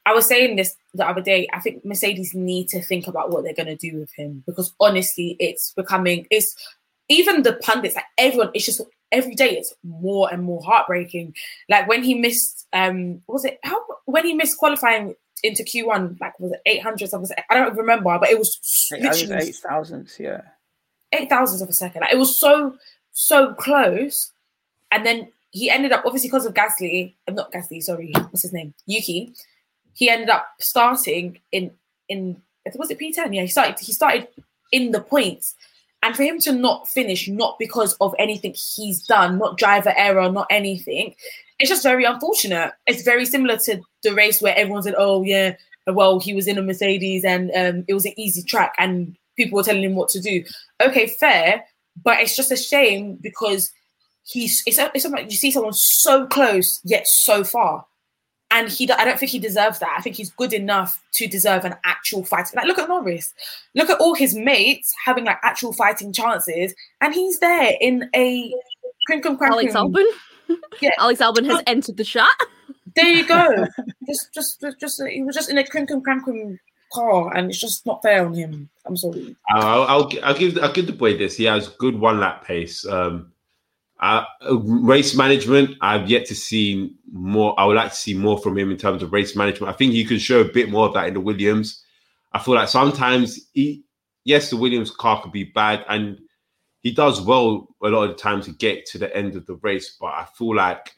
I 0.05 0.13
was 0.13 0.25
saying 0.25 0.55
this 0.55 0.75
the 0.93 1.07
other 1.07 1.21
day. 1.21 1.47
I 1.53 1.59
think 1.59 1.83
Mercedes 1.83 2.33
need 2.33 2.69
to 2.69 2.81
think 2.81 3.07
about 3.07 3.31
what 3.31 3.43
they're 3.43 3.53
gonna 3.53 3.75
do 3.75 3.99
with 3.99 4.13
him 4.13 4.41
because 4.45 4.73
honestly, 4.79 5.35
it's 5.39 5.73
becoming 5.73 6.27
it's 6.31 6.55
even 7.09 7.43
the 7.43 7.53
pundits, 7.53 7.95
like 7.95 8.05
everyone, 8.17 8.51
it's 8.53 8.65
just 8.65 8.81
every 9.11 9.35
day 9.35 9.57
it's 9.57 9.73
more 9.83 10.29
and 10.31 10.43
more 10.43 10.61
heartbreaking. 10.63 11.35
Like 11.69 11.87
when 11.87 12.03
he 12.03 12.15
missed 12.15 12.64
um 12.75 13.21
was 13.27 13.45
it 13.45 13.59
how 13.63 13.83
when 14.05 14.25
he 14.25 14.33
missed 14.33 14.57
qualifying 14.57 15.15
into 15.43 15.63
Q1, 15.63 16.19
like 16.19 16.39
was 16.39 16.51
it 16.51 16.61
800 16.65 17.09
something? 17.09 17.35
I 17.49 17.55
don't 17.55 17.75
remember, 17.75 18.17
but 18.19 18.29
it 18.29 18.37
was 18.37 18.89
I 18.91 18.95
think 18.95 19.05
it 19.05 19.07
was 19.07 19.21
literally 19.21 19.47
eight 19.49 19.55
thousandths. 19.55 20.19
Yeah. 20.19 20.41
eight 21.11 21.29
thousandths 21.29 21.61
of 21.61 21.69
a 21.69 21.73
second. 21.73 22.01
Like, 22.01 22.13
it 22.13 22.17
was 22.17 22.37
so 22.37 22.75
so 23.11 23.53
close, 23.53 24.31
and 24.91 25.05
then 25.05 25.31
he 25.51 25.69
ended 25.69 25.91
up 25.91 26.03
obviously 26.05 26.29
because 26.29 26.45
of 26.45 26.53
Gasly. 26.53 27.13
I'm 27.27 27.35
not 27.35 27.51
Gasly. 27.51 27.81
Sorry, 27.81 28.11
what's 28.13 28.43
his 28.43 28.53
name? 28.53 28.73
Yuki. 28.85 29.33
He 29.93 30.09
ended 30.09 30.29
up 30.29 30.47
starting 30.59 31.39
in 31.53 31.71
in 32.09 32.41
was 32.75 32.89
it 32.89 32.99
P10? 32.99 33.33
Yeah, 33.33 33.43
he 33.43 33.47
started. 33.47 33.79
He 33.79 33.93
started 33.93 34.27
in 34.71 34.91
the 34.91 34.99
points, 34.99 35.55
and 36.03 36.15
for 36.15 36.23
him 36.23 36.39
to 36.39 36.51
not 36.51 36.87
finish, 36.87 37.27
not 37.27 37.57
because 37.59 37.95
of 38.01 38.13
anything 38.19 38.53
he's 38.75 39.05
done, 39.05 39.37
not 39.37 39.57
driver 39.57 39.93
error, 39.95 40.29
not 40.31 40.47
anything. 40.49 41.15
It's 41.59 41.69
just 41.69 41.83
very 41.83 42.03
unfortunate. 42.03 42.73
It's 42.85 43.03
very 43.03 43.25
similar 43.25 43.57
to 43.57 43.81
the 44.03 44.13
race 44.13 44.41
where 44.41 44.55
everyone 44.57 44.83
said, 44.83 44.95
"Oh 44.97 45.23
yeah, 45.23 45.55
well 45.87 46.19
he 46.19 46.33
was 46.33 46.47
in 46.47 46.57
a 46.57 46.61
Mercedes 46.61 47.23
and 47.23 47.51
um, 47.55 47.85
it 47.87 47.93
was 47.93 48.05
an 48.05 48.13
easy 48.17 48.43
track 48.43 48.73
and 48.77 49.15
people 49.37 49.55
were 49.57 49.63
telling 49.63 49.83
him 49.83 49.95
what 49.95 50.09
to 50.09 50.21
do." 50.21 50.43
Okay, 50.81 51.07
fair, 51.07 51.63
but 52.03 52.19
it's 52.19 52.35
just 52.35 52.51
a 52.51 52.57
shame 52.57 53.17
because 53.21 53.71
he's 54.25 54.63
it's, 54.65 54.79
it's 54.79 55.05
like 55.05 55.31
you 55.31 55.37
see 55.37 55.51
someone 55.51 55.73
so 55.73 56.25
close 56.27 56.81
yet 56.83 57.07
so 57.07 57.43
far, 57.43 57.85
and 58.51 58.69
he 58.69 58.91
I 58.91 59.05
don't 59.05 59.17
think 59.19 59.31
he 59.31 59.39
deserves 59.39 59.79
that. 59.79 59.95
I 59.97 60.01
think 60.01 60.17
he's 60.17 60.31
good 60.31 60.53
enough 60.53 61.01
to 61.15 61.27
deserve 61.27 61.63
an 61.63 61.75
actual 61.85 62.25
fight. 62.25 62.47
Like 62.53 62.65
look 62.65 62.79
at 62.79 62.89
Norris, 62.89 63.33
look 63.75 63.89
at 63.89 63.99
all 63.99 64.13
his 64.13 64.35
mates 64.35 64.93
having 65.05 65.25
like 65.25 65.39
actual 65.43 65.71
fighting 65.71 66.11
chances, 66.11 66.73
and 66.99 67.13
he's 67.13 67.39
there 67.39 67.73
in 67.79 68.09
a 68.13 68.53
crinkum 69.09 69.39
Alex. 69.39 69.73
Albon. 69.73 70.05
Yeah. 70.81 70.91
Alex 70.99 71.21
Albon 71.21 71.45
has 71.45 71.63
entered 71.67 71.97
the 71.97 72.03
shot. 72.03 72.27
There 72.95 73.07
you 73.07 73.27
go. 73.27 73.65
just, 74.07 74.33
just, 74.33 74.61
just, 74.61 74.79
just, 74.79 75.03
he 75.07 75.23
was 75.23 75.35
just 75.35 75.49
in 75.49 75.57
a 75.57 75.63
crinkum 75.63 76.01
crankum 76.01 76.57
car, 76.93 77.35
and 77.35 77.49
it's 77.49 77.59
just 77.59 77.85
not 77.85 78.01
fair 78.01 78.25
on 78.25 78.33
him. 78.33 78.69
I'm 78.85 78.97
sorry. 78.97 79.35
I'll, 79.49 79.83
I'll, 79.83 80.11
I'll 80.23 80.37
give 80.37 80.57
I'll 80.61 80.71
give 80.71 80.87
the 80.87 80.93
boy 80.93 81.17
this. 81.17 81.37
He 81.37 81.45
has 81.45 81.67
good 81.69 81.99
one 81.99 82.19
lap 82.19 82.45
pace. 82.45 82.85
Um, 82.85 83.31
uh, 83.99 84.23
uh, 84.41 84.57
race 84.57 85.15
management. 85.15 85.77
I've 85.81 86.09
yet 86.09 86.25
to 86.27 86.35
see 86.35 86.95
more. 87.11 87.57
I 87.59 87.65
would 87.65 87.75
like 87.75 87.91
to 87.91 87.95
see 87.95 88.13
more 88.13 88.37
from 88.37 88.57
him 88.57 88.71
in 88.71 88.77
terms 88.77 89.03
of 89.03 89.13
race 89.13 89.35
management. 89.35 89.73
I 89.73 89.77
think 89.77 89.93
he 89.93 90.05
can 90.05 90.19
show 90.19 90.41
a 90.41 90.45
bit 90.45 90.69
more 90.69 90.87
of 90.87 90.93
that 90.93 91.07
in 91.07 91.13
the 91.13 91.21
Williams. 91.21 91.83
I 92.33 92.39
feel 92.39 92.55
like 92.55 92.67
sometimes 92.67 93.39
he, 93.53 93.83
yes, 94.25 94.49
the 94.49 94.57
Williams 94.57 94.91
car 94.91 95.21
could 95.21 95.31
be 95.31 95.45
bad, 95.45 95.85
and 95.87 96.19
he 96.85 96.91
does 96.91 97.19
well 97.19 97.67
a 97.83 97.87
lot 97.87 98.03
of 98.03 98.09
the 98.09 98.21
time 98.21 98.43
to 98.43 98.51
get 98.51 98.85
to 98.85 98.99
the 98.99 99.13
end 99.17 99.35
of 99.35 99.47
the 99.47 99.55
race. 99.55 99.97
But 99.99 100.13
I 100.13 100.27
feel 100.37 100.55
like 100.55 100.95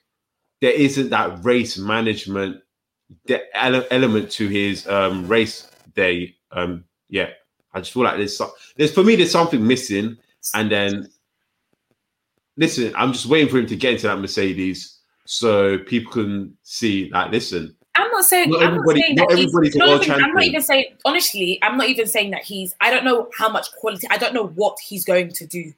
there 0.59 0.73
isn't 0.73 1.11
that 1.11 1.45
race 1.45 1.77
management 1.77 2.57
element 3.53 4.29
to 4.31 4.49
his 4.49 4.85
um, 4.89 5.25
race 5.29 5.71
day. 5.95 6.35
Um, 6.51 6.83
yeah, 7.07 7.29
I 7.73 7.79
just 7.79 7.93
feel 7.93 8.03
like 8.03 8.17
there's 8.17 8.35
some, 8.35 8.51
there's 8.75 8.91
for 8.91 9.01
me 9.01 9.15
there's 9.15 9.31
something 9.31 9.65
missing, 9.65 10.17
and 10.53 10.69
then 10.69 11.07
listen, 12.57 12.93
I'm 12.97 13.13
just 13.13 13.27
waiting 13.27 13.47
for 13.47 13.57
him 13.57 13.67
to 13.67 13.77
get 13.77 13.93
into 13.93 14.07
that 14.07 14.19
Mercedes 14.19 14.99
so 15.23 15.79
people 15.79 16.11
can 16.11 16.57
see 16.63 17.09
like 17.13 17.31
listen. 17.31 17.76
I'm 17.97 18.11
not 18.11 18.25
saying. 18.25 18.49
Not 18.51 18.63
I'm 18.63 18.75
not 18.77 18.95
saying 18.95 19.15
not 19.15 19.29
that 19.29 19.37
he's. 19.37 19.47
everybody's 19.47 19.75
a 19.75 19.79
not 19.79 20.03
even- 20.03 20.23
I'm 20.23 20.33
not 20.33 20.43
even 20.43 20.61
saying. 20.61 20.85
Honestly, 21.05 21.59
I'm 21.63 21.77
not 21.77 21.87
even 21.89 22.07
saying 22.07 22.31
that 22.31 22.43
he's. 22.43 22.75
I 22.79 22.89
don't 22.91 23.03
know 23.03 23.29
how 23.37 23.49
much 23.49 23.71
quality. 23.79 24.07
I 24.09 24.17
don't 24.17 24.33
know 24.33 24.47
what 24.47 24.77
he's 24.87 25.03
going 25.03 25.29
to 25.29 25.45
do. 25.47 25.73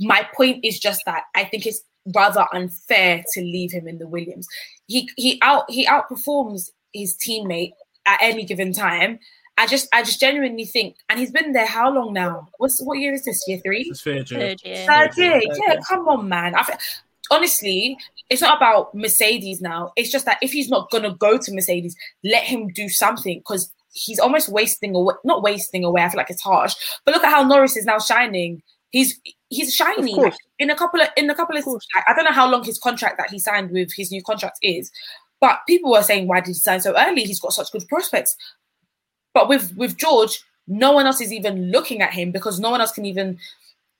My 0.00 0.26
point 0.34 0.64
is 0.64 0.78
just 0.78 1.02
that 1.06 1.24
I 1.34 1.44
think 1.44 1.66
it's 1.66 1.82
rather 2.14 2.46
unfair 2.52 3.22
to 3.34 3.40
leave 3.42 3.70
him 3.72 3.86
in 3.86 3.98
the 3.98 4.06
Williams. 4.06 4.48
He 4.86 5.10
he 5.16 5.38
out 5.42 5.64
he 5.70 5.86
outperforms 5.86 6.70
his 6.94 7.16
teammate 7.16 7.72
at 8.06 8.18
any 8.22 8.44
given 8.44 8.72
time. 8.72 9.18
I 9.58 9.66
just 9.66 9.88
I 9.92 10.02
just 10.04 10.20
genuinely 10.20 10.64
think, 10.64 10.96
and 11.08 11.18
he's 11.18 11.32
been 11.32 11.52
there 11.52 11.66
how 11.66 11.92
long 11.92 12.12
now? 12.12 12.48
What's 12.58 12.80
what 12.80 12.98
year 12.98 13.12
is 13.12 13.24
this? 13.24 13.44
Year 13.48 13.58
three. 13.62 13.88
It's 13.90 14.00
fair, 14.00 14.22
Jay. 14.22 14.36
Third 14.36 14.60
year. 14.64 14.86
Third 14.86 15.16
year. 15.16 15.40
Third 15.40 15.58
Yeah, 15.66 15.76
come 15.88 16.06
on, 16.08 16.28
man. 16.28 16.54
I, 16.54 16.62
fe- 16.62 16.74
honestly, 17.30 17.96
it's 18.30 18.42
not 18.42 18.56
about 18.56 18.94
Mercedes 18.94 19.60
now. 19.60 19.92
It's 19.96 20.10
just 20.10 20.26
that 20.26 20.38
if 20.42 20.52
he's 20.52 20.68
not 20.68 20.90
gonna 20.90 21.14
go 21.14 21.38
to 21.38 21.54
Mercedes, 21.54 21.96
let 22.24 22.44
him 22.44 22.68
do 22.68 22.88
something 22.88 23.38
because 23.38 23.72
he's 23.92 24.18
almost 24.18 24.48
wasting 24.48 24.94
away. 24.94 25.14
Not 25.24 25.42
wasting 25.42 25.84
away. 25.84 26.02
I 26.02 26.08
feel 26.08 26.18
like 26.18 26.30
it's 26.30 26.42
harsh, 26.42 26.74
but 27.04 27.14
look 27.14 27.24
at 27.24 27.32
how 27.32 27.42
Norris 27.42 27.76
is 27.76 27.84
now 27.84 27.98
shining. 27.98 28.62
He's 28.90 29.18
he's 29.48 29.74
shiny 29.74 30.16
in 30.58 30.70
a 30.70 30.76
couple 30.76 31.00
of 31.00 31.08
in 31.16 31.28
a 31.28 31.34
couple 31.34 31.56
of. 31.56 31.64
I 32.06 32.14
don't 32.14 32.24
know 32.24 32.32
how 32.32 32.50
long 32.50 32.64
his 32.64 32.78
contract 32.78 33.18
that 33.18 33.30
he 33.30 33.38
signed 33.38 33.70
with 33.70 33.90
his 33.96 34.10
new 34.10 34.22
contract 34.22 34.58
is, 34.62 34.90
but 35.40 35.60
people 35.66 35.90
were 35.90 36.02
saying 36.02 36.26
why 36.26 36.40
did 36.40 36.48
he 36.48 36.54
sign 36.54 36.80
so 36.80 36.94
early? 36.96 37.24
He's 37.24 37.40
got 37.40 37.52
such 37.52 37.72
good 37.72 37.86
prospects. 37.88 38.34
But 39.34 39.48
with 39.48 39.76
with 39.76 39.96
George, 39.96 40.42
no 40.66 40.92
one 40.92 41.06
else 41.06 41.20
is 41.20 41.32
even 41.32 41.70
looking 41.70 42.02
at 42.02 42.12
him 42.12 42.30
because 42.32 42.60
no 42.60 42.70
one 42.70 42.80
else 42.80 42.92
can 42.92 43.06
even. 43.06 43.38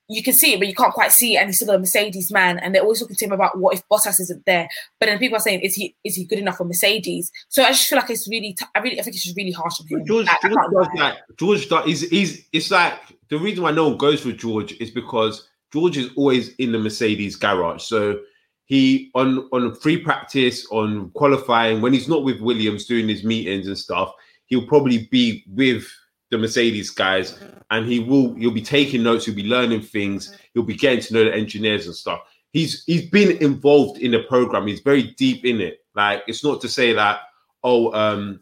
You 0.09 0.23
can 0.23 0.33
see 0.33 0.53
it, 0.53 0.59
but 0.59 0.67
you 0.67 0.73
can't 0.73 0.93
quite 0.93 1.11
see 1.11 1.35
it, 1.35 1.39
and 1.39 1.49
he's 1.49 1.57
still 1.57 1.69
a 1.69 1.77
Mercedes 1.77 2.31
man. 2.31 2.57
And 2.59 2.73
they're 2.73 2.81
always 2.81 2.99
talking 2.99 3.15
to 3.15 3.25
him 3.25 3.31
about 3.31 3.57
what 3.59 3.75
if 3.75 3.87
Bottas 3.89 4.19
isn't 4.19 4.45
there. 4.45 4.67
But 4.99 5.05
then 5.05 5.19
people 5.19 5.37
are 5.37 5.41
saying, 5.41 5.61
is 5.61 5.75
he 5.75 5.95
is 6.03 6.15
he 6.15 6.25
good 6.25 6.39
enough 6.39 6.57
for 6.57 6.65
Mercedes? 6.65 7.31
So 7.49 7.63
I 7.63 7.69
just 7.69 7.87
feel 7.87 7.99
like 7.99 8.09
it's 8.09 8.27
really, 8.27 8.53
t- 8.53 8.65
I 8.75 8.79
really, 8.79 8.99
I 8.99 9.03
think 9.03 9.15
it's 9.15 9.23
just 9.23 9.37
really 9.37 9.51
harsh 9.51 9.79
on 9.79 9.87
him. 9.87 10.05
George, 10.05 10.27
I 10.27 10.37
George 10.41 10.55
does 10.73 10.87
that. 10.97 11.17
George 11.37 11.69
does. 11.69 11.85
He's, 11.85 12.09
he's. 12.09 12.47
It's 12.51 12.71
like 12.71 12.93
the 13.29 13.37
reason 13.37 13.63
why 13.63 13.71
no 13.71 13.89
one 13.89 13.97
goes 13.97 14.21
for 14.21 14.31
George 14.31 14.73
is 14.79 14.89
because 14.89 15.47
George 15.71 15.97
is 15.97 16.09
always 16.15 16.55
in 16.55 16.71
the 16.71 16.79
Mercedes 16.79 17.35
garage. 17.35 17.83
So 17.83 18.19
he 18.65 19.11
on 19.15 19.47
on 19.51 19.75
free 19.75 19.97
practice, 19.97 20.65
on 20.71 21.11
qualifying, 21.11 21.81
when 21.81 21.93
he's 21.93 22.07
not 22.07 22.23
with 22.23 22.41
Williams 22.41 22.85
doing 22.85 23.07
his 23.07 23.23
meetings 23.23 23.67
and 23.67 23.77
stuff, 23.77 24.11
he'll 24.47 24.67
probably 24.67 25.07
be 25.11 25.43
with 25.47 25.87
the 26.31 26.37
Mercedes 26.37 26.89
guys, 26.89 27.39
and 27.71 27.87
he 27.87 27.99
will. 27.99 28.33
He'll 28.35 28.51
be 28.51 28.61
taking 28.61 29.03
notes. 29.03 29.25
He'll 29.25 29.35
be 29.35 29.43
learning 29.43 29.81
things. 29.81 30.35
He'll 30.53 30.63
be 30.63 30.75
getting 30.75 31.01
to 31.01 31.13
know 31.13 31.25
the 31.25 31.33
engineers 31.33 31.85
and 31.87 31.95
stuff. 31.95 32.21
He's 32.51 32.83
he's 32.85 33.09
been 33.09 33.37
involved 33.37 33.99
in 33.99 34.11
the 34.11 34.23
program. 34.23 34.67
He's 34.67 34.81
very 34.81 35.03
deep 35.17 35.45
in 35.45 35.61
it. 35.61 35.79
Like 35.95 36.23
it's 36.27 36.43
not 36.43 36.61
to 36.61 36.69
say 36.69 36.93
that 36.93 37.21
oh 37.63 37.93
um 37.93 38.41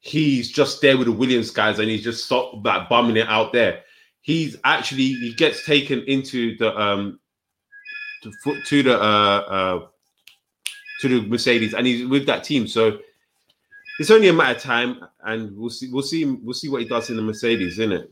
he's 0.00 0.50
just 0.50 0.80
there 0.80 0.96
with 0.98 1.06
the 1.06 1.12
Williams 1.12 1.50
guys 1.50 1.78
and 1.78 1.88
he's 1.88 2.04
just 2.04 2.24
stop 2.24 2.64
like 2.64 2.88
bumming 2.88 3.16
it 3.16 3.28
out 3.28 3.52
there. 3.52 3.82
He's 4.20 4.56
actually 4.64 5.08
he 5.14 5.34
gets 5.34 5.64
taken 5.64 6.02
into 6.02 6.56
the 6.58 6.78
um 6.78 7.20
to, 8.22 8.62
to 8.66 8.82
the 8.82 9.00
uh 9.00 9.38
uh 9.38 9.86
to 11.00 11.08
the 11.08 11.28
Mercedes 11.28 11.74
and 11.74 11.86
he's 11.86 12.06
with 12.06 12.26
that 12.26 12.44
team. 12.44 12.66
So 12.66 12.98
it's 13.98 14.10
only 14.10 14.28
a 14.28 14.32
matter 14.32 14.56
of 14.56 14.62
time 14.62 15.00
and 15.24 15.56
we'll 15.56 15.70
see 15.70 15.90
we'll 15.90 16.02
see 16.02 16.24
we'll 16.24 16.54
see 16.54 16.68
what 16.68 16.82
he 16.82 16.88
does 16.88 17.10
in 17.10 17.16
the 17.16 17.22
Mercedes, 17.22 17.78
isn't 17.78 17.92
it? 17.92 18.10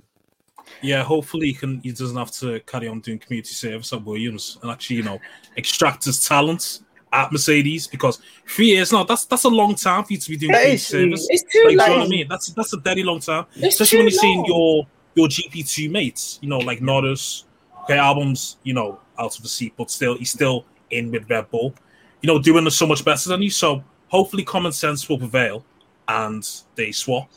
Yeah, 0.81 1.03
hopefully 1.03 1.47
he 1.47 1.55
can. 1.55 1.81
He 1.81 1.93
doesn't 1.93 2.17
have 2.17 2.31
to 2.33 2.61
carry 2.61 2.89
on 2.89 3.01
doing 3.01 3.19
community 3.19 3.53
service 3.53 3.93
at 3.93 4.05
Williams 4.05 4.59
and 4.63 4.71
actually, 4.71 4.97
you 4.97 5.03
know, 5.03 5.21
extract 5.57 6.05
his 6.05 6.25
talents 6.27 6.83
at 7.13 7.31
Mercedes 7.31 7.87
because 7.87 8.21
three 8.49 8.69
years 8.69 8.91
now 8.91 9.05
that's 9.05 9.27
that's 9.27 9.45
a 9.45 9.49
long 9.49 9.75
time 9.75 10.03
for 10.05 10.13
you 10.15 10.19
to 10.19 10.31
be 10.31 10.37
doing 10.37 10.53
community 10.53 10.77
service. 10.79 11.27
It's 11.31 11.43
too 11.53 11.65
Like, 11.65 11.67
do 11.67 11.71
you 11.73 11.77
know 11.77 11.99
what 11.99 12.07
I 12.07 12.09
mean? 12.09 12.27
That's 12.29 12.51
that's 12.51 12.73
a 12.73 12.79
very 12.79 13.03
long 13.03 13.21
time, 13.21 13.47
It's 13.57 13.75
especially 13.75 13.99
when 13.99 14.09
you're 14.09 14.21
seeing 14.21 14.45
your 14.47 14.87
your 15.15 15.29
GP 15.29 15.69
two 15.69 15.91
mates, 15.91 16.39
you 16.43 16.49
know, 16.49 16.59
like 16.59 16.81
Norris. 16.81 17.45
Okay, 17.85 17.99
Albon's, 17.99 18.59
you 18.63 18.75
know, 18.75 19.01
out 19.19 19.37
of 19.37 19.43
the 19.43 19.49
seat, 19.49 19.75
but 19.77 19.91
still 19.91 20.17
he's 20.17 20.31
still 20.31 20.65
in 20.91 21.11
with 21.11 21.29
Red 21.29 21.51
Bull, 21.51 21.75
you 22.21 22.29
know, 22.29 22.41
doing 22.41 22.69
so 22.71 22.87
much 22.87 23.05
better 23.05 23.29
than 23.29 23.43
you. 23.43 23.51
So 23.51 23.83
hopefully, 24.07 24.45
common 24.45 24.71
sense 24.71 25.09
will 25.09 25.19
prevail 25.19 25.65
and 26.13 26.49
they 26.75 26.93
swap. 26.93 27.31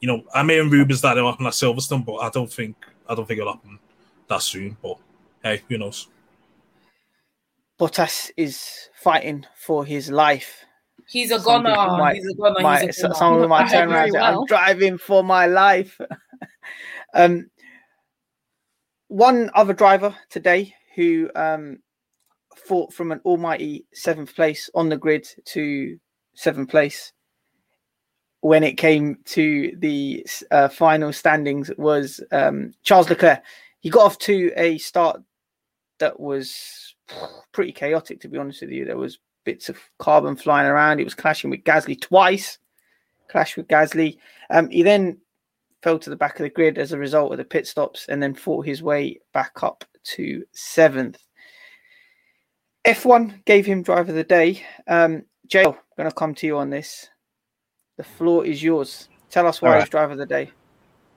You 0.00 0.08
know, 0.08 0.24
I'm 0.34 0.48
hearing 0.48 0.70
rumors 0.70 1.00
that 1.00 1.16
it'll 1.16 1.30
happen 1.30 1.46
at 1.46 1.52
Silverstone, 1.52 2.04
but 2.04 2.16
I 2.16 2.30
don't 2.30 2.52
think 2.52 2.76
I 3.08 3.14
don't 3.14 3.26
think 3.26 3.40
it'll 3.40 3.52
happen 3.54 3.78
that 4.28 4.42
soon. 4.42 4.76
But 4.82 4.98
hey, 5.42 5.62
who 5.68 5.78
knows? 5.78 6.08
Bottas 7.80 8.30
is 8.36 8.88
fighting 9.00 9.46
for 9.56 9.84
his 9.84 10.10
life. 10.10 10.64
He's 11.08 11.30
a 11.30 11.40
Some 11.40 11.62
goner. 11.64 11.96
might- 11.96 12.16
he's 12.16 12.26
a 12.28 12.34
goner. 12.34 12.60
My, 12.60 12.80
he's 12.84 12.98
a 12.98 13.02
goner. 13.02 13.14
some 13.14 13.34
of 13.34 13.40
them 13.40 13.52
I 13.52 13.60
might 13.60 13.68
hope 13.68 13.72
turn 13.72 13.90
around 13.90 13.90
and 13.90 13.92
very 13.92 14.10
say, 14.10 14.18
well. 14.18 14.40
I'm 14.40 14.46
driving 14.46 14.98
for 14.98 15.24
my 15.24 15.46
life. 15.46 15.98
um, 17.14 17.50
one 19.06 19.50
other 19.54 19.72
driver 19.72 20.14
today 20.28 20.74
who 20.96 21.30
um, 21.34 21.78
fought 22.56 22.92
from 22.92 23.12
an 23.12 23.20
almighty 23.24 23.86
seventh 23.94 24.34
place 24.34 24.68
on 24.74 24.88
the 24.88 24.96
grid 24.96 25.26
to 25.46 25.96
seventh 26.34 26.68
place 26.68 27.12
when 28.40 28.62
it 28.62 28.74
came 28.74 29.18
to 29.24 29.72
the 29.78 30.24
uh, 30.50 30.68
final 30.68 31.12
standings 31.12 31.70
was 31.76 32.20
um, 32.30 32.72
Charles 32.82 33.10
Leclerc. 33.10 33.42
He 33.80 33.90
got 33.90 34.06
off 34.06 34.18
to 34.18 34.52
a 34.56 34.78
start 34.78 35.20
that 35.98 36.18
was 36.18 36.94
pretty 37.52 37.72
chaotic, 37.72 38.20
to 38.20 38.28
be 38.28 38.38
honest 38.38 38.60
with 38.60 38.70
you. 38.70 38.84
There 38.84 38.96
was 38.96 39.18
bits 39.44 39.68
of 39.68 39.78
carbon 39.98 40.36
flying 40.36 40.68
around. 40.68 40.98
He 40.98 41.04
was 41.04 41.14
clashing 41.14 41.50
with 41.50 41.64
Gasly 41.64 42.00
twice. 42.00 42.58
Clashed 43.30 43.56
with 43.56 43.68
Gasly. 43.68 44.18
Um, 44.50 44.70
he 44.70 44.82
then 44.82 45.18
fell 45.82 45.98
to 45.98 46.10
the 46.10 46.16
back 46.16 46.38
of 46.38 46.44
the 46.44 46.50
grid 46.50 46.78
as 46.78 46.92
a 46.92 46.98
result 46.98 47.32
of 47.32 47.38
the 47.38 47.44
pit 47.44 47.66
stops, 47.66 48.06
and 48.08 48.22
then 48.22 48.34
fought 48.34 48.66
his 48.66 48.82
way 48.82 49.20
back 49.32 49.62
up 49.62 49.84
to 50.04 50.44
seventh. 50.52 51.18
F1 52.86 53.44
gave 53.44 53.66
him 53.66 53.82
driver 53.82 54.10
of 54.10 54.16
the 54.16 54.24
day. 54.24 54.62
Um, 54.86 55.24
Jay, 55.46 55.64
I'm 55.64 55.74
going 55.96 56.08
to 56.08 56.14
come 56.14 56.34
to 56.36 56.46
you 56.46 56.56
on 56.56 56.70
this. 56.70 57.08
The 57.98 58.04
floor 58.04 58.46
is 58.46 58.62
yours. 58.62 59.08
Tell 59.28 59.46
us 59.46 59.60
why 59.60 59.76
right. 59.76 59.90
driver 59.90 60.12
of 60.12 60.18
the 60.18 60.24
day. 60.24 60.50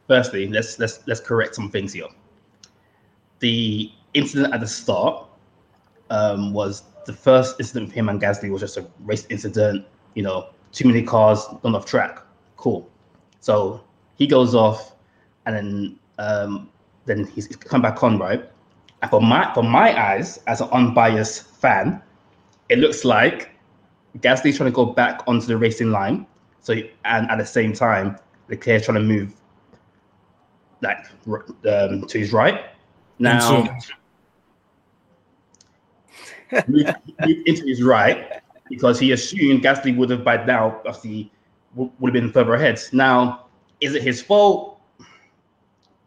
Firstly, 0.07 0.47
let's 0.49 0.79
let's 0.79 0.99
let's 1.07 1.21
correct 1.21 1.55
some 1.55 1.69
things 1.69 1.93
here. 1.93 2.07
The 3.39 3.91
incident 4.13 4.53
at 4.53 4.59
the 4.59 4.67
start 4.67 5.27
um, 6.09 6.53
was 6.53 6.83
the 7.05 7.13
first 7.13 7.59
incident 7.59 7.87
with 7.87 7.95
him 7.95 8.09
and 8.09 8.19
Gasly 8.19 8.49
was 8.49 8.61
just 8.61 8.77
a 8.77 8.85
race 9.01 9.25
incident. 9.29 9.85
You 10.15 10.23
know, 10.23 10.49
too 10.71 10.87
many 10.87 11.03
cars, 11.03 11.45
not 11.51 11.65
enough 11.65 11.85
track. 11.85 12.19
Cool. 12.57 12.89
So 13.39 13.83
he 14.17 14.27
goes 14.27 14.55
off, 14.55 14.95
and 15.45 15.55
then 15.55 15.99
um, 16.17 16.69
then 17.05 17.25
he's 17.27 17.45
he's 17.45 17.57
come 17.57 17.81
back 17.81 18.03
on, 18.03 18.17
right? 18.17 18.49
And 19.03 19.11
for 19.11 19.21
my 19.21 19.53
for 19.53 19.63
my 19.63 19.97
eyes, 19.99 20.39
as 20.47 20.61
an 20.61 20.69
unbiased 20.71 21.43
fan, 21.43 22.01
it 22.69 22.79
looks 22.79 23.05
like 23.05 23.51
Gasly's 24.17 24.57
trying 24.57 24.71
to 24.71 24.75
go 24.75 24.85
back 24.85 25.21
onto 25.27 25.45
the 25.45 25.57
racing 25.57 25.91
line. 25.91 26.25
So 26.61 26.73
and 27.05 27.29
at 27.29 27.37
the 27.37 27.45
same 27.45 27.73
time, 27.73 28.17
Leclerc 28.47 28.83
trying 28.83 28.95
to 28.95 29.03
move 29.03 29.33
like 30.81 30.97
um, 31.67 32.05
to 32.07 32.17
his 32.19 32.31
right. 32.33 32.65
Now, 33.19 33.63
move, 36.67 36.87
move 37.25 37.37
into 37.45 37.65
his 37.67 37.81
right 37.83 38.41
because 38.69 38.99
he 38.99 39.11
assumed 39.11 39.63
Gasly 39.63 39.95
would 39.95 40.09
have 40.09 40.23
by 40.23 40.43
now 40.45 40.77
obviously 40.85 41.31
w- 41.75 41.91
would 41.99 42.15
have 42.15 42.21
been 42.23 42.31
further 42.31 42.53
ahead. 42.55 42.81
Now, 42.91 43.45
is 43.79 43.95
it 43.95 44.01
his 44.03 44.21
fault? 44.21 44.79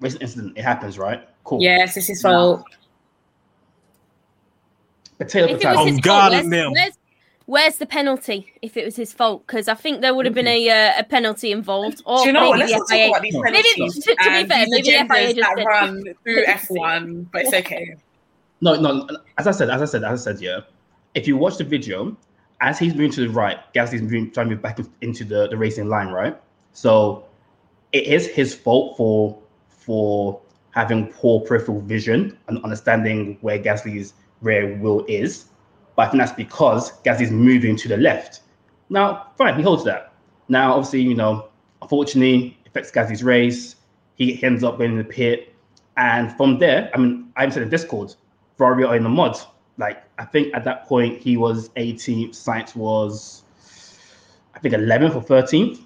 Racing 0.01 0.21
incident, 0.23 0.59
it 0.59 0.63
happens, 0.63 0.99
right? 0.99 1.29
Cool. 1.45 1.61
Yes, 1.63 1.97
it's 1.97 2.07
his 2.09 2.21
fault. 2.23 2.65
Potato, 5.19 5.47
If 5.47 5.59
potato. 5.61 5.77
was 5.77 5.87
his 5.87 5.99
Oh, 5.99 6.03
fault, 6.03 6.03
God, 6.03 6.33
where's, 6.33 6.49
damn. 6.49 6.73
where's, 6.73 6.99
where's 7.47 7.77
the 7.77 7.87
penalty 7.87 8.53
if 8.63 8.77
it 8.77 8.85
was 8.85 8.97
his 8.97 9.13
fault? 9.13 9.47
Because 9.47 9.69
I 9.69 9.75
think 9.75 10.01
there 10.01 10.15
would 10.15 10.27
have 10.27 10.35
been 10.35 10.47
a 10.49 10.69
uh, 10.71 11.01
a 11.01 11.05
penalty 11.05 11.53
involved. 11.53 12.03
Or 12.07 12.19
Do 12.21 12.27
you 12.27 12.33
know 12.33 12.49
what? 12.51 12.59
maybe 12.59 12.73
Let's 12.73 12.91
the 12.91 12.97
talk 12.97 12.99
FIA. 12.99 13.09
about 13.11 13.23
these 13.23 13.35
Maybe- 13.35 13.91
to- 13.91 14.17
to 14.23 14.31
be 14.43 14.49
fair, 14.49 14.67
maybe 14.69 14.83
the 14.83 14.93
FIA 14.93 15.07
agendas 15.07 15.35
just 15.37 15.57
that 15.57 15.65
run 15.67 16.03
through 16.23 16.45
F1, 16.47 17.27
but 17.33 17.43
it's 17.43 17.55
okay. 17.55 17.97
No, 18.61 18.75
no. 18.81 19.09
As 19.39 19.47
I 19.47 19.51
said, 19.51 19.69
as 19.71 19.83
I 19.83 19.85
said, 19.85 20.05
as 20.05 20.27
I 20.27 20.33
said, 20.33 20.41
yeah. 20.43 20.61
If 21.15 21.29
you 21.29 21.37
watch 21.37 21.59
the 21.59 21.65
video, 21.65 22.17
as 22.61 22.79
he's 22.79 22.93
moving 22.95 23.11
to 23.13 23.21
the 23.21 23.29
right, 23.31 23.59
Gasly's 23.75 24.03
moving, 24.03 24.31
trying 24.33 24.49
to 24.49 24.55
move 24.55 24.63
back 24.63 24.79
into 25.03 25.25
the, 25.25 25.49
the 25.49 25.57
racing 25.57 25.89
line, 25.89 26.09
right? 26.09 26.37
So 26.73 27.25
it 27.93 28.05
is 28.07 28.27
his 28.27 28.55
fault 28.55 28.97
for 28.97 29.39
for 29.69 30.41
having 30.71 31.07
poor 31.13 31.41
peripheral 31.41 31.81
vision 31.83 32.37
and 32.49 32.63
understanding 32.65 33.37
where 33.43 33.59
Gasly's 33.59 34.15
rear 34.41 34.77
wheel 34.79 35.05
is. 35.09 35.45
But 35.97 36.09
I 36.09 36.11
think 36.11 36.23
that's 36.23 36.33
because 36.33 36.93
Gasly's 37.03 37.31
moving 37.31 37.77
to 37.77 37.89
the 37.89 37.97
left. 37.97 38.41
Now, 38.91 39.29
fine, 39.39 39.57
he 39.57 39.63
holds 39.63 39.85
that. 39.85 40.15
Now, 40.49 40.73
obviously, 40.75 41.01
you 41.03 41.15
know, 41.15 41.49
unfortunately, 41.83 42.59
affects 42.67 42.91
Gasly's 42.91 43.23
race. 43.23 43.77
he 44.17 44.43
ends 44.45 44.63
up 44.63 44.79
going 44.79 44.93
in 44.93 44.99
the 44.99 45.05
pit. 45.05 45.55
And 45.97 46.37
from 46.37 46.59
there, 46.59 46.91
I 46.95 46.99
mean, 46.99 47.33
I'm 47.37 47.51
saying 47.51 47.69
Discord, 47.69 48.15
Ferrari 48.57 48.85
are 48.85 48.97
in 48.97 49.05
the 49.05 49.09
mud. 49.09 49.39
Like, 49.79 50.05
I 50.19 50.25
think 50.25 50.55
at 50.55 50.65
that 50.65 50.87
point 50.87 51.21
he 51.21 51.37
was 51.37 51.69
18th, 51.71 52.31
Sainz 52.31 52.77
was, 52.77 53.43
I 54.55 54.59
think, 54.59 54.75
11th 54.75 55.17
or 55.17 55.23
13th. 55.23 55.81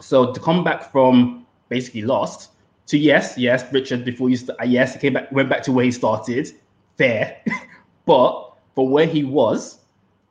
So 0.00 0.32
to 0.32 0.40
come 0.40 0.64
back 0.64 0.90
from 0.90 1.46
basically 1.68 2.02
lost 2.02 2.50
to 2.86 2.98
yes, 2.98 3.38
yes, 3.38 3.64
Richard, 3.72 4.04
before 4.04 4.28
you, 4.28 4.36
st- 4.36 4.58
yes, 4.66 4.94
he 4.94 5.00
came 5.00 5.14
back, 5.14 5.32
went 5.32 5.48
back 5.48 5.62
to 5.64 5.72
where 5.72 5.84
he 5.84 5.90
started, 5.90 6.50
fair. 6.98 7.42
but 8.06 8.53
for 8.74 8.88
where 8.88 9.06
he 9.06 9.24
was 9.24 9.78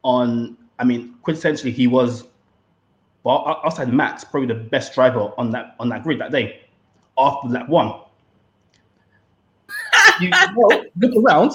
on, 0.04 0.58
I 0.80 0.84
mean, 0.84 1.16
quintessentially, 1.26 1.74
he 1.74 1.88
was, 1.88 2.26
well, 3.24 3.62
outside 3.64 3.92
Max, 3.94 4.24
probably 4.24 4.48
the 4.48 4.60
best 4.60 4.94
driver 4.94 5.32
on 5.38 5.52
that 5.52 5.76
on 5.80 5.90
that 5.90 6.04
grid 6.04 6.20
that 6.20 6.32
day 6.32 6.62
after 7.18 7.48
lap 7.48 7.70
one. 7.70 8.02
you 10.20 10.30
know, 10.30 10.84
look 10.98 11.16
around 11.16 11.54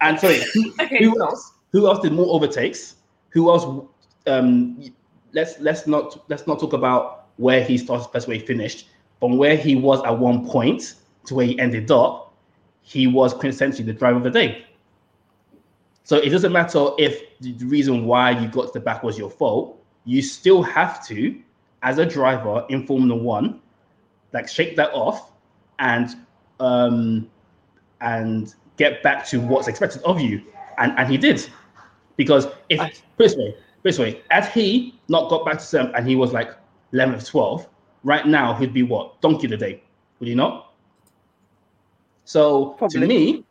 and 0.00 0.18
sorry, 0.18 0.40
who, 0.54 0.72
who 0.98 1.20
else? 1.22 1.52
Who 1.72 1.86
else 1.86 2.00
did 2.00 2.12
more 2.12 2.34
overtakes? 2.34 2.96
Who 3.30 3.50
else? 3.50 3.86
Um, 4.26 4.92
let's 5.32 5.58
let's 5.60 5.86
not 5.86 6.28
let's 6.28 6.46
not 6.46 6.58
talk 6.58 6.72
about 6.72 7.28
where 7.36 7.62
he 7.62 7.78
started, 7.78 8.10
best 8.12 8.28
where 8.28 8.36
he 8.36 8.44
finished. 8.44 8.88
From 9.18 9.36
where 9.36 9.56
he 9.56 9.76
was 9.76 10.02
at 10.04 10.18
one 10.18 10.46
point 10.46 10.94
to 11.26 11.34
where 11.34 11.46
he 11.46 11.58
ended 11.58 11.90
up, 11.90 12.34
he 12.82 13.06
was 13.06 13.34
quintessentially 13.34 13.86
the 13.86 13.92
driver 13.92 14.16
of 14.16 14.24
the 14.24 14.30
day. 14.30 14.64
So 16.10 16.16
it 16.16 16.30
doesn't 16.30 16.50
matter 16.50 16.88
if 16.98 17.38
the 17.38 17.52
reason 17.66 18.04
why 18.04 18.32
you 18.32 18.48
got 18.48 18.66
to 18.66 18.72
the 18.72 18.80
back 18.80 19.04
was 19.04 19.16
your 19.16 19.30
fault. 19.30 19.80
You 20.04 20.22
still 20.22 20.60
have 20.60 21.06
to, 21.06 21.40
as 21.84 21.98
a 21.98 22.04
driver 22.04 22.66
in 22.68 22.84
Formula 22.84 23.14
One, 23.14 23.60
like 24.32 24.48
shake 24.48 24.74
that 24.74 24.90
off 24.92 25.30
and 25.78 26.16
um 26.58 27.30
and 28.00 28.56
get 28.76 29.04
back 29.04 29.24
to 29.28 29.40
what's 29.40 29.68
expected 29.68 30.02
of 30.02 30.20
you. 30.20 30.42
And 30.78 30.98
and 30.98 31.08
he 31.08 31.16
did. 31.16 31.48
Because 32.16 32.48
if 32.70 32.80
I, 32.80 32.92
this 33.16 33.36
way, 33.36 33.54
this 33.84 33.96
way, 33.96 34.20
had 34.32 34.46
he 34.46 34.98
not 35.06 35.30
got 35.30 35.46
back 35.46 35.58
to 35.58 35.64
seven 35.64 35.94
and 35.94 36.08
he 36.08 36.16
was 36.16 36.32
like 36.32 36.56
11th, 36.92 37.30
12th, 37.30 37.68
right 38.02 38.26
now 38.26 38.52
he'd 38.54 38.74
be 38.74 38.82
what? 38.82 39.20
Donkey 39.20 39.46
the 39.46 39.56
day, 39.56 39.80
would 40.18 40.28
he 40.28 40.34
not? 40.34 40.74
So 42.24 42.70
Probably. 42.70 42.98
to 42.98 43.06
me, 43.06 43.44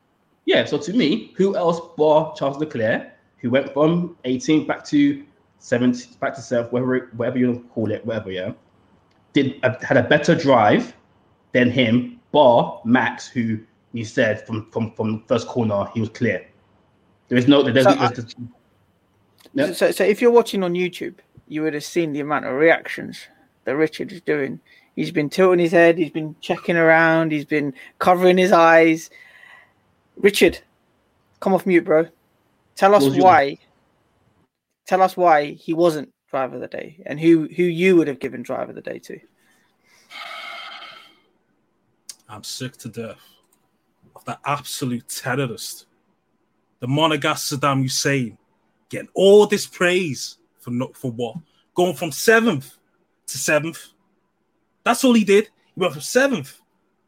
yeah, 0.49 0.65
so 0.65 0.79
to 0.79 0.93
me, 0.93 1.31
who 1.37 1.55
else 1.55 1.79
bar 1.95 2.33
Charles 2.35 2.57
Leclerc, 2.57 3.07
who 3.37 3.51
went 3.51 3.71
from 3.71 4.17
18th 4.25 4.65
back 4.65 4.83
to 4.85 5.23
7th, 5.61 6.19
back 6.19 6.33
to 6.33 6.41
7th, 6.41 6.71
whatever, 6.71 7.11
whatever 7.15 7.37
you 7.37 7.63
call 7.71 7.91
it, 7.91 8.03
whatever, 8.03 8.31
yeah, 8.31 8.53
did 9.33 9.59
uh, 9.61 9.75
had 9.83 9.97
a 9.97 10.01
better 10.01 10.33
drive 10.33 10.95
than 11.51 11.69
him, 11.69 12.19
bar 12.31 12.81
Max, 12.83 13.27
who 13.27 13.59
you 13.93 14.03
said 14.03 14.43
from 14.47 14.71
from 14.71 14.91
from 14.93 15.23
first 15.27 15.47
corner 15.47 15.85
he 15.93 15.99
was 15.99 16.09
clear. 16.09 16.47
There 17.27 17.37
is 17.37 17.47
no 17.47 17.61
there's, 17.61 17.85
so, 17.85 17.93
there's, 17.93 18.11
there's, 18.11 18.35
no. 19.53 19.71
so, 19.71 19.91
so 19.91 20.03
if 20.03 20.23
you're 20.23 20.31
watching 20.31 20.63
on 20.63 20.73
YouTube, 20.73 21.13
you 21.47 21.61
would 21.61 21.75
have 21.75 21.83
seen 21.83 22.11
the 22.11 22.21
amount 22.21 22.45
of 22.45 22.55
reactions 22.55 23.19
that 23.65 23.75
Richard 23.75 24.11
is 24.11 24.21
doing. 24.21 24.59
He's 24.95 25.11
been 25.11 25.29
tilting 25.29 25.59
his 25.59 25.73
head, 25.73 25.99
he's 25.99 26.09
been 26.09 26.35
checking 26.41 26.75
around, 26.75 27.31
he's 27.31 27.45
been 27.45 27.71
covering 27.99 28.39
his 28.39 28.51
eyes. 28.51 29.11
Richard, 30.19 30.59
come 31.39 31.53
off 31.53 31.65
mute, 31.65 31.85
bro. 31.85 32.07
Tell 32.75 32.93
us 32.93 33.07
why. 33.07 33.57
Tell 34.85 35.01
us 35.01 35.15
why 35.15 35.51
he 35.51 35.73
wasn't 35.73 36.11
driver 36.29 36.55
of 36.55 36.61
the 36.61 36.67
day 36.67 37.01
and 37.05 37.19
who 37.19 37.47
who 37.55 37.63
you 37.63 37.95
would 37.95 38.07
have 38.07 38.19
given 38.19 38.43
driver 38.43 38.69
of 38.71 38.75
the 38.75 38.81
day 38.81 38.99
to. 38.99 39.19
I'm 42.27 42.43
sick 42.43 42.77
to 42.77 42.89
death 42.89 43.19
of 44.15 44.23
the 44.25 44.37
absolute 44.45 45.07
terrorist, 45.09 45.87
the 46.79 46.87
monegasque 46.87 47.57
Saddam 47.57 47.81
Hussein, 47.81 48.37
getting 48.89 49.09
all 49.15 49.47
this 49.47 49.65
praise 49.65 50.37
for 50.59 50.71
not 50.71 50.95
for 50.95 51.11
what? 51.11 51.37
Going 51.73 51.95
from 51.95 52.11
seventh 52.11 52.77
to 53.27 53.37
seventh. 53.37 53.87
That's 54.83 55.03
all 55.03 55.13
he 55.13 55.23
did. 55.23 55.49
He 55.73 55.79
went 55.79 55.93
from 55.93 56.01
seventh 56.01 56.59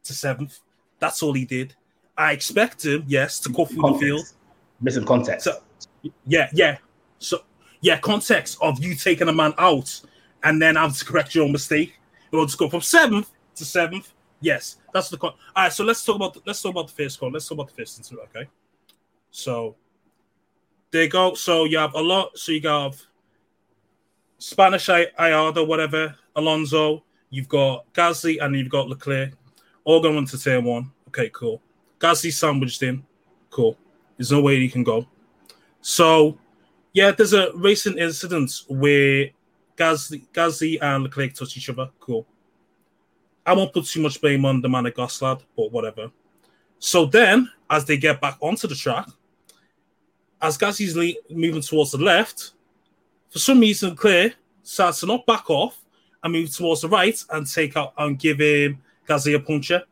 to 0.04 0.12
seventh. 0.12 0.58
That's 0.98 1.22
all 1.22 1.34
he 1.34 1.44
did. 1.44 1.74
I 2.16 2.32
expect 2.32 2.84
him, 2.84 3.04
yes, 3.06 3.40
to 3.40 3.48
go 3.48 3.64
through 3.64 3.80
context. 3.80 4.00
the 4.00 4.06
field. 4.06 4.32
Missing 4.80 5.04
context. 5.04 5.44
So, 5.44 5.62
yeah, 6.26 6.48
yeah. 6.52 6.78
So, 7.18 7.42
yeah, 7.80 7.98
context 7.98 8.58
of 8.60 8.82
you 8.82 8.94
taking 8.94 9.28
a 9.28 9.32
man 9.32 9.54
out 9.58 10.00
and 10.42 10.60
then 10.60 10.76
have 10.76 10.96
to 10.96 11.04
correct 11.04 11.34
your 11.34 11.44
own 11.44 11.52
mistake. 11.52 11.94
We'll 12.30 12.46
just 12.46 12.58
go 12.58 12.68
from 12.68 12.80
seventh 12.80 13.30
to 13.56 13.64
seventh. 13.64 14.12
Yes, 14.40 14.76
that's 14.92 15.08
the 15.08 15.16
con. 15.16 15.32
All 15.54 15.64
right, 15.64 15.72
so 15.72 15.84
let's 15.84 16.04
talk 16.04 16.16
about 16.16 16.36
let's 16.46 16.60
talk 16.60 16.72
about 16.72 16.88
the 16.88 17.02
first 17.02 17.20
call. 17.20 17.30
Let's 17.30 17.46
talk 17.46 17.56
about 17.56 17.68
the 17.68 17.74
first 17.74 17.98
incident, 17.98 18.28
okay? 18.34 18.48
So 19.30 19.76
there 20.90 21.04
you 21.04 21.08
go. 21.08 21.34
So 21.34 21.64
you 21.64 21.78
have 21.78 21.94
a 21.94 22.00
lot. 22.00 22.36
So 22.36 22.52
you 22.52 22.68
have 22.68 23.00
Spanish 24.38 24.88
Ayardo, 24.88 25.66
whatever, 25.66 26.16
Alonso. 26.34 27.04
You've 27.30 27.48
got 27.48 27.90
Gasly 27.94 28.38
and 28.42 28.54
you've 28.56 28.68
got 28.68 28.88
Leclerc, 28.88 29.32
all 29.84 30.00
going 30.02 30.26
to 30.26 30.38
turn 30.38 30.64
one. 30.64 30.90
Okay, 31.08 31.30
cool. 31.30 31.62
Gasly 32.02 32.32
sandwiched 32.32 32.82
in. 32.82 33.04
Cool. 33.50 33.78
There's 34.16 34.32
no 34.32 34.40
way 34.40 34.58
he 34.58 34.68
can 34.68 34.82
go. 34.82 35.06
So, 35.80 36.36
yeah, 36.92 37.12
there's 37.12 37.32
a 37.32 37.52
recent 37.54 37.98
incident 37.98 38.62
where 38.68 39.30
Gasly, 39.76 40.26
Gasly 40.32 40.78
and 40.82 41.04
Leclerc 41.04 41.34
touch 41.34 41.56
each 41.56 41.70
other. 41.70 41.88
Cool. 42.00 42.26
I 43.46 43.52
won't 43.54 43.72
put 43.72 43.86
too 43.86 44.00
much 44.00 44.20
blame 44.20 44.44
on 44.44 44.60
the 44.60 44.68
man 44.68 44.86
at 44.86 44.96
Goslad, 44.96 45.42
but 45.56 45.70
whatever. 45.70 46.10
So 46.78 47.06
then, 47.06 47.48
as 47.70 47.84
they 47.84 47.96
get 47.96 48.20
back 48.20 48.36
onto 48.40 48.66
the 48.66 48.74
track, 48.74 49.06
as 50.40 50.58
Gasly's 50.58 50.96
le- 50.96 51.36
moving 51.36 51.62
towards 51.62 51.92
the 51.92 51.98
left, 51.98 52.52
for 53.30 53.38
some 53.38 53.60
reason, 53.60 53.94
Claire 53.94 54.34
starts 54.64 55.00
to 55.00 55.06
not 55.06 55.24
back 55.24 55.48
off 55.48 55.80
and 56.22 56.32
move 56.32 56.54
towards 56.54 56.82
the 56.82 56.88
right 56.88 57.18
and 57.30 57.46
take 57.46 57.76
out 57.76 57.94
and 57.96 58.18
give 58.18 58.40
him 58.40 58.82
Gasly 59.08 59.34
a 59.36 59.40
puncher 59.40 59.84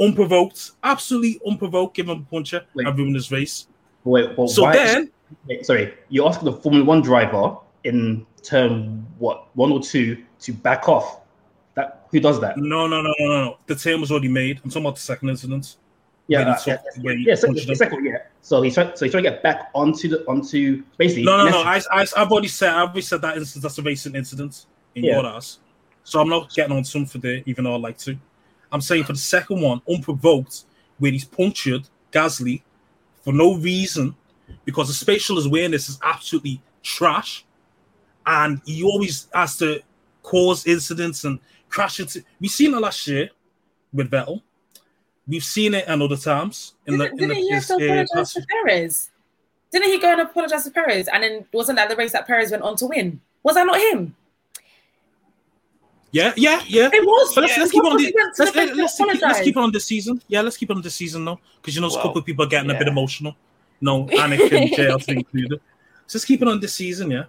unprovoked, 0.00 0.72
absolutely 0.82 1.40
unprovoked, 1.46 1.94
give 1.94 2.08
him 2.08 2.20
a 2.20 2.30
puncher 2.30 2.64
wait. 2.74 2.86
and 2.86 2.98
ruin 2.98 3.14
his 3.14 3.30
race. 3.30 3.68
Wait, 4.04 4.36
well, 4.36 4.48
so 4.48 4.70
then, 4.72 5.10
wait, 5.46 5.66
sorry, 5.66 5.94
you're 6.08 6.26
asking 6.26 6.46
the 6.46 6.52
Formula 6.52 6.84
One 6.84 7.02
driver 7.02 7.56
in 7.84 8.26
turn 8.42 9.06
what 9.18 9.54
one 9.56 9.70
or 9.72 9.80
two 9.80 10.24
to 10.40 10.52
back 10.52 10.88
off. 10.88 11.20
That 11.74 12.06
who 12.10 12.20
does 12.20 12.40
that? 12.40 12.56
No, 12.56 12.86
no, 12.86 13.02
no, 13.02 13.14
no, 13.18 13.26
no. 13.28 13.58
The 13.66 13.76
turn 13.76 14.00
was 14.00 14.10
already 14.10 14.28
made. 14.28 14.60
I'm 14.64 14.70
talking 14.70 14.82
about 14.82 14.96
the 14.96 15.02
second 15.02 15.28
incident. 15.28 15.76
Yeah, 16.26 16.42
uh, 16.42 16.56
yeah, 16.64 16.76
yeah, 16.98 17.12
yeah, 17.12 17.34
second, 17.34 17.76
second, 17.76 18.04
yeah. 18.04 18.18
So 18.40 18.62
he's 18.62 18.74
trying, 18.74 18.92
so 18.94 19.04
he's 19.04 19.12
trying 19.12 19.24
to 19.24 19.30
get 19.30 19.42
back 19.42 19.70
onto 19.74 20.08
the 20.08 20.24
onto 20.28 20.84
basically. 20.96 21.24
No, 21.24 21.44
no, 21.44 21.50
no. 21.50 21.62
I, 21.62 21.80
I, 21.90 22.06
I've 22.16 22.30
already 22.30 22.48
said, 22.48 22.70
I've 22.70 22.90
already 22.90 23.00
said 23.00 23.20
that 23.22 23.36
instance. 23.36 23.62
That's 23.62 23.78
a 23.78 23.82
recent 23.82 24.14
incident 24.14 24.66
in 24.94 25.04
yeah. 25.04 25.16
your 25.16 25.26
ass. 25.26 25.58
So 26.04 26.20
I'm 26.20 26.28
not 26.28 26.52
getting 26.54 26.76
on 26.76 26.84
some 26.84 27.04
for 27.04 27.18
there, 27.18 27.42
even 27.46 27.64
though 27.64 27.74
I'd 27.74 27.80
like 27.80 27.98
to. 27.98 28.16
I'm 28.72 28.80
saying 28.80 29.04
for 29.04 29.12
the 29.12 29.18
second 29.18 29.60
one, 29.60 29.82
unprovoked, 29.88 30.64
where 30.98 31.12
he's 31.12 31.24
punctured 31.24 31.88
Gasly 32.12 32.62
for 33.22 33.32
no 33.32 33.56
reason 33.56 34.14
because 34.64 34.88
the 34.88 34.94
spatial 34.94 35.38
awareness 35.38 35.88
is 35.88 35.98
absolutely 36.02 36.60
trash. 36.82 37.44
And 38.26 38.60
he 38.64 38.82
always 38.82 39.28
has 39.34 39.56
to 39.58 39.82
cause 40.22 40.66
incidents 40.66 41.24
and 41.24 41.40
crash 41.68 42.00
into. 42.00 42.22
We've 42.40 42.50
seen 42.50 42.74
it 42.74 42.80
last 42.80 43.06
year 43.06 43.30
with 43.92 44.10
Vettel. 44.10 44.42
We've 45.26 45.44
seen 45.44 45.74
it 45.74 45.84
and 45.86 46.02
other 46.02 46.16
times. 46.16 46.74
In 46.86 46.98
didn't, 46.98 47.16
the, 47.16 47.24
in 47.24 47.28
didn't 47.28 47.42
the, 47.42 47.48
he 47.48 47.54
also 47.54 47.74
apologize 47.76 48.32
to 48.34 48.46
Perez? 48.48 49.10
Didn't 49.70 49.90
he 49.90 49.98
go 49.98 50.12
and 50.12 50.20
apologize 50.20 50.64
to 50.64 50.70
Perez? 50.70 51.08
And 51.08 51.22
then 51.22 51.46
wasn't 51.52 51.76
that 51.76 51.88
the 51.88 51.96
race 51.96 52.12
that 52.12 52.26
Perez 52.26 52.50
went 52.50 52.62
on 52.62 52.76
to 52.76 52.86
win? 52.86 53.20
Was 53.42 53.54
that 53.54 53.66
not 53.66 53.78
him? 53.78 54.16
Yeah, 56.12 56.32
yeah, 56.36 56.60
yeah. 56.66 56.90
It 56.92 57.04
was. 57.04 57.36
let's, 57.36 57.56
let's 57.56 57.70
keep 57.70 57.84
on. 57.84 57.96
The, 57.96 58.12
let's, 58.16 58.38
let's, 58.38 58.76
let's, 58.76 58.96
keep, 58.96 59.22
let's 59.22 59.40
keep 59.40 59.56
on 59.56 59.70
this 59.70 59.84
season. 59.86 60.20
Yeah, 60.26 60.40
let's 60.40 60.56
keep 60.56 60.70
on 60.70 60.82
this 60.82 60.94
season 60.94 61.24
though, 61.24 61.38
because 61.60 61.74
you 61.74 61.80
know, 61.80 61.88
well, 61.88 61.98
a 61.98 62.02
couple 62.02 62.18
of 62.18 62.24
people 62.24 62.44
are 62.44 62.48
getting 62.48 62.70
yeah. 62.70 62.76
a 62.76 62.78
bit 62.78 62.88
emotional. 62.88 63.36
No, 63.80 64.04
Anakin, 64.06 64.72
JLT 64.72 65.08
included. 65.08 65.60
So 66.06 66.18
let's 66.18 66.24
keep 66.24 66.42
it 66.42 66.48
on 66.48 66.58
this 66.58 66.74
season, 66.74 67.10
yeah. 67.12 67.24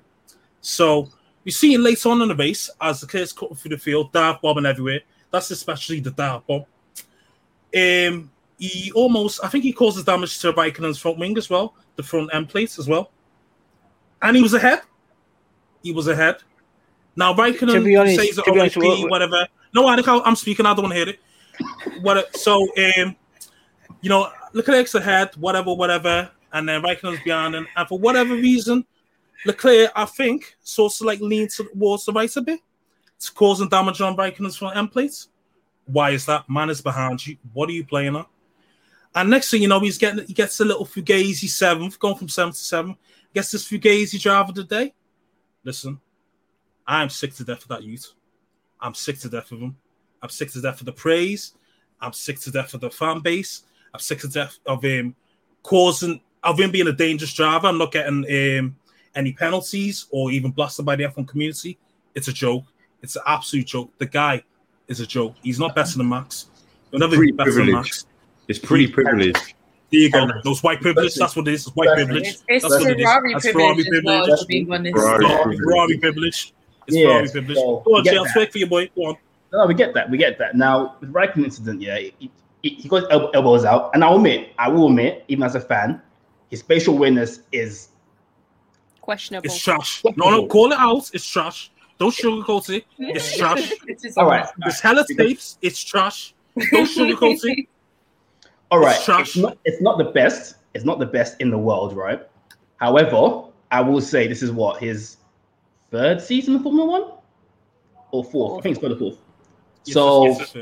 So 0.62 1.10
we 1.44 1.52
see 1.52 1.74
it 1.76 1.80
later 1.80 2.10
on 2.10 2.22
in 2.22 2.30
the 2.30 2.36
race 2.36 2.70
as 2.80 3.02
the 3.02 3.08
kids 3.08 3.32
cutting 3.34 3.56
through 3.56 3.70
the 3.70 3.78
field, 3.78 4.12
dive 4.12 4.42
bombing 4.42 4.66
everywhere. 4.66 5.02
That's 5.30 5.52
especially 5.52 6.00
the 6.00 6.12
dive 6.12 6.46
bomb. 6.48 6.66
Um, 7.76 8.32
he 8.58 8.92
almost, 8.94 9.40
I 9.44 9.48
think 9.48 9.64
he 9.64 9.74
causes 9.74 10.04
damage 10.04 10.40
to 10.40 10.54
Raikkonen's 10.54 11.00
front 11.00 11.18
wing 11.18 11.38
as 11.38 11.50
well, 11.50 11.76
the 11.96 12.04
front 12.04 12.34
end 12.34 12.50
plates 12.50 12.78
as 12.78 12.88
well. 12.88 13.12
And 14.22 14.36
he 14.36 14.44
was 14.44 14.54
ahead. 14.54 14.82
He 15.82 15.92
was 15.92 16.08
ahead. 16.08 16.38
Now 17.16 17.34
Raikkonen 17.34 17.84
to 17.84 17.96
honest, 17.96 18.20
says 18.20 18.36
to 18.44 18.52
be 18.52 18.60
honest, 18.60 18.78
what, 18.78 19.10
whatever. 19.10 19.48
No, 19.74 19.88
I 19.88 19.96
I'm 20.26 20.36
speaking. 20.36 20.66
I 20.66 20.74
don't 20.74 20.84
want 20.84 20.94
to 20.94 21.00
hear 21.00 21.10
it. 21.10 21.20
What? 22.02 22.36
So, 22.38 22.62
um, 22.78 23.16
you 24.02 24.10
know, 24.10 24.30
Leclerc's 24.54 24.96
ahead, 24.96 25.36
whatever, 25.38 25.74
whatever, 25.74 26.30
and 26.54 26.68
then 26.68 26.82
Raikkonen's 26.82 27.24
behind, 27.24 27.56
and, 27.56 27.68
and 27.76 27.88
for 27.88 28.00
whatever 28.00 28.34
reason, 28.34 28.86
Leclerc, 29.46 29.92
I 29.96 30.06
think, 30.06 30.56
sort 30.62 30.94
of 30.94 31.02
like 31.02 31.20
lean 31.20 31.48
towards 31.48 32.06
the 32.06 32.14
right 32.14 32.36
a 32.36 32.42
bit. 32.42 32.60
It's 33.16 33.30
causing 33.30 33.70
damage 33.70 34.02
on 34.02 34.18
Raikkonen's 34.18 34.58
front 34.58 34.78
end 34.78 34.92
plates. 34.92 35.30
Why 35.86 36.12
is 36.12 36.26
that? 36.26 36.50
Man 36.50 36.70
is 36.70 36.82
behind 36.82 37.26
you. 37.26 37.38
What 37.54 37.70
are 37.70 37.74
you 37.74 37.86
playing 37.86 38.16
at? 38.16 38.26
And 39.14 39.30
next 39.30 39.52
thing 39.52 39.62
you 39.62 39.68
know, 39.68 39.80
he's 39.80 39.98
getting 39.98 40.26
he 40.26 40.34
gets 40.34 40.60
a 40.60 40.66
little 40.66 40.86
fugazi 40.86 41.50
seventh, 41.50 42.00
going 42.00 42.16
from 42.16 42.30
seven 42.30 42.54
to 42.54 42.58
seven. 42.58 42.96
Gets 43.34 43.52
this 43.52 43.68
fugazi 43.68 44.20
driver 44.20 44.50
of 44.50 44.56
the 44.56 44.64
day. 44.64 44.94
Listen, 45.64 46.00
I'm 46.92 47.10
sick 47.10 47.34
to 47.36 47.46
death 47.46 47.62
of 47.62 47.70
that 47.70 47.84
youth. 47.84 48.12
I'm 48.82 48.94
sick 48.94 49.18
to 49.20 49.30
death 49.30 49.52
of 49.52 49.62
them. 49.62 49.78
I'm 50.22 50.30
sick 50.30 50.52
to 50.52 50.62
death 50.62 50.82
of 50.82 50.86
the 50.86 50.92
praise. 50.92 51.54
I'm 52.02 52.12
sick 52.12 52.40
to 52.42 52.52
death 52.52 52.74
of 52.74 52.82
the 52.82 52.90
fan 52.90 53.20
base. 53.22 53.64
I'm 53.94 54.02
sick 54.02 54.20
to 54.20 54.28
death 54.28 54.60
of 54.66 54.84
him 54.84 55.16
causing 55.64 56.20
of 56.44 56.60
him 56.60 56.70
being 56.70 56.88
a 56.88 56.92
dangerous 56.92 57.34
driver. 57.34 57.68
I'm 57.68 57.78
not 57.78 57.94
getting 57.94 58.26
um, 58.60 58.76
any 59.16 59.32
penalties 59.32 60.08
or 60.12 60.32
even 60.32 60.52
blasted 60.52 60.86
by 60.86 60.98
the 60.98 61.04
F1 61.06 61.28
community. 61.28 61.78
It's 62.14 62.28
a 62.28 62.34
joke. 62.34 62.66
It's 63.02 63.16
an 63.16 63.22
absolute 63.26 63.68
joke. 63.68 63.92
The 63.98 64.08
guy 64.08 64.44
is 64.90 65.00
a 65.00 65.08
joke. 65.08 65.36
He's 65.42 65.60
not 65.60 65.74
better 65.74 65.98
than 65.98 66.10
Max. 66.10 66.48
He'll 66.90 67.00
never 67.00 67.12
be 67.12 67.18
Pretty 67.18 67.32
better 67.32 67.54
than. 67.54 67.72
Max. 67.72 68.06
It's 68.50 68.60
pretty 68.60 68.88
privileged. 68.88 69.54
There 69.92 70.02
you 70.02 70.12
go. 70.12 70.28
Those 70.44 70.62
white 70.62 70.82
privilege. 70.82 71.16
That's 71.16 71.36
what 71.38 71.48
it 71.48 71.54
is. 71.54 71.68
It's 71.68 71.76
white 71.76 71.94
privilege. 71.94 72.28
It's, 72.28 72.44
it's 72.48 72.64
That's 72.64 72.84
what 72.84 72.92
it 72.92 73.00
is. 73.00 73.06
Ferrari 73.06 73.34
That's 73.34 73.52
privilege 73.52 73.86
Ferrari 73.88 74.04
privilege. 74.04 74.40
to 74.40 74.46
be 74.46 74.68
honest. 74.70 74.96
Ferrari 74.98 75.26
Ferrari, 75.26 75.46
privilege. 75.46 75.60
Ferrari 75.62 75.98
privilege. 75.98 76.54
It's 76.88 76.98
Yeah, 76.98 77.06
Ferrari 77.08 77.30
privilege. 77.30 77.58
so 77.58 77.82
Go 77.86 77.96
on, 77.96 78.02
we 78.02 78.04
get 78.04 78.12
Jay. 78.12 78.18
I'll 78.18 78.24
that. 78.26 78.30
speak 78.32 78.52
for 78.52 78.58
your 78.58 78.68
boy. 78.70 78.90
Go 78.96 79.02
on. 79.08 79.16
No, 79.54 79.66
we 79.68 79.74
get 79.74 79.94
that. 79.94 80.10
We 80.10 80.18
get 80.18 80.38
that. 80.40 80.56
Now, 80.56 80.96
with 81.02 81.12
Raikkonen 81.14 81.44
incident, 81.46 81.82
yeah, 81.82 81.98
he, 81.98 82.32
he, 82.64 82.70
he 82.70 82.88
got 82.88 83.02
his 83.02 83.08
elbow, 83.12 83.30
elbows 83.32 83.66
out, 83.66 83.92
and 83.94 84.04
I'll 84.04 84.16
admit, 84.16 84.54
I 84.58 84.70
will 84.70 84.88
admit, 84.88 85.26
even 85.28 85.44
as 85.44 85.56
a 85.56 85.60
fan, 85.62 86.02
his 86.50 86.60
spatial 86.60 86.96
awareness 86.96 87.42
is 87.52 87.90
Questionable. 89.02 89.46
It's 89.48 89.58
trash. 89.62 90.04
No, 90.16 90.30
no, 90.30 90.48
call 90.48 90.72
it 90.72 90.78
out. 90.78 91.10
It's 91.14 91.26
trash. 91.28 91.72
Don't 91.98 92.14
sugarcoat 92.14 92.70
it. 92.70 92.86
It's 93.00 93.36
trash. 93.36 93.72
It 93.88 94.00
is 94.04 94.16
all 94.18 94.26
right. 94.28 94.46
It's 94.66 94.80
hella 94.80 95.04
tapes. 95.18 95.58
It's 95.62 95.84
trash. 95.84 96.34
Don't 96.72 96.86
sugarcoat 96.88 97.40
it. 97.46 97.68
All 98.72 98.80
right, 98.80 98.96
It's 98.96 99.04
trash. 99.06 99.28
it's 99.30 99.38
not, 99.38 99.58
it's 99.66 99.82
not 99.82 99.98
the 99.98 100.06
best. 100.06 100.56
It's 100.74 100.86
not 100.86 100.98
the 101.00 101.06
best 101.06 101.42
in 101.42 101.50
the 101.50 101.58
world, 101.58 101.94
right? 101.94 102.22
However, 102.78 103.44
I 103.70 103.82
will 103.82 104.00
say 104.00 104.28
this 104.28 104.42
is 104.42 104.50
what 104.52 104.80
his 104.82 105.18
third 105.92 106.22
season 106.22 106.56
of 106.56 106.64
Formula 106.64 106.90
One 106.90 107.12
or 108.12 108.24
fourth. 108.24 108.60
I 108.60 108.62
think 108.64 108.76
it's 108.78 108.82
third 108.82 108.94
or 108.94 108.98
fourth. 108.98 109.18
Yes, 109.86 109.94
So 109.94 110.26
yes, 110.26 110.40
yes, 110.40 110.56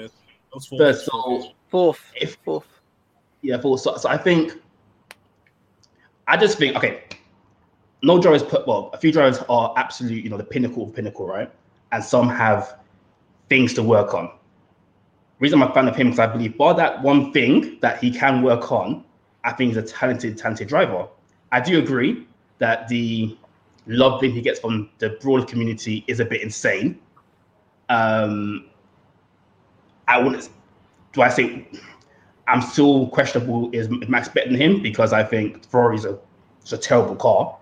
yes. 0.56 0.68
Third. 0.78 0.96
So 0.98 1.52
Fourth. 1.70 2.02
If- 2.20 2.38
Fourth. 2.44 2.66
yeah, 3.42 3.60
fourth. 3.62 3.82
So, 3.82 3.96
so 3.98 4.10
I 4.10 4.18
think. 4.18 4.54
I 6.28 6.38
just 6.38 6.58
think 6.58 6.76
okay. 6.76 7.04
No 8.02 8.20
drivers 8.22 8.44
put 8.44 8.66
well. 8.68 8.90
A 8.94 8.98
few 8.98 9.12
drivers 9.12 9.40
are 9.50 9.74
absolute, 9.76 10.24
you 10.24 10.30
know, 10.30 10.38
the 10.38 10.44
pinnacle 10.44 10.84
of 10.84 10.94
pinnacle, 10.96 11.28
right? 11.28 11.52
And 11.92 12.04
some 12.04 12.30
have 12.30 12.78
things 13.50 13.74
to 13.74 13.84
work 13.84 14.14
on. 14.14 14.32
Reason 15.40 15.62
I'm 15.62 15.70
a 15.70 15.74
fan 15.74 15.88
of 15.88 15.96
him 15.96 16.08
because 16.08 16.20
I 16.20 16.28
believe, 16.28 16.58
bar 16.58 16.74
that 16.76 17.02
one 17.02 17.34
thing 17.34 17.78
that 17.82 18.00
he 18.00 18.10
can 18.12 18.42
work 18.42 18.72
on, 18.72 19.04
I 19.44 19.52
think 19.54 19.70
he's 19.70 19.78
a 19.78 19.82
talented, 19.82 20.38
talented 20.38 20.68
driver. 20.70 21.08
I 21.52 21.60
do 21.60 21.80
agree 21.80 22.26
that 22.60 22.88
the 22.88 23.38
love 23.88 24.20
thing 24.20 24.32
he 24.32 24.42
gets 24.42 24.60
from 24.60 24.90
the 25.00 25.10
broader 25.22 25.46
community 25.46 26.04
is 26.08 26.20
a 26.20 26.26
bit 26.26 26.42
insane. 26.42 27.00
Um, 27.90 28.66
I 30.08 30.20
wouldn't. 30.20 30.50
Do 31.14 31.22
I 31.22 31.30
say 31.30 31.68
I'm 32.48 32.62
still 32.62 33.08
questionable? 33.08 33.70
Is 33.74 33.90
Max 33.90 34.28
better 34.28 34.50
than 34.50 34.60
him? 34.60 34.82
Because 34.82 35.14
I 35.14 35.24
think 35.24 35.66
Ferrari's 35.70 36.06
a 36.06 36.18
it's 36.62 36.74
a 36.74 36.78
terrible 36.78 37.16
car, 37.16 37.58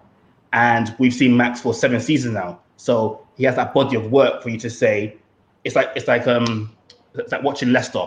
and 0.53 0.95
we've 0.97 1.13
seen 1.13 1.35
Max 1.35 1.61
for 1.61 1.73
seven 1.73 1.99
seasons 1.99 2.33
now. 2.33 2.59
So 2.77 3.25
he 3.35 3.43
has 3.43 3.55
that 3.55 3.73
body 3.73 3.95
of 3.95 4.11
work 4.11 4.41
for 4.41 4.49
you 4.49 4.57
to 4.59 4.69
say. 4.69 5.17
It's 5.63 5.75
like 5.75 5.89
it's 5.95 6.07
like 6.07 6.27
um 6.27 6.75
it's 7.15 7.31
like 7.31 7.43
watching 7.43 7.71
Leicester. 7.71 8.05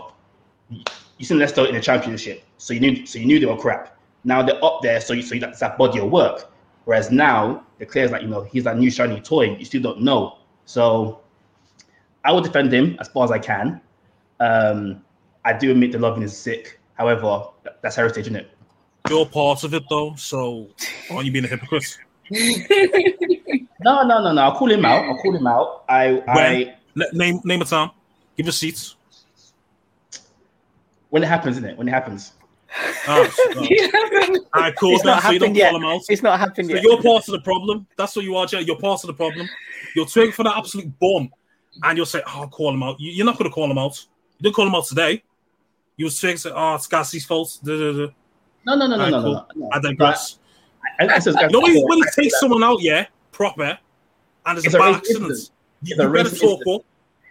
You 0.71 1.25
seen 1.25 1.39
Leicester 1.39 1.67
in 1.67 1.75
the 1.75 1.81
championship, 1.81 2.43
so 2.59 2.73
you 2.73 2.81
knew 2.81 3.07
so 3.07 3.19
you 3.19 3.27
knew 3.27 3.39
they 3.39 3.47
were 3.47 3.57
crap. 3.57 3.97
Now 4.25 4.43
they're 4.43 4.63
up 4.65 4.81
there, 4.83 5.01
so 5.01 5.13
you 5.13 5.23
so 5.23 5.39
that's 5.39 5.61
that 5.61 5.77
body 5.79 6.01
of 6.01 6.11
work. 6.11 6.51
Whereas 6.91 7.13
now 7.13 7.65
Leclerc's 7.79 8.11
like 8.11 8.23
you 8.23 8.27
know 8.27 8.43
he's 8.43 8.65
that 8.65 8.77
new 8.77 8.91
shiny 8.91 9.21
toy. 9.21 9.55
You 9.55 9.65
still 9.65 9.81
don't 9.81 10.01
know. 10.01 10.39
So 10.65 11.21
I 12.25 12.33
will 12.33 12.41
defend 12.41 12.73
him 12.75 12.97
as 12.99 13.07
far 13.07 13.23
as 13.23 13.31
I 13.31 13.39
can. 13.39 13.81
Um, 14.41 15.01
I 15.45 15.53
do 15.53 15.71
admit 15.71 15.93
the 15.93 16.01
loving 16.01 16.25
is 16.25 16.37
sick. 16.37 16.81
However, 16.95 17.45
that's 17.81 17.95
heritage, 17.95 18.23
isn't 18.23 18.35
it? 18.35 18.51
You're 19.09 19.25
part 19.25 19.63
of 19.63 19.73
it 19.73 19.85
though, 19.89 20.17
so 20.17 20.67
aren't 21.13 21.27
you 21.27 21.31
being 21.31 21.45
a 21.45 21.49
hypocrite? 21.49 21.97
No, 23.83 24.03
no, 24.03 24.23
no, 24.23 24.33
no. 24.33 24.43
I'll 24.43 24.57
call 24.57 24.71
him 24.71 24.85
out. 24.85 25.05
I'll 25.05 25.17
call 25.19 25.35
him 25.35 25.47
out. 25.47 25.85
I, 25.89 26.23
I 26.27 26.77
Let, 26.97 27.15
name 27.15 27.41
name 27.45 27.63
a 27.63 27.65
time. 27.65 27.93
Give 28.37 28.49
us 28.49 28.59
seats. 28.59 28.97
when 31.11 31.23
it 31.23 31.29
happens, 31.29 31.57
isn't 31.57 31.71
it? 31.71 31.79
When 31.79 31.87
it 31.87 31.93
happens. 31.93 32.33
Ah, 33.07 33.29
so- 33.35 34.47
I 34.55 34.71
called 34.73 34.95
It's 34.95 35.05
not 35.05 35.23
them 35.23 35.23
so 35.23 35.31
you 35.33 35.39
don't 35.39 35.49
happened 35.49 35.57
yet. 35.57 35.71
call 35.71 35.81
them 35.81 35.89
out. 35.89 36.01
It's 36.09 36.23
not 36.23 36.39
happened 36.39 36.69
So 36.69 36.75
yet. 36.75 36.83
you're 36.85 37.03
part 37.03 37.27
of 37.29 37.33
the 37.33 37.41
problem. 37.41 37.87
That's 37.97 38.15
what 38.15 38.25
you 38.25 38.37
are, 38.37 38.47
Jay. 38.47 38.61
You're 38.63 38.79
part 38.79 39.03
of 39.03 39.09
the 39.09 39.15
problem. 39.15 39.49
You're 39.97 40.07
twigging 40.07 40.33
for 40.33 40.45
that 40.45 40.57
absolute 40.57 40.87
bum, 41.01 41.31
and 41.83 41.97
you'll 41.97 42.07
say, 42.07 42.23
"Oh, 42.27 42.43
I'll 42.43 42.49
call 42.49 42.73
him 42.73 42.83
out." 42.83 43.01
You- 43.01 43.13
You're 43.13 43.27
not 43.27 43.39
going 43.39 43.51
to 43.51 43.55
call 43.55 43.71
him 43.71 43.79
out. 43.79 43.99
You 44.39 44.45
didn't 44.45 44.55
call 44.57 44.67
him 44.67 44.75
out 44.75 44.87
today. 44.87 45.23
You 45.97 46.05
was 46.07 46.19
twigging, 46.19 46.37
say, 46.39 46.51
"Oh, 46.55 46.75
it's 46.77 46.87
Gasly's 46.87 47.25
fault." 47.25 47.59
Da, 47.65 47.77
da, 47.77 47.93
da. 47.93 48.13
No, 48.67 48.75
no, 48.77 48.87
no, 48.87 48.97
no, 48.97 49.09
no, 49.11 49.23
cool. 49.23 49.33
no, 49.33 49.47
no. 49.57 49.69
I 49.73 49.81
digress. 49.81 50.39
I, 51.01 51.09
I, 51.09 51.19
says, 51.19 51.35
You 51.41 51.49
know 51.49 51.61
when 51.61 51.73
he, 51.75 51.83
when 51.85 51.99
he 51.99 52.05
I 52.05 52.11
say 52.11 52.23
takes 52.23 52.35
that- 52.35 52.41
someone 52.41 52.63
out, 52.63 52.81
yeah, 52.83 53.07
proper, 53.33 53.79
and 54.47 54.57
there's 54.57 54.65
It's 54.67 54.75
a 54.75 54.79
a 54.79 54.81
bad 54.81 54.95
accident. 54.97 55.25
You, 55.27 55.33
It's 55.33 55.51
a 56.01 56.03
you 56.05 56.11
better 56.13 56.31
talk 56.31 56.59
incident. 56.61 56.69
up. 56.77 56.83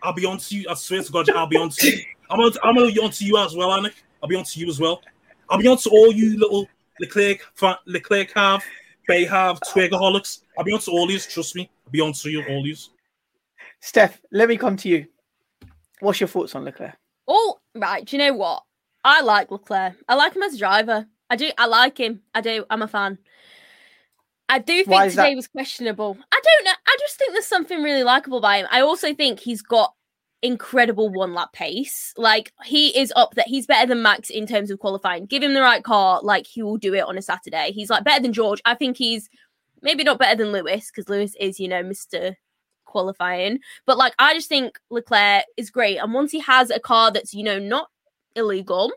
I'll 0.04 0.14
be 0.14 0.26
on 0.26 0.38
to 0.38 0.56
you. 0.58 0.66
I 0.70 0.74
swear 0.76 1.04
to 1.04 1.12
God, 1.12 1.30
I'll 1.32 1.48
be 1.48 1.58
on 1.58 1.70
to 1.70 1.88
you. 1.88 2.04
I'm 2.30 2.40
on, 2.40 2.52
I'm 2.64 2.78
on 2.78 3.12
to 3.12 3.26
you 3.26 3.38
as 3.38 3.56
well, 3.56 3.70
Anik. 3.70 3.94
I'll 4.22 4.30
be 4.30 4.36
on 4.36 4.44
to 4.44 4.60
you 4.60 4.68
as 4.70 4.80
well. 4.80 5.02
I'll 5.50 5.60
be 5.60 5.68
on 5.68 5.78
to 5.78 5.90
all 5.90 6.12
you 6.12 6.38
little 6.38 6.68
Leclerc, 7.00 7.40
Leclerc 7.86 8.32
have, 8.36 8.64
Bay 9.08 9.26
have, 9.26 9.60
Twigaholics. 9.62 10.44
I'll 10.58 10.64
be 10.64 10.74
on 10.74 10.80
to 10.82 10.92
all 10.92 11.08
these. 11.08 11.26
Trust 11.26 11.56
me. 11.56 11.70
I'll 11.86 11.92
be 11.92 12.02
on 12.02 12.14
to 12.14 12.30
you, 12.30 12.44
all 12.48 12.64
these. 12.64 12.90
Steph, 13.82 14.22
let 14.32 14.50
me 14.50 14.58
come 14.58 14.76
to 14.78 14.90
you. 14.90 15.08
What's 16.02 16.20
your 16.20 16.28
thoughts 16.28 16.56
on 16.56 16.66
Leclerc? 16.66 16.96
Oh, 17.28 17.60
right. 17.76 18.06
Do 18.06 18.16
you 18.16 18.24
know 18.24 18.34
what? 18.34 18.64
I 19.04 19.22
like 19.22 19.52
Leclerc. 19.52 19.96
I 20.08 20.16
like 20.16 20.36
him 20.36 20.44
as 20.44 20.54
a 20.54 20.58
driver. 20.58 21.08
I 21.30 21.36
do. 21.36 21.52
I 21.58 21.68
like 21.68 21.98
him. 21.98 22.22
I 22.34 22.42
do. 22.42 22.66
I'm 22.70 22.82
a 22.82 22.88
fan. 22.88 23.18
I 24.50 24.60
do 24.60 24.84
think 24.84 25.06
is 25.06 25.16
that? 25.16 25.24
today 25.24 25.36
was 25.36 25.48
questionable. 25.48 26.18
I 26.32 26.42
don't 26.44 26.66
know. 26.66 26.74
I 26.88 26.98
just 27.00 27.18
think 27.18 27.34
there's 27.34 27.46
something 27.46 27.84
really 27.84 28.04
likable 28.04 28.42
by 28.42 28.58
him. 28.58 28.68
I 28.72 28.82
also 28.82 29.14
think 29.14 29.40
he's 29.40 29.62
got 29.62 29.94
incredible 30.42 31.10
one 31.10 31.34
lap 31.34 31.54
pace. 31.54 32.14
Like 32.18 32.54
he 32.66 32.98
is 32.98 33.12
up 33.16 33.36
that 33.36 33.48
He's 33.48 33.68
better 33.68 33.88
than 33.88 34.02
Max 34.02 34.30
in 34.30 34.48
terms 34.48 34.72
of 34.72 34.80
qualifying. 34.80 35.26
Give 35.26 35.44
him 35.44 35.54
the 35.54 35.62
right 35.62 35.84
car, 35.84 36.22
like 36.24 36.48
he 36.48 36.64
will 36.64 36.78
do 36.78 36.94
it 36.94 37.04
on 37.04 37.18
a 37.18 37.22
Saturday. 37.22 37.72
He's 37.72 37.90
like 37.90 38.04
better 38.04 38.22
than 38.22 38.34
George. 38.34 38.62
I 38.66 38.76
think 38.76 38.98
he's 38.98 39.30
maybe 39.82 40.04
not 40.04 40.20
better 40.20 40.36
than 40.36 40.52
Lewis 40.52 40.90
because 40.90 41.10
Lewis 41.10 41.36
is, 41.40 41.60
you 41.60 41.68
know, 41.68 41.84
Mister 41.84 42.38
qualifying. 42.86 43.60
But 43.86 43.98
like 43.98 44.14
I 44.20 44.34
just 44.34 44.50
think 44.50 44.80
Leclerc 44.90 45.46
is 45.58 45.70
great. 45.70 45.98
And 45.98 46.14
once 46.14 46.32
he 46.32 46.40
has 46.40 46.70
a 46.70 46.80
car 46.80 47.12
that's, 47.12 47.34
you 47.34 47.44
know, 47.44 47.60
not 47.60 47.90
illegal 48.36 48.92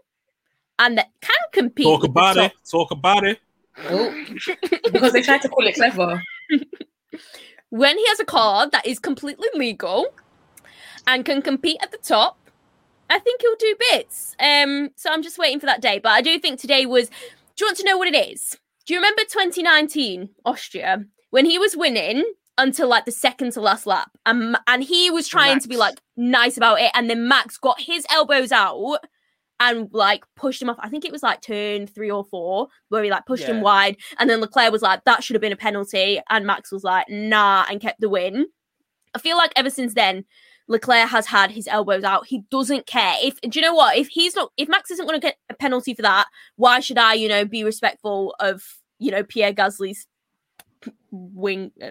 and 0.78 0.98
that 0.98 1.08
can 1.20 1.34
compete. 1.52 1.86
Talk 1.86 2.04
about 2.04 2.34
top- 2.34 2.52
it. 2.52 2.70
Talk 2.70 2.90
about 2.90 3.24
it. 3.24 3.38
Oh, 3.88 4.24
because 4.92 5.12
they 5.12 5.22
tried 5.22 5.42
to 5.42 5.48
call 5.48 5.66
it 5.66 5.74
clever. 5.74 6.22
when 7.70 7.96
he 7.96 8.06
has 8.08 8.20
a 8.20 8.24
car 8.24 8.68
that 8.70 8.86
is 8.86 8.98
completely 8.98 9.48
legal 9.54 10.06
and 11.06 11.24
can 11.24 11.42
compete 11.42 11.78
at 11.80 11.90
the 11.90 11.98
top, 11.98 12.38
I 13.10 13.18
think 13.18 13.42
he'll 13.42 13.56
do 13.56 13.76
bits. 13.90 14.34
Um, 14.40 14.90
so 14.96 15.10
I'm 15.10 15.22
just 15.22 15.38
waiting 15.38 15.60
for 15.60 15.66
that 15.66 15.82
day. 15.82 15.98
But 15.98 16.12
I 16.12 16.22
do 16.22 16.38
think 16.38 16.60
today 16.60 16.86
was. 16.86 17.08
Do 17.54 17.64
you 17.64 17.68
want 17.68 17.78
to 17.78 17.84
know 17.84 17.98
what 17.98 18.08
it 18.08 18.32
is? 18.32 18.56
Do 18.86 18.94
you 18.94 18.98
remember 18.98 19.22
2019 19.22 20.30
Austria 20.46 21.04
when 21.30 21.44
he 21.44 21.58
was 21.58 21.76
winning 21.76 22.24
until 22.58 22.88
like 22.88 23.04
the 23.04 23.12
second 23.12 23.52
to 23.52 23.60
last 23.60 23.86
lap, 23.86 24.10
and 24.26 24.56
and 24.66 24.82
he 24.82 25.10
was 25.10 25.28
trying 25.28 25.60
to 25.60 25.68
be 25.68 25.76
like 25.76 26.00
nice 26.16 26.56
about 26.56 26.80
it, 26.80 26.90
and 26.94 27.08
then 27.08 27.28
Max 27.28 27.58
got 27.58 27.80
his 27.80 28.06
elbows 28.10 28.52
out 28.52 29.00
and 29.60 29.88
like 29.92 30.24
pushed 30.36 30.60
him 30.60 30.68
off. 30.68 30.76
I 30.80 30.88
think 30.88 31.04
it 31.04 31.12
was 31.12 31.22
like 31.22 31.40
turn 31.40 31.86
three 31.86 32.10
or 32.10 32.24
four 32.24 32.68
where 32.88 33.02
he 33.04 33.10
like 33.10 33.26
pushed 33.26 33.44
him 33.44 33.60
wide, 33.60 33.96
and 34.18 34.28
then 34.28 34.40
Leclerc 34.40 34.72
was 34.72 34.82
like, 34.82 35.04
"That 35.04 35.22
should 35.22 35.34
have 35.34 35.40
been 35.40 35.52
a 35.52 35.56
penalty," 35.56 36.20
and 36.30 36.46
Max 36.46 36.72
was 36.72 36.84
like, 36.84 37.06
"Nah," 37.08 37.64
and 37.70 37.80
kept 37.80 38.00
the 38.00 38.08
win. 38.08 38.46
I 39.14 39.18
feel 39.18 39.36
like 39.36 39.52
ever 39.56 39.70
since 39.70 39.94
then, 39.94 40.24
Leclerc 40.68 41.08
has 41.08 41.26
had 41.26 41.50
his 41.50 41.68
elbows 41.68 42.04
out. 42.04 42.26
He 42.26 42.44
doesn't 42.50 42.86
care. 42.86 43.16
If 43.22 43.40
do 43.40 43.58
you 43.58 43.64
know 43.64 43.74
what? 43.74 43.96
If 43.96 44.08
he's 44.08 44.34
not, 44.34 44.52
if 44.56 44.68
Max 44.68 44.90
isn't 44.90 45.06
going 45.06 45.20
to 45.20 45.26
get 45.26 45.36
a 45.50 45.54
penalty 45.54 45.94
for 45.94 46.02
that, 46.02 46.26
why 46.56 46.80
should 46.80 46.98
I, 46.98 47.14
you 47.14 47.28
know, 47.28 47.44
be 47.44 47.64
respectful 47.64 48.34
of 48.40 48.62
you 48.98 49.10
know 49.10 49.22
Pierre 49.22 49.52
Gasly's 49.52 50.06
wing 51.10 51.72
uh, 51.82 51.90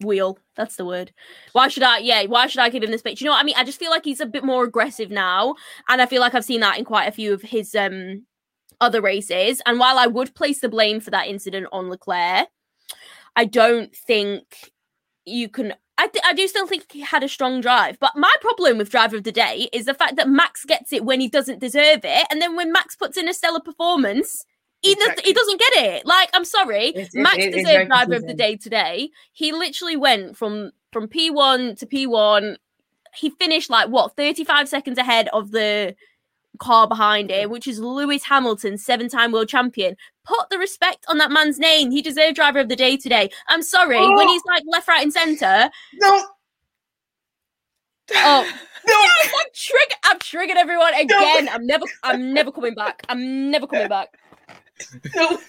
wheel? 0.00 0.38
That's 0.54 0.76
the 0.76 0.84
word. 0.84 1.12
Why 1.52 1.68
should 1.68 1.82
I? 1.82 1.98
Yeah, 1.98 2.24
why 2.24 2.46
should 2.46 2.60
I 2.60 2.68
give 2.68 2.82
him 2.82 2.90
this 2.90 3.02
bit? 3.02 3.18
Do 3.18 3.24
you 3.24 3.30
know 3.30 3.34
what 3.34 3.42
I 3.42 3.44
mean? 3.44 3.56
I 3.56 3.64
just 3.64 3.78
feel 3.78 3.90
like 3.90 4.04
he's 4.04 4.20
a 4.20 4.26
bit 4.26 4.44
more 4.44 4.64
aggressive 4.64 5.10
now, 5.10 5.54
and 5.88 6.02
I 6.02 6.06
feel 6.06 6.20
like 6.20 6.34
I've 6.34 6.44
seen 6.44 6.60
that 6.60 6.78
in 6.78 6.84
quite 6.84 7.08
a 7.08 7.12
few 7.12 7.32
of 7.32 7.42
his 7.42 7.74
um 7.74 8.26
other 8.80 9.00
races. 9.00 9.60
And 9.66 9.78
while 9.78 9.98
I 9.98 10.06
would 10.06 10.34
place 10.34 10.60
the 10.60 10.68
blame 10.68 11.00
for 11.00 11.10
that 11.10 11.26
incident 11.26 11.66
on 11.72 11.88
Leclerc, 11.88 12.48
I 13.34 13.44
don't 13.44 13.94
think 13.94 14.72
you 15.24 15.48
can 15.48 15.74
I, 15.98 16.06
th- 16.06 16.24
I 16.24 16.32
do 16.32 16.46
still 16.48 16.66
think 16.66 16.90
he 16.92 17.00
had 17.00 17.22
a 17.24 17.28
strong 17.28 17.60
drive, 17.60 17.98
but 17.98 18.12
my 18.16 18.32
problem 18.40 18.78
with 18.78 18.88
driver 18.90 19.16
of 19.16 19.24
the 19.24 19.32
day 19.32 19.68
is 19.72 19.86
the 19.86 19.94
fact 19.94 20.14
that 20.16 20.28
Max 20.28 20.64
gets 20.64 20.92
it 20.92 21.04
when 21.04 21.20
he 21.20 21.28
doesn't 21.28 21.58
deserve 21.58 22.00
it, 22.04 22.26
and 22.30 22.40
then 22.40 22.54
when 22.56 22.72
Max 22.72 22.94
puts 22.96 23.16
in 23.16 23.28
a 23.28 23.34
stellar 23.34 23.60
performance, 23.60 24.44
he, 24.80 24.94
does, 24.94 25.02
Exactly. 25.08 25.24
he 25.24 25.32
doesn't 25.34 25.58
get 25.60 25.72
it. 25.84 26.06
Like 26.06 26.30
I'm 26.34 26.44
sorry, 26.44 26.86
It's- 26.90 27.10
Max 27.14 27.38
it- 27.38 27.52
deserved 27.52 27.88
driver 27.88 28.14
of 28.14 28.26
the 28.26 28.34
day 28.34 28.56
today. 28.56 29.10
He 29.32 29.50
literally 29.52 29.96
went 29.96 30.36
from 30.36 30.70
from 30.92 31.08
P1 31.08 31.76
to 31.80 31.86
P1. 31.86 32.56
He 33.16 33.30
finished 33.30 33.68
like 33.68 33.88
what 33.88 34.14
35 34.16 34.68
seconds 34.68 34.98
ahead 34.98 35.28
of 35.32 35.50
the 35.50 35.96
car 36.58 36.86
behind 36.86 37.30
him, 37.30 37.50
which 37.50 37.66
is 37.66 37.78
Lewis 37.80 38.24
Hamilton, 38.24 38.76
seven-time 38.78 39.32
world 39.32 39.48
champion. 39.48 39.96
Put 40.24 40.50
the 40.50 40.58
respect 40.58 41.04
on 41.08 41.18
that 41.18 41.30
man's 41.30 41.58
name. 41.58 41.90
He 41.90 42.02
deserved 42.02 42.36
driver 42.36 42.58
of 42.58 42.68
the 42.68 42.76
day 42.76 42.96
today. 42.96 43.30
I'm 43.48 43.62
sorry 43.62 43.96
oh. 43.98 44.14
when 44.16 44.26
Oh. 44.28 44.32
he's 44.32 44.42
like 44.46 44.62
left, 44.66 44.88
right, 44.88 45.02
and 45.02 45.12
center. 45.12 45.70
No, 45.94 46.24
Oh, 48.14 48.42
no. 48.86 48.94
yes, 48.94 49.32
I'm 49.38 49.46
triggered. 49.54 49.96
I'm 50.04 50.18
triggered 50.18 50.56
everyone 50.56 50.94
again. 50.94 51.48
I'm 51.50 51.66
never. 51.66 51.84
I'm 52.02 52.32
never 52.32 52.50
coming 52.50 52.74
back. 52.74 53.02
I'm 53.08 53.50
never 53.50 53.66
coming 53.66 53.88
back. 53.88 54.08
no. 55.14 55.38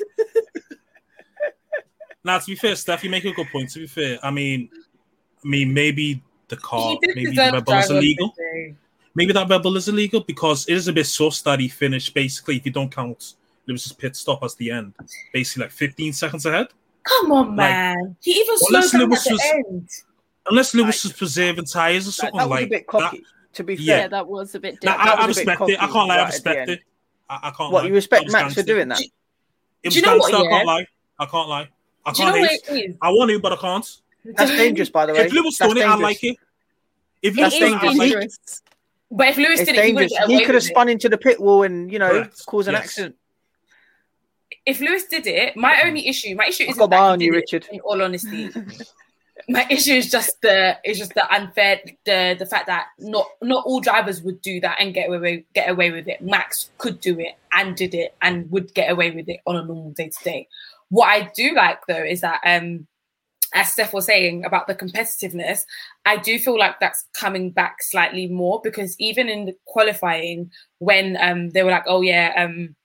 Now, 2.24 2.38
to 2.38 2.46
be 2.46 2.56
fair, 2.56 2.76
Steph, 2.76 3.04
you 3.06 3.10
make 3.10 3.24
a 3.24 3.32
good 3.32 3.48
point. 3.48 3.70
To 3.72 3.80
be 3.80 3.88
fair, 3.88 4.20
I 4.22 4.30
mean, 4.30 4.70
I 5.44 5.48
mean, 5.48 5.74
maybe 5.74 6.22
the 6.50 6.58
car, 6.58 6.98
maybe 7.02 7.26
the 7.28 7.32
deserve 7.32 7.54
Red 7.54 7.66
Bull 7.66 7.78
is 7.78 7.88
driver 7.88 7.98
of 7.98 8.02
the 8.02 8.08
illegal. 8.08 8.34
day. 8.38 8.76
Maybe 9.16 9.34
that 9.34 9.50
Red 9.50 9.64
Bull 9.64 9.76
is 9.78 9.88
illegal 9.88 10.22
because 10.22 10.68
it 10.68 10.74
is 10.76 10.88
a 10.88 10.94
bit 10.94 11.06
sus 11.06 11.42
that 11.42 11.60
he 11.60 11.68
finished 11.68 12.14
basically, 12.14 12.58
if 12.58 12.66
you 12.66 12.72
don't 12.72 12.94
count 12.94 13.34
Lewis's 13.66 13.92
pit 13.94 14.16
stop 14.16 14.44
as 14.44 14.56
the 14.56 14.72
end, 14.72 14.94
basically 15.34 15.64
like 15.64 15.72
15 15.72 16.14
seconds 16.14 16.46
ahead. 16.46 16.68
Come 17.04 17.32
on, 17.32 17.48
Like- 17.50 17.56
man. 17.58 18.16
He 18.22 18.32
even 18.32 18.58
slowed 18.58 18.70
Unless 18.76 18.92
down 18.92 19.02
Lewis 19.02 19.20
at 19.20 19.30
the 19.30 19.34
was- 19.34 19.42
end. 19.68 19.90
Unless 20.50 20.74
Lewis 20.76 21.04
Like- 21.06 21.12
was 21.12 21.18
preserving 21.18 21.66
tires 21.66 22.08
or 22.08 22.12
something 22.12 22.38
that 22.38 22.50
was 22.50 22.60
like 22.60 22.66
a 22.66 22.70
bit 22.70 22.80
that. 22.80 22.88
cocky. 22.88 23.24
To 23.54 23.64
be 23.64 23.76
fair, 23.76 23.86
Yeah. 23.86 23.98
Yeah, 24.02 24.08
that 24.10 24.28
was 24.28 24.54
a 24.56 24.60
bit. 24.60 24.76
Nah, 24.84 24.92
different. 24.92 25.00
I, 25.00 25.04
I 25.04 25.16
that 25.16 25.22
bit 25.22 25.28
respect 25.28 25.62
it. 25.70 25.82
I 25.82 25.88
can't 25.88 25.94
lie. 25.96 26.02
I 26.04 26.08
right 26.08 26.20
at 26.20 26.44
the 26.44 26.50
respect 26.50 26.70
it. 26.70 26.80
I, 27.30 27.36
I 27.36 27.52
can't 27.52 27.72
what 27.74 27.84
lie. 27.84 27.88
you 27.90 27.94
respect 27.96 28.20
That 28.22 28.26
was 28.26 28.34
Max 28.34 28.54
for 28.54 28.64
doing 28.64 28.88
that? 28.90 29.02
It 29.82 29.90
Do 29.92 29.96
you 29.96 30.02
know 30.04 30.18
what, 30.18 30.32
gangster. 30.32 30.48
I 30.48 30.52
can't 30.52 30.68
lie. 30.68 30.88
I 31.20 31.26
can't 31.26 31.50
lie. 31.50 31.70
I 32.06 32.12
Do 32.14 32.22
you 32.22 32.26
know 32.28 32.34
can't 32.34 32.42
what 32.68 32.78
it 32.78 32.90
is? 32.92 32.96
I 33.02 33.10
want 33.10 33.32
to, 33.32 33.40
but 33.40 33.54
I 33.54 33.56
can't. 33.56 34.02
That's 34.26 34.52
dangerous, 34.52 34.90
by 34.90 35.06
the 35.08 35.14
way. 35.14 35.20
If 35.22 35.34
Lewis 35.34 35.58
That's 35.58 35.74
done 35.74 35.82
it, 35.82 35.86
I 35.88 35.96
like 35.96 36.24
it. 36.24 36.38
If 37.22 37.36
That's 37.36 37.56
Lewis 37.60 37.72
done 37.72 37.74
it, 37.74 37.76
I 37.76 37.88
dangerous. 37.98 38.14
like 38.14 38.24
it. 38.24 38.62
Dangerous. 39.12 39.18
But 39.18 39.28
if 39.30 39.38
Lewis 39.38 39.60
It's 39.62 39.70
did 39.72 39.78
it, 39.78 39.86
he 39.86 39.92
dangerous. 39.94 40.12
get 40.12 40.28
He 40.28 40.38
could 40.40 40.56
have 40.56 40.64
with 40.64 40.66
it. 40.66 40.68
spun 40.74 40.90
into 40.90 41.10
the 41.10 41.18
pit 41.18 41.40
wall 41.40 41.64
and 41.64 41.92
you 41.92 42.00
know 42.00 42.10
Correct. 42.10 42.46
caused 42.46 42.68
an 42.68 42.74
Yes. 42.76 42.84
accident. 42.86 43.16
If 44.66 44.80
Lewis 44.82 45.06
did 45.06 45.26
it, 45.28 45.56
my 45.56 45.82
only 45.86 46.08
issue, 46.08 46.36
my 46.36 46.46
issue 46.48 46.64
is 46.64 46.76
got 46.78 46.90
my 46.90 46.98
eye 46.98 47.00
that 47.00 47.12
on 47.14 47.22
you, 47.22 47.32
did 47.34 47.54
it, 47.54 47.68
In 47.72 47.80
all 47.82 48.02
honesty, 48.02 48.52
my 49.50 49.66
issue 49.70 49.94
is 49.94 50.12
just 50.12 50.42
the 50.42 50.78
it's 50.84 51.00
just 51.00 51.14
the 51.14 51.34
unfair 51.34 51.80
the 52.06 52.36
the 52.38 52.46
fact 52.46 52.68
that 52.68 52.88
not 53.00 53.26
not 53.42 53.66
all 53.66 53.80
drivers 53.80 54.22
would 54.22 54.42
do 54.42 54.60
that 54.60 54.78
and 54.80 54.94
get 54.94 55.10
away 55.10 55.46
get 55.54 55.70
away 55.70 55.92
with 55.92 56.08
it. 56.08 56.22
Max 56.22 56.70
could 56.78 57.00
do 57.00 57.20
it 57.20 57.36
and 57.54 57.76
did 57.76 57.94
it 57.96 58.16
and 58.22 58.50
would 58.52 58.74
get 58.74 58.92
away 58.92 59.12
with 59.12 59.28
it 59.30 59.40
on 59.48 59.56
a 59.56 59.64
normal 59.66 59.92
day 59.92 60.10
to 60.10 60.24
day. 60.24 60.48
What 60.90 61.08
I 61.08 61.32
do 61.36 61.54
like 61.56 61.80
though 61.88 62.04
is 62.04 62.22
that 62.22 62.42
um 62.46 62.86
as 63.56 63.74
Steph 63.74 63.94
was 63.94 64.06
saying 64.06 64.46
about 64.46 64.68
the 64.68 64.76
competitiveness, 64.76 65.64
I 66.06 66.18
do 66.18 66.40
feel 66.40 66.58
like 66.58 66.80
that's 66.80 67.06
coming 67.14 67.52
back 67.52 67.78
slightly 67.82 68.28
more 68.28 68.62
because 68.64 68.96
even 69.00 69.30
in 69.30 69.46
the 69.46 69.56
qualifying, 69.68 70.50
when 70.80 71.18
um, 71.22 71.50
they 71.52 71.64
were 71.64 71.72
like, 71.72 71.84
oh 71.88 72.02
yeah, 72.02 72.34
um, 72.38 72.76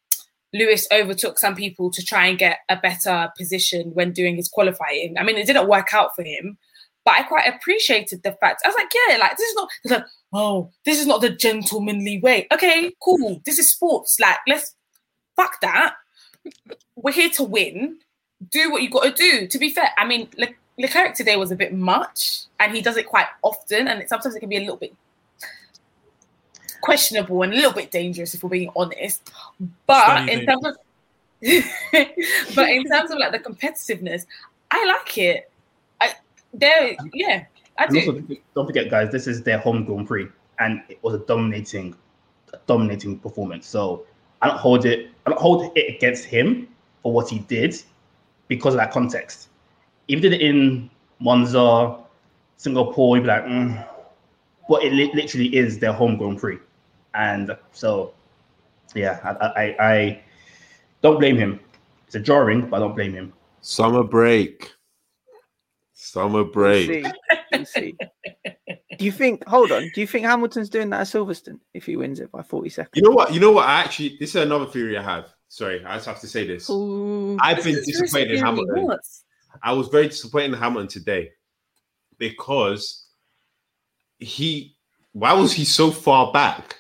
Lewis 0.53 0.87
overtook 0.93 1.39
some 1.39 1.57
people 1.57 1.91
to 1.91 2.03
try 2.03 2.27
and 2.27 2.39
get 2.39 2.59
a 2.69 2.77
better 2.77 3.31
position 3.37 3.91
when 3.95 4.13
doing 4.13 4.37
his 4.37 4.49
qualifying. 4.49 5.17
I 5.19 5.25
mean, 5.25 5.37
it 5.37 5.47
didn't 5.47 5.69
work 5.69 5.93
out 5.93 6.15
for 6.15 6.23
him, 6.23 6.59
but 7.05 7.15
I 7.15 7.23
quite 7.23 7.53
appreciated 7.53 8.23
the 8.23 8.33
fact. 8.33 8.63
I 8.65 8.69
was 8.69 8.77
like, 8.77 8.93
yeah, 9.09 9.17
like 9.17 9.37
this 9.37 9.49
is 9.49 9.55
not. 9.55 9.69
Like, 9.85 10.05
oh, 10.33 10.71
this 10.85 11.01
is 11.01 11.07
not 11.07 11.21
the 11.21 11.31
gentlemanly 11.31 12.21
way. 12.21 12.47
Okay, 12.53 12.93
cool. 13.03 13.41
This 13.45 13.59
is 13.59 13.69
sports. 13.69 14.19
Like, 14.21 14.39
let's 14.47 14.75
fuck 15.37 15.61
that. 15.61 15.95
We're 16.95 17.13
here 17.13 17.31
to 17.31 17.43
win. 17.43 17.99
Do 18.51 18.71
what 18.71 18.83
you 18.83 18.91
got 18.91 19.05
to 19.05 19.13
do. 19.13 19.47
To 19.47 19.59
be 19.59 19.71
fair, 19.71 19.91
I 19.97 20.07
mean, 20.07 20.29
Le- 20.37 20.49
Leclerc 20.79 21.15
today 21.15 21.37
was 21.37 21.51
a 21.53 21.57
bit 21.57 21.73
much, 21.73 22.45
and 22.59 22.75
he 22.75 22.83
does 22.83 22.97
it 22.97 23.07
quite 23.07 23.27
often, 23.43 23.89
and 23.89 24.03
it, 24.03 24.09
sometimes 24.09 24.35
it 24.35 24.41
can 24.41 24.49
be 24.49 24.57
a 24.57 24.61
little 24.61 24.77
bit 24.77 24.95
questionable 26.81 27.43
and 27.43 27.53
a 27.53 27.57
little 27.57 27.73
bit 27.73 27.91
dangerous 27.91 28.35
if 28.35 28.43
we're 28.43 28.51
being 28.51 28.71
honest. 28.77 29.33
But 29.87 30.29
in 30.29 30.47
terms 30.47 30.67
of 30.67 30.77
but 32.55 32.69
in 32.71 32.85
terms 32.85 33.11
of 33.11 33.19
like 33.19 33.33
the 33.33 33.39
competitiveness, 33.39 34.27
I 34.71 34.85
like 34.87 35.19
it. 35.19 35.51
I 36.01 36.15
there, 36.53 36.97
yeah, 37.13 37.45
I 37.79 37.87
do. 37.87 37.99
also, 37.99 38.39
don't 38.55 38.67
forget, 38.67 38.91
guys, 38.91 39.13
this 39.13 39.27
is 39.27 39.43
their 39.43 39.59
home 39.59 39.85
Grand 39.85 40.07
Prix, 40.09 40.27
and 40.59 40.83
it 40.89 41.03
was 41.03 41.15
a 41.15 41.19
dominating, 41.19 41.95
a 42.53 42.59
dominating 42.67 43.19
performance. 43.19 43.67
So 43.67 44.07
I 44.43 44.49
don't 44.49 44.59
hold 44.59 44.87
it, 44.87 45.11
I 45.27 45.31
don't 45.31 45.41
hold 45.41 45.71
it 45.77 45.95
against 45.95 46.25
him 46.25 46.69
for 47.03 47.13
what 47.13 47.29
he 47.29 47.41
did 47.41 47.81
because 48.49 48.75
of 48.75 48.79
that 48.79 48.91
context. 48.91 49.49
If 50.09 50.17
he 50.17 50.21
did 50.21 50.33
it 50.35 50.43
in 50.43 50.91
Monza, 51.21 51.99
Singapore, 52.57 53.17
you'd 53.17 53.23
be 53.23 53.29
like, 53.29 53.45
mm. 53.45 53.89
but 54.69 54.83
it 54.85 54.93
li- 54.93 55.11
literally 55.15 55.55
is 55.55 55.79
their 55.79 55.93
home 55.93 56.17
Grand 56.17 56.39
Prix, 56.39 56.59
and 57.15 57.57
so 57.73 58.13
yeah, 58.95 59.19
I, 59.25 59.47
I, 59.47 59.77
I 59.93 60.23
don't 61.03 61.19
blame 61.19 61.37
him. 61.37 61.61
It's 62.07 62.15
a 62.15 62.21
drawing, 62.21 62.69
but 62.69 62.77
I 62.77 62.81
don't 62.81 62.95
blame 62.95 63.15
him. 63.15 63.33
Summer 63.61 64.05
break. 64.05 64.71
Summer 65.95 66.43
We'll 66.45 66.53
break. 66.53 66.87
see. 66.87 67.13
We'll 67.53 67.65
see. 67.65 67.97
Do 68.99 69.05
you 69.05 69.13
think? 69.13 69.47
Hold 69.49 69.73
on. 69.73 69.91
Do 69.95 70.01
you 70.01 70.07
think 70.07 70.27
Hamilton's 70.27 70.69
doing 70.69 70.91
that 70.91 71.01
at 71.01 71.07
Silverstone 71.07 71.61
if 71.73 71.87
he 71.87 71.97
wins 71.97 72.21
it 72.21 72.31
by 72.31 72.43
forty 72.43 72.69
seconds? 72.69 72.93
You 72.95 73.03
know 73.03 73.11
what? 73.11 73.33
You 73.33 73.41
know 73.41 73.53
what? 73.53 73.67
I 73.67 73.81
actually 73.81 74.17
this 74.21 74.31
is 74.31 74.43
another 74.43 74.67
theory 74.67 74.99
I 74.99 75.03
have. 75.03 75.29
Sorry, 75.49 75.85
I 75.85 75.95
just 75.95 76.07
have 76.07 76.21
to 76.21 76.27
say 76.27 76.47
this. 76.47 76.69
Ooh. 76.69 77.39
I've 77.41 77.63
been 77.65 77.75
This 77.75 77.89
is 77.89 78.01
disappointed 78.01 78.33
in 78.33 78.45
Hamilton. 78.45 78.85
what? 78.87 79.01
I 79.63 79.73
was 79.73 79.89
very 79.89 80.09
disappointed 80.09 80.53
in 80.55 80.59
Hamilton 80.59 80.89
today 80.89 81.31
because 82.19 83.07
he 84.19 84.77
why 85.13 85.33
was 85.33 85.53
he 85.53 85.65
so 85.65 85.91
far 85.91 86.33
back? 86.33 86.77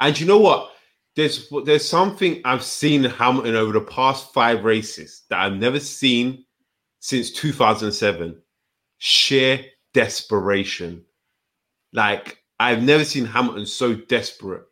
And 0.00 0.18
you 0.18 0.26
know 0.26 0.38
what? 0.38 0.72
There's 1.16 1.52
there's 1.64 1.88
something 1.88 2.40
I've 2.44 2.62
seen 2.62 3.04
in 3.04 3.10
Hamilton 3.10 3.54
over 3.54 3.72
the 3.72 3.80
past 3.80 4.32
five 4.32 4.64
races 4.64 5.24
that 5.28 5.40
I've 5.40 5.58
never 5.58 5.80
seen 5.80 6.44
since 7.00 7.30
2007. 7.32 8.40
Sheer 8.98 9.64
desperation. 9.92 11.04
Like 11.92 12.38
I've 12.60 12.82
never 12.82 13.04
seen 13.04 13.24
Hamilton 13.24 13.66
so 13.66 13.94
desperate. 13.94 14.64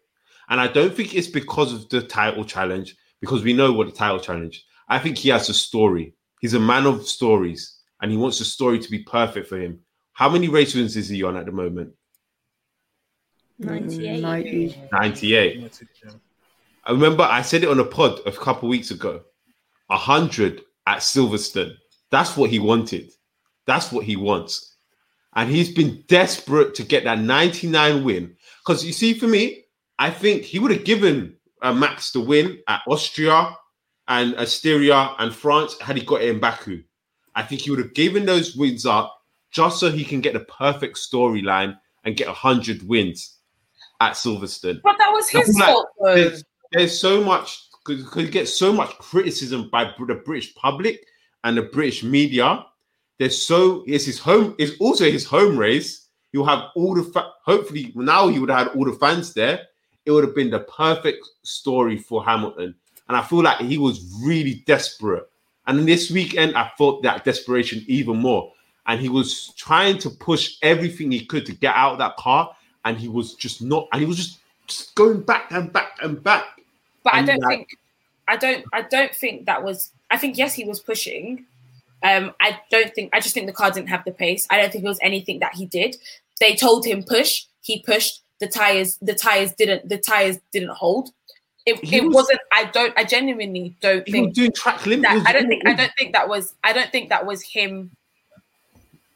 And 0.49 0.61
I 0.61 0.69
don't 0.69 0.95
think 0.95 1.15
it's 1.15 1.27
because 1.27 1.73
of 1.73 1.89
the 1.89 2.03
title 2.03 2.45
challenge, 2.45 2.97
because 3.21 3.43
we 3.43 3.53
know 3.53 3.73
what 3.73 3.87
the 3.87 3.93
title 3.93 4.21
challenge. 4.21 4.65
I 4.89 4.99
think 4.99 5.19
he 5.19 5.29
has 5.31 5.49
a 5.49 5.55
story. 5.55 6.15
He's 6.41 6.55
a 6.55 6.61
man 6.61 6.87
of 6.87 7.07
stories, 7.07 7.79
and 8.01 8.11
he 8.11 8.17
wants 8.17 8.39
the 8.39 8.45
story 8.45 8.79
to 8.79 8.91
be 8.91 9.01
perfect 9.01 9.49
for 9.49 9.59
him. 9.59 9.81
How 10.13 10.29
many 10.29 10.49
race 10.49 10.75
wins 10.75 10.97
is 10.97 11.09
he 11.09 11.23
on 11.23 11.37
at 11.37 11.47
the 11.47 11.53
moment? 11.53 11.93
98. 13.59 14.21
90. 14.21 14.83
98. 14.93 15.83
I 16.85 16.91
remember 16.93 17.25
I 17.25 17.43
said 17.43 17.65
it 17.65 17.69
on 17.69 17.81
a 17.81 17.85
pod 17.85 18.21
a 18.27 18.33
couple 18.33 18.69
weeks 18.69 18.91
ago. 18.91 19.23
100 19.89 20.63
at 20.87 20.99
Silverstone. 20.99 21.77
That's 22.11 22.37
what 22.37 22.51
he 22.51 22.59
wanted. 22.59 23.13
That's 23.67 23.91
what 23.91 24.05
he 24.05 24.17
wants. 24.17 24.77
And 25.35 25.51
he's 25.51 25.73
been 25.73 26.05
desperate 26.07 26.75
to 26.77 26.83
get 26.83 27.05
that 27.05 27.19
99 27.19 28.05
win. 28.05 28.37
Because 28.65 28.85
you 28.85 28.93
see, 28.93 29.15
for 29.15 29.27
me, 29.27 29.65
I 29.99 30.11
think 30.11 30.43
he 30.43 30.59
would 30.59 30.71
have 30.71 30.85
given 30.85 31.37
uh, 31.63 31.73
Max 31.73 32.13
the 32.13 32.21
win 32.21 32.59
at 32.69 32.83
Austria 32.87 33.57
and 34.09 34.35
Asteria 34.35 35.15
and 35.19 35.35
France 35.35 35.79
had 35.81 35.97
he 35.97 36.05
got 36.05 36.23
it 36.23 36.31
in 36.31 36.39
Baku. 36.41 36.83
I 37.35 37.43
think 37.43 37.61
he 37.63 37.71
would 37.71 37.79
have 37.81 37.95
given 37.95 38.25
those 38.25 38.57
wins 38.57 38.87
up 38.87 39.21
just 39.51 39.79
so 39.81 39.91
he 39.91 40.05
can 40.05 40.21
get 40.21 40.33
the 40.33 40.41
perfect 40.41 40.97
storyline 40.97 41.77
and 42.05 42.17
get 42.17 42.27
100 42.29 42.87
wins 42.87 43.39
at 44.01 44.13
Silverstone 44.13 44.81
But 44.83 44.97
that 44.99 45.11
was 45.13 45.29
his 45.29 45.59
fault, 45.59 45.89
though. 46.01 46.15
there's, 46.15 46.45
there's 46.73 46.99
so 46.99 47.23
much 47.23 47.63
because 47.85 48.13
he 48.15 48.29
gets 48.29 48.53
so 48.53 48.73
much 48.73 48.91
criticism 48.99 49.69
by 49.71 49.85
the 49.99 50.15
British 50.15 50.55
public 50.55 51.05
and 51.45 51.57
the 51.57 51.63
British 51.63 52.03
media. 52.03 52.65
There's 53.19 53.47
so 53.47 53.85
it's 53.87 54.05
his 54.05 54.19
home. 54.19 54.55
It's 54.59 54.77
also 54.81 55.11
his 55.11 55.25
home 55.25 55.57
race. 55.57 56.09
You'll 56.33 56.47
have 56.47 56.65
all 56.75 56.95
the 56.95 57.05
fa- 57.05 57.33
hopefully 57.45 57.93
now 57.95 58.29
he 58.29 58.39
would 58.39 58.51
have 58.51 58.69
had 58.69 58.77
all 58.77 58.85
the 58.85 58.93
fans 58.93 59.33
there. 59.33 59.63
It 60.05 60.11
would 60.11 60.25
have 60.25 60.35
been 60.35 60.51
the 60.51 60.61
perfect 60.61 61.27
story 61.43 61.97
for 61.97 62.25
Hamilton, 62.25 62.75
and 63.09 63.17
I 63.17 63.23
feel 63.23 63.43
like 63.43 63.61
he 63.61 63.79
was 63.79 64.01
really 64.23 64.63
desperate. 64.67 65.29
And 65.67 65.87
this 65.87 66.11
weekend, 66.11 66.57
I 66.57 66.71
felt 66.79 67.03
that 67.03 67.25
desperation 67.25 67.85
even 67.89 68.17
more. 68.19 68.53
And 68.87 69.01
he 69.01 69.09
was 69.09 69.53
trying 69.57 69.99
to 69.99 70.11
push 70.11 70.57
everything 70.63 71.11
he 71.11 71.27
could 71.27 71.45
to 71.47 71.53
get 71.53 71.75
out 71.75 71.93
of 71.93 71.99
that 71.99 72.17
car, 72.17 72.55
and 72.85 72.97
he 72.97 73.09
was 73.09 73.35
just 73.35 73.61
not. 73.63 73.89
And 73.93 74.01
he 74.01 74.07
was 74.07 74.17
just 74.17 74.39
just 74.69 74.95
going 74.95 75.21
back 75.23 75.51
and 75.53 75.73
back 75.73 75.97
and 76.03 76.23
back. 76.23 76.45
But 77.03 77.15
I 77.15 77.23
don't 77.23 77.41
that- 77.41 77.49
think 77.49 77.69
I 78.29 78.37
don't 78.37 78.65
I 78.73 78.83
don't 78.83 79.15
think 79.15 79.47
that 79.47 79.63
was 79.63 79.93
I 80.11 80.19
think 80.19 80.37
yes 80.37 80.55
he 80.55 80.65
was 80.65 80.81
pushing 80.81 81.45
Um, 82.03 82.35
I 82.41 82.61
don't 82.71 82.95
think. 82.95 83.11
I 83.15 83.21
just 83.21 83.35
think 83.35 83.47
the 83.47 83.53
car 83.53 83.71
didn't 83.71 83.89
have 83.89 84.05
the 84.05 84.13
pace. 84.13 84.47
I 84.51 84.61
don't 84.61 84.71
think 84.71 84.85
it 84.85 84.89
was 84.89 84.99
anything 85.03 85.39
that 85.41 85.55
he 85.55 85.67
did. 85.67 85.97
They 86.41 86.55
told 86.55 86.85
him 86.85 87.03
push. 87.03 87.47
He 87.63 87.83
pushed. 87.83 88.23
The 88.39 88.47
tires. 88.47 88.99
The 89.01 89.15
tires 89.15 89.53
didn't. 89.53 89.89
The 89.89 89.99
tires 89.99 90.39
didn't 90.53 90.71
hold. 90.77 91.11
It, 91.67 91.85
He 91.85 91.97
it 91.97 92.05
was- 92.05 92.15
was, 92.15 92.29
not 92.31 92.41
I 92.53 92.65
don't. 92.71 92.93
I 92.97 93.05
genuinely 93.05 93.77
don't 93.81 94.07
He 94.07 94.13
think 94.13 94.29
was 94.29 94.37
doing 94.37 94.53
track 94.53 94.87
limit. 94.87 95.03
that 95.03 95.27
I 95.27 95.33
don't 95.33 95.49
think 95.49 95.67
I 95.67 95.75
don't 95.75 95.93
think 95.99 96.13
that 96.13 96.29
was 96.29 96.55
I 96.65 96.73
don't 96.73 96.91
think 96.93 97.09
that 97.11 97.27
was 97.27 97.43
him. 97.43 97.91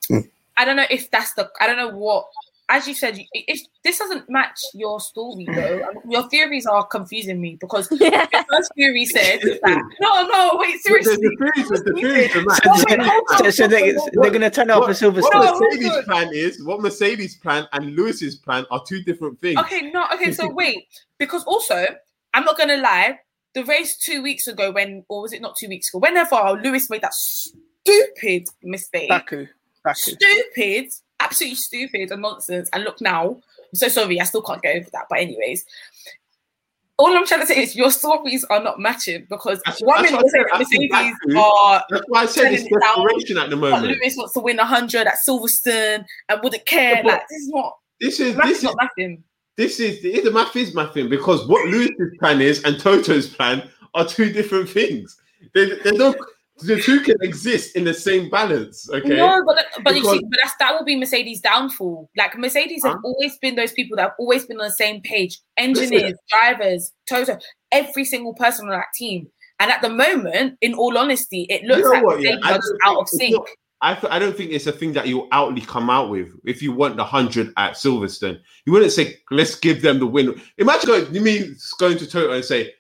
Hmm. 0.09 0.18
I 0.57 0.64
don't 0.64 0.76
know 0.76 0.86
if 0.90 1.11
that's 1.11 1.32
the 1.34 1.48
I 1.61 1.66
don't 1.66 1.76
know 1.76 1.96
what 1.96 2.26
as 2.68 2.86
you 2.86 2.94
said 2.94 3.18
if 3.32 3.61
this 3.82 3.98
doesn't 3.98 4.28
match 4.30 4.61
your 4.74 5.01
story 5.01 5.44
hmm. 5.44 5.55
though 5.55 5.82
um, 5.88 5.94
your 6.11 6.28
theories 6.28 6.66
are 6.66 6.84
confusing 6.86 7.40
me 7.40 7.57
because 7.61 7.88
Yeah. 8.01 8.26
the 8.26 8.44
first 8.51 8.72
theory 8.76 9.05
said 9.07 9.40
that 9.62 9.82
no 10.01 10.26
no 10.26 10.51
wait 10.55 10.80
seriously 10.80 11.16
the 11.16 11.36
theories, 11.38 11.68
the 11.82 11.92
theories 11.94 12.36
are. 12.36 12.42
So, 12.57 12.84
wait, 12.88 13.01
hold 13.01 13.24
on. 13.30 13.38
so, 13.38 13.51
so 13.51 13.66
they, 13.68 13.92
they're 13.92 14.30
going 14.30 14.40
to 14.42 14.51
turn 14.51 14.70
it 14.70 14.72
off 14.72 14.88
a 14.88 14.94
silver 14.94 15.20
Silverstone. 15.20 15.34
What 15.34 15.61
No, 15.61 15.61
Mercedes' 15.61 15.96
on. 15.96 16.05
plan 16.05 16.30
is, 16.32 16.64
what 16.64 16.80
Mercedes' 16.80 17.34
plan 17.36 17.66
and 17.72 17.96
Lewis's 17.96 18.36
plan 18.36 18.66
are 18.70 18.82
two 18.86 19.03
different 19.03 19.40
things. 19.40 19.59
okay 19.61 19.90
no 19.90 20.07
okay 20.14 20.30
so 20.32 20.48
wait 20.55 20.86
because 21.18 21.42
also 21.44 21.86
I'm 22.34 22.44
not 22.44 22.56
gonna 22.58 22.76
lie 22.76 23.18
the 23.54 23.64
race 23.64 23.96
two 23.96 24.22
weeks 24.22 24.46
ago 24.46 24.70
when 24.70 25.04
or 25.08 25.22
was 25.22 25.32
it 25.32 25.42
not 25.42 25.56
two 25.58 25.68
weeks 25.68 25.88
ago 25.88 25.98
whenever 25.98 26.36
Lewis 26.62 26.88
made 26.90 27.02
that 27.02 27.14
stupid 27.14 28.48
mistake 28.62 29.08
Baku. 29.08 29.46
Baku. 29.84 29.94
stupid, 29.94 30.86
absolutely 31.18 31.56
stupid 31.56 32.10
and 32.12 32.22
nonsense. 32.22 32.68
And 32.72 32.84
look 32.84 33.00
now, 33.00 33.30
I'm 33.30 33.74
so 33.74 33.88
sorry, 33.88 34.20
I 34.20 34.24
still 34.24 34.42
can't 34.42 34.62
get 34.62 34.76
over 34.76 34.90
that. 34.92 35.06
But 35.08 35.20
anyways, 35.20 35.64
all 36.98 37.16
I'm 37.16 37.26
trying 37.26 37.40
to 37.40 37.46
say 37.46 37.62
is 37.62 37.74
your 37.74 37.90
stories 37.90 38.44
are 38.50 38.62
not 38.62 38.78
matching 38.78 39.26
because 39.30 39.60
That's- 39.64 39.80
one 39.82 40.02
that's 40.02 40.12
minute 40.12 40.30
said, 40.30 40.58
Mercedes 40.58 40.90
Baku- 40.90 41.38
are 41.38 41.84
That's 41.88 42.04
why 42.08 42.22
I 42.22 42.26
said 42.26 42.52
it's 42.52 42.64
desperation 42.68 43.38
at 43.38 43.48
the 43.50 43.56
moment. 43.56 43.84
Lewis 43.86 44.16
wants 44.16 44.34
to 44.34 44.40
win 44.40 44.58
hundred 44.58 45.06
at 45.06 45.16
Silverstone 45.26 46.04
and 46.28 46.40
wouldn't 46.42 46.66
care. 46.66 46.96
But- 47.02 47.12
Like 47.12 47.28
this 47.28 47.40
is 47.42 47.48
not 47.48 47.76
This 48.00 48.20
is 48.20 48.36
this 48.36 48.58
is 48.58 48.62
not 48.64 48.76
nothing. 48.80 49.24
This 49.57 49.80
is 49.80 50.03
the 50.03 50.20
the 50.20 50.30
math 50.30 50.55
is 50.57 50.74
mathing 50.74 51.09
because 51.11 51.46
what 51.48 51.66
Lewis's 51.68 52.16
plan 52.18 52.40
is 52.40 52.62
and 52.64 52.78
Toto's 52.80 53.28
plan 53.28 53.68
are 53.94 54.07
two 54.07 54.32
different 54.32 54.68
things. 54.68 55.16
They 55.55 55.66
they 55.84 55.92
don't 55.92 56.16
the 56.62 56.80
two 56.80 57.01
can 57.01 57.16
exist 57.22 57.74
in 57.74 57.84
the 57.84 57.94
same 57.94 58.28
balance. 58.28 58.88
Okay. 58.90 59.09
No, 59.16 59.42
but 59.46 59.64
but 59.82 59.94
you 59.94 60.03
Because- 60.03 60.18
see, 60.18 60.24
but 60.30 60.38
that's 60.42 60.55
that 60.59 60.74
will 60.74 60.84
be 60.84 60.96
Mercedes' 60.96 61.40
downfall. 61.40 62.11
Like 62.16 62.36
Mercedes 62.36 62.84
have 62.84 62.98
always 63.05 63.38
been 63.38 63.57
those 63.57 63.72
people 63.72 63.96
that 63.96 64.03
have 64.03 64.14
always 64.18 64.44
been 64.46 64.59
on 64.59 64.66
the 64.66 64.72
same 64.72 65.01
page. 65.01 65.38
Engineers, 65.57 66.18
drivers, 66.28 66.92
Toto, 67.09 67.38
every 67.72 68.05
single 68.05 68.34
person 68.34 68.66
on 68.66 68.72
that 68.72 68.86
team. 68.94 69.28
And 69.59 69.70
at 69.70 69.82
the 69.82 69.90
moment, 69.90 70.57
in 70.62 70.72
all 70.74 70.96
honesty, 70.96 71.46
it 71.51 71.64
looks 71.64 71.82
know 71.82 71.90
like 71.90 72.03
what, 72.05 72.22
yeah, 72.22 72.36
just 72.46 72.72
out 72.84 73.01
of 73.01 73.09
sync. 73.09 73.34
not- 73.34 73.46
I, 73.82 73.94
th- 73.94 74.12
I 74.12 74.18
don't 74.18 74.36
think 74.36 74.50
it's 74.52 74.66
a 74.66 74.72
thing 74.72 74.92
that 74.92 75.08
you'll 75.08 75.28
outly 75.32 75.62
come 75.62 75.88
out 75.88 76.10
with 76.10 76.32
if 76.44 76.62
you 76.62 76.72
want 76.72 76.96
the 76.96 77.02
100 77.02 77.52
at 77.56 77.72
Silverstone. 77.72 78.38
You 78.66 78.72
wouldn't 78.72 78.92
say, 78.92 79.16
let's 79.30 79.54
give 79.54 79.80
them 79.80 79.98
the 79.98 80.06
win. 80.06 80.40
Imagine 80.58 80.86
going, 80.86 81.14
you 81.14 81.20
mean 81.20 81.56
going 81.78 81.96
to 81.98 82.06
Toto 82.06 82.32
and 82.32 82.44
say, 82.44 82.74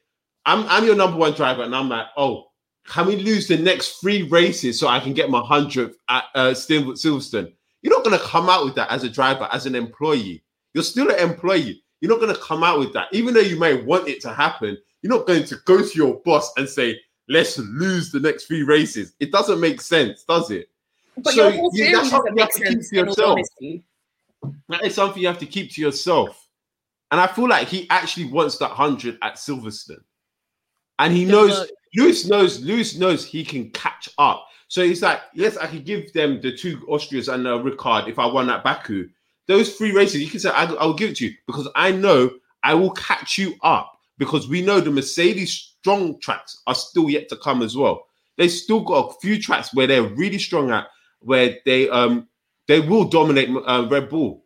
I'm, 0.44 0.66
I'm 0.68 0.84
your 0.84 0.96
number 0.96 1.16
one 1.16 1.32
driver, 1.32 1.62
and 1.62 1.74
I'm 1.74 1.88
like, 1.88 2.06
oh, 2.16 2.46
can 2.86 3.06
we 3.06 3.16
lose 3.16 3.46
the 3.46 3.56
next 3.56 4.00
three 4.00 4.24
races 4.24 4.78
so 4.78 4.88
I 4.88 5.00
can 5.00 5.14
get 5.14 5.30
my 5.30 5.40
100th 5.40 5.94
at 6.08 6.24
uh, 6.34 6.54
Sil- 6.54 6.96
Silverstone? 6.96 7.52
You're 7.82 7.94
not 7.94 8.04
going 8.04 8.18
to 8.18 8.24
come 8.24 8.50
out 8.50 8.64
with 8.64 8.74
that 8.74 8.90
as 8.90 9.04
a 9.04 9.08
driver, 9.08 9.48
as 9.52 9.66
an 9.66 9.74
employee. 9.74 10.42
You're 10.74 10.84
still 10.84 11.10
an 11.10 11.18
employee. 11.18 11.82
You're 12.00 12.10
not 12.10 12.20
going 12.20 12.34
to 12.34 12.40
come 12.40 12.62
out 12.62 12.78
with 12.78 12.92
that. 12.92 13.08
Even 13.12 13.34
though 13.34 13.40
you 13.40 13.58
may 13.58 13.82
want 13.82 14.08
it 14.08 14.20
to 14.22 14.32
happen, 14.32 14.76
you're 15.02 15.16
not 15.16 15.26
going 15.26 15.44
to 15.44 15.56
go 15.64 15.82
to 15.82 15.96
your 15.96 16.20
boss 16.24 16.52
and 16.56 16.68
say, 16.68 16.98
let's 17.28 17.58
lose 17.58 18.10
the 18.10 18.20
next 18.20 18.44
three 18.44 18.62
races. 18.62 19.14
It 19.20 19.32
doesn't 19.32 19.60
make 19.60 19.80
sense, 19.80 20.24
does 20.24 20.50
it? 20.50 20.68
But 21.16 21.34
So 21.34 21.48
your 21.48 21.52
whole 21.52 21.70
you- 21.74 21.92
that's 21.92 22.10
something 22.10 22.34
you 22.36 22.40
have 22.42 22.52
to 22.52 22.64
keep 22.64 22.78
to 22.88 22.96
yourself. 22.96 23.38
That 24.68 24.84
is 24.84 24.94
something 24.94 25.20
you 25.22 25.28
have 25.28 25.38
to 25.38 25.46
keep 25.46 25.72
to 25.72 25.80
yourself. 25.80 26.46
And 27.10 27.20
I 27.20 27.26
feel 27.26 27.48
like 27.48 27.68
he 27.68 27.88
actually 27.90 28.26
wants 28.26 28.56
that 28.58 28.70
100 28.70 29.18
at 29.22 29.34
Silverstone. 29.34 30.02
And 30.98 31.12
he 31.14 31.24
knows, 31.24 31.50
Lewis 31.96 32.26
knows, 32.26 32.60
Lewis 32.60 32.96
knows 32.96 33.24
he 33.24 33.44
can 33.44 33.70
catch 33.70 34.08
up. 34.18 34.46
So 34.68 34.84
he's 34.84 35.02
like, 35.02 35.20
yes, 35.34 35.56
I 35.56 35.66
could 35.66 35.84
give 35.84 36.12
them 36.12 36.40
the 36.40 36.52
two 36.56 36.78
Austrias 36.88 37.32
and 37.32 37.46
uh, 37.46 37.58
Ricard 37.58 38.08
if 38.08 38.18
I 38.20 38.26
won 38.26 38.48
at 38.50 38.62
Baku. 38.62 39.08
Those 39.48 39.74
three 39.74 39.90
races, 39.90 40.22
you 40.22 40.30
can 40.30 40.38
say, 40.38 40.50
I, 40.50 40.66
I'll 40.74 40.94
give 40.94 41.10
it 41.10 41.16
to 41.16 41.26
you 41.26 41.34
because 41.46 41.68
I 41.74 41.90
know 41.90 42.30
I 42.62 42.74
will 42.74 42.92
catch 42.92 43.36
you 43.36 43.54
up 43.64 43.98
because 44.18 44.48
we 44.48 44.62
know 44.62 44.80
the 44.80 44.90
Mercedes 44.92 45.74
strong 45.80 46.20
tracks 46.20 46.62
are 46.68 46.74
still 46.74 47.10
yet 47.10 47.28
to 47.30 47.36
come 47.38 47.62
as 47.62 47.76
well. 47.76 48.06
They 48.36 48.46
still 48.46 48.80
got 48.80 49.10
a 49.10 49.20
few 49.20 49.40
tracks 49.40 49.74
where 49.74 49.88
they're 49.88 50.04
really 50.04 50.38
strong 50.38 50.70
at, 50.70 50.86
where 51.20 51.56
they 51.64 51.88
um 51.88 52.28
they 52.68 52.80
will 52.80 53.04
dominate 53.04 53.48
uh, 53.66 53.86
Red 53.90 54.08
Bull. 54.08 54.44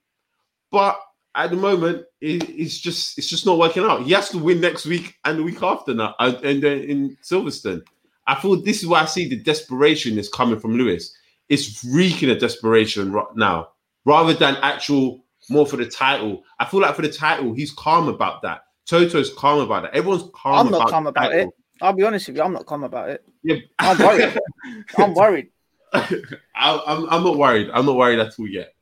But 0.70 0.98
at 1.34 1.50
the 1.50 1.56
moment, 1.56 2.04
it, 2.20 2.48
it's 2.48 2.78
just 2.78 3.18
it's 3.18 3.28
just 3.28 3.46
not 3.46 3.58
working 3.58 3.84
out. 3.84 4.02
He 4.02 4.12
has 4.12 4.30
to 4.30 4.38
win 4.38 4.60
next 4.60 4.86
week 4.86 5.14
and 5.24 5.38
the 5.38 5.42
week 5.42 5.62
after 5.62 5.94
that, 5.94 6.14
and, 6.18 6.36
and 6.44 6.62
then 6.62 6.78
in 6.80 7.16
Silverstone. 7.22 7.82
I 8.26 8.36
feel 8.36 8.56
this 8.56 8.82
is 8.82 8.88
why 8.88 9.02
I 9.02 9.04
see 9.04 9.28
the 9.28 9.36
desperation 9.36 10.18
is 10.18 10.30
coming 10.30 10.58
from 10.58 10.76
Lewis. 10.76 11.14
It's 11.50 11.84
reeking 11.84 12.30
of 12.30 12.38
desperation 12.38 13.12
right 13.12 13.26
now, 13.36 13.68
rather 14.06 14.32
than 14.32 14.56
actual 14.62 15.24
more 15.50 15.66
for 15.66 15.76
the 15.76 15.86
title. 15.86 16.42
I 16.58 16.64
feel 16.64 16.80
like 16.80 16.96
for 16.96 17.02
the 17.02 17.12
title, 17.12 17.52
he's 17.52 17.72
calm 17.72 18.08
about 18.08 18.40
that. 18.42 18.62
Toto's 18.88 19.32
calm 19.34 19.60
about 19.60 19.82
that. 19.82 19.94
Everyone's 19.94 20.30
calm. 20.34 20.66
I'm 20.66 20.72
not 20.72 20.82
about 20.82 20.90
calm 20.90 21.06
about 21.06 21.34
it. 21.34 21.48
I'll 21.82 21.92
be 21.92 22.04
honest 22.04 22.28
with 22.28 22.36
you. 22.36 22.42
I'm 22.42 22.52
not 22.52 22.66
calm 22.66 22.84
about 22.84 23.10
it. 23.10 23.24
Yeah. 23.42 23.56
I'm 23.78 23.98
worried. 23.98 24.38
I'm 24.98 25.14
worried. 25.14 25.48
I, 26.56 26.82
I'm, 26.86 27.08
I'm 27.10 27.24
not 27.24 27.36
worried. 27.38 27.70
I'm 27.72 27.86
not 27.86 27.96
worried 27.96 28.18
at 28.18 28.38
all 28.38 28.48
yet. 28.48 28.74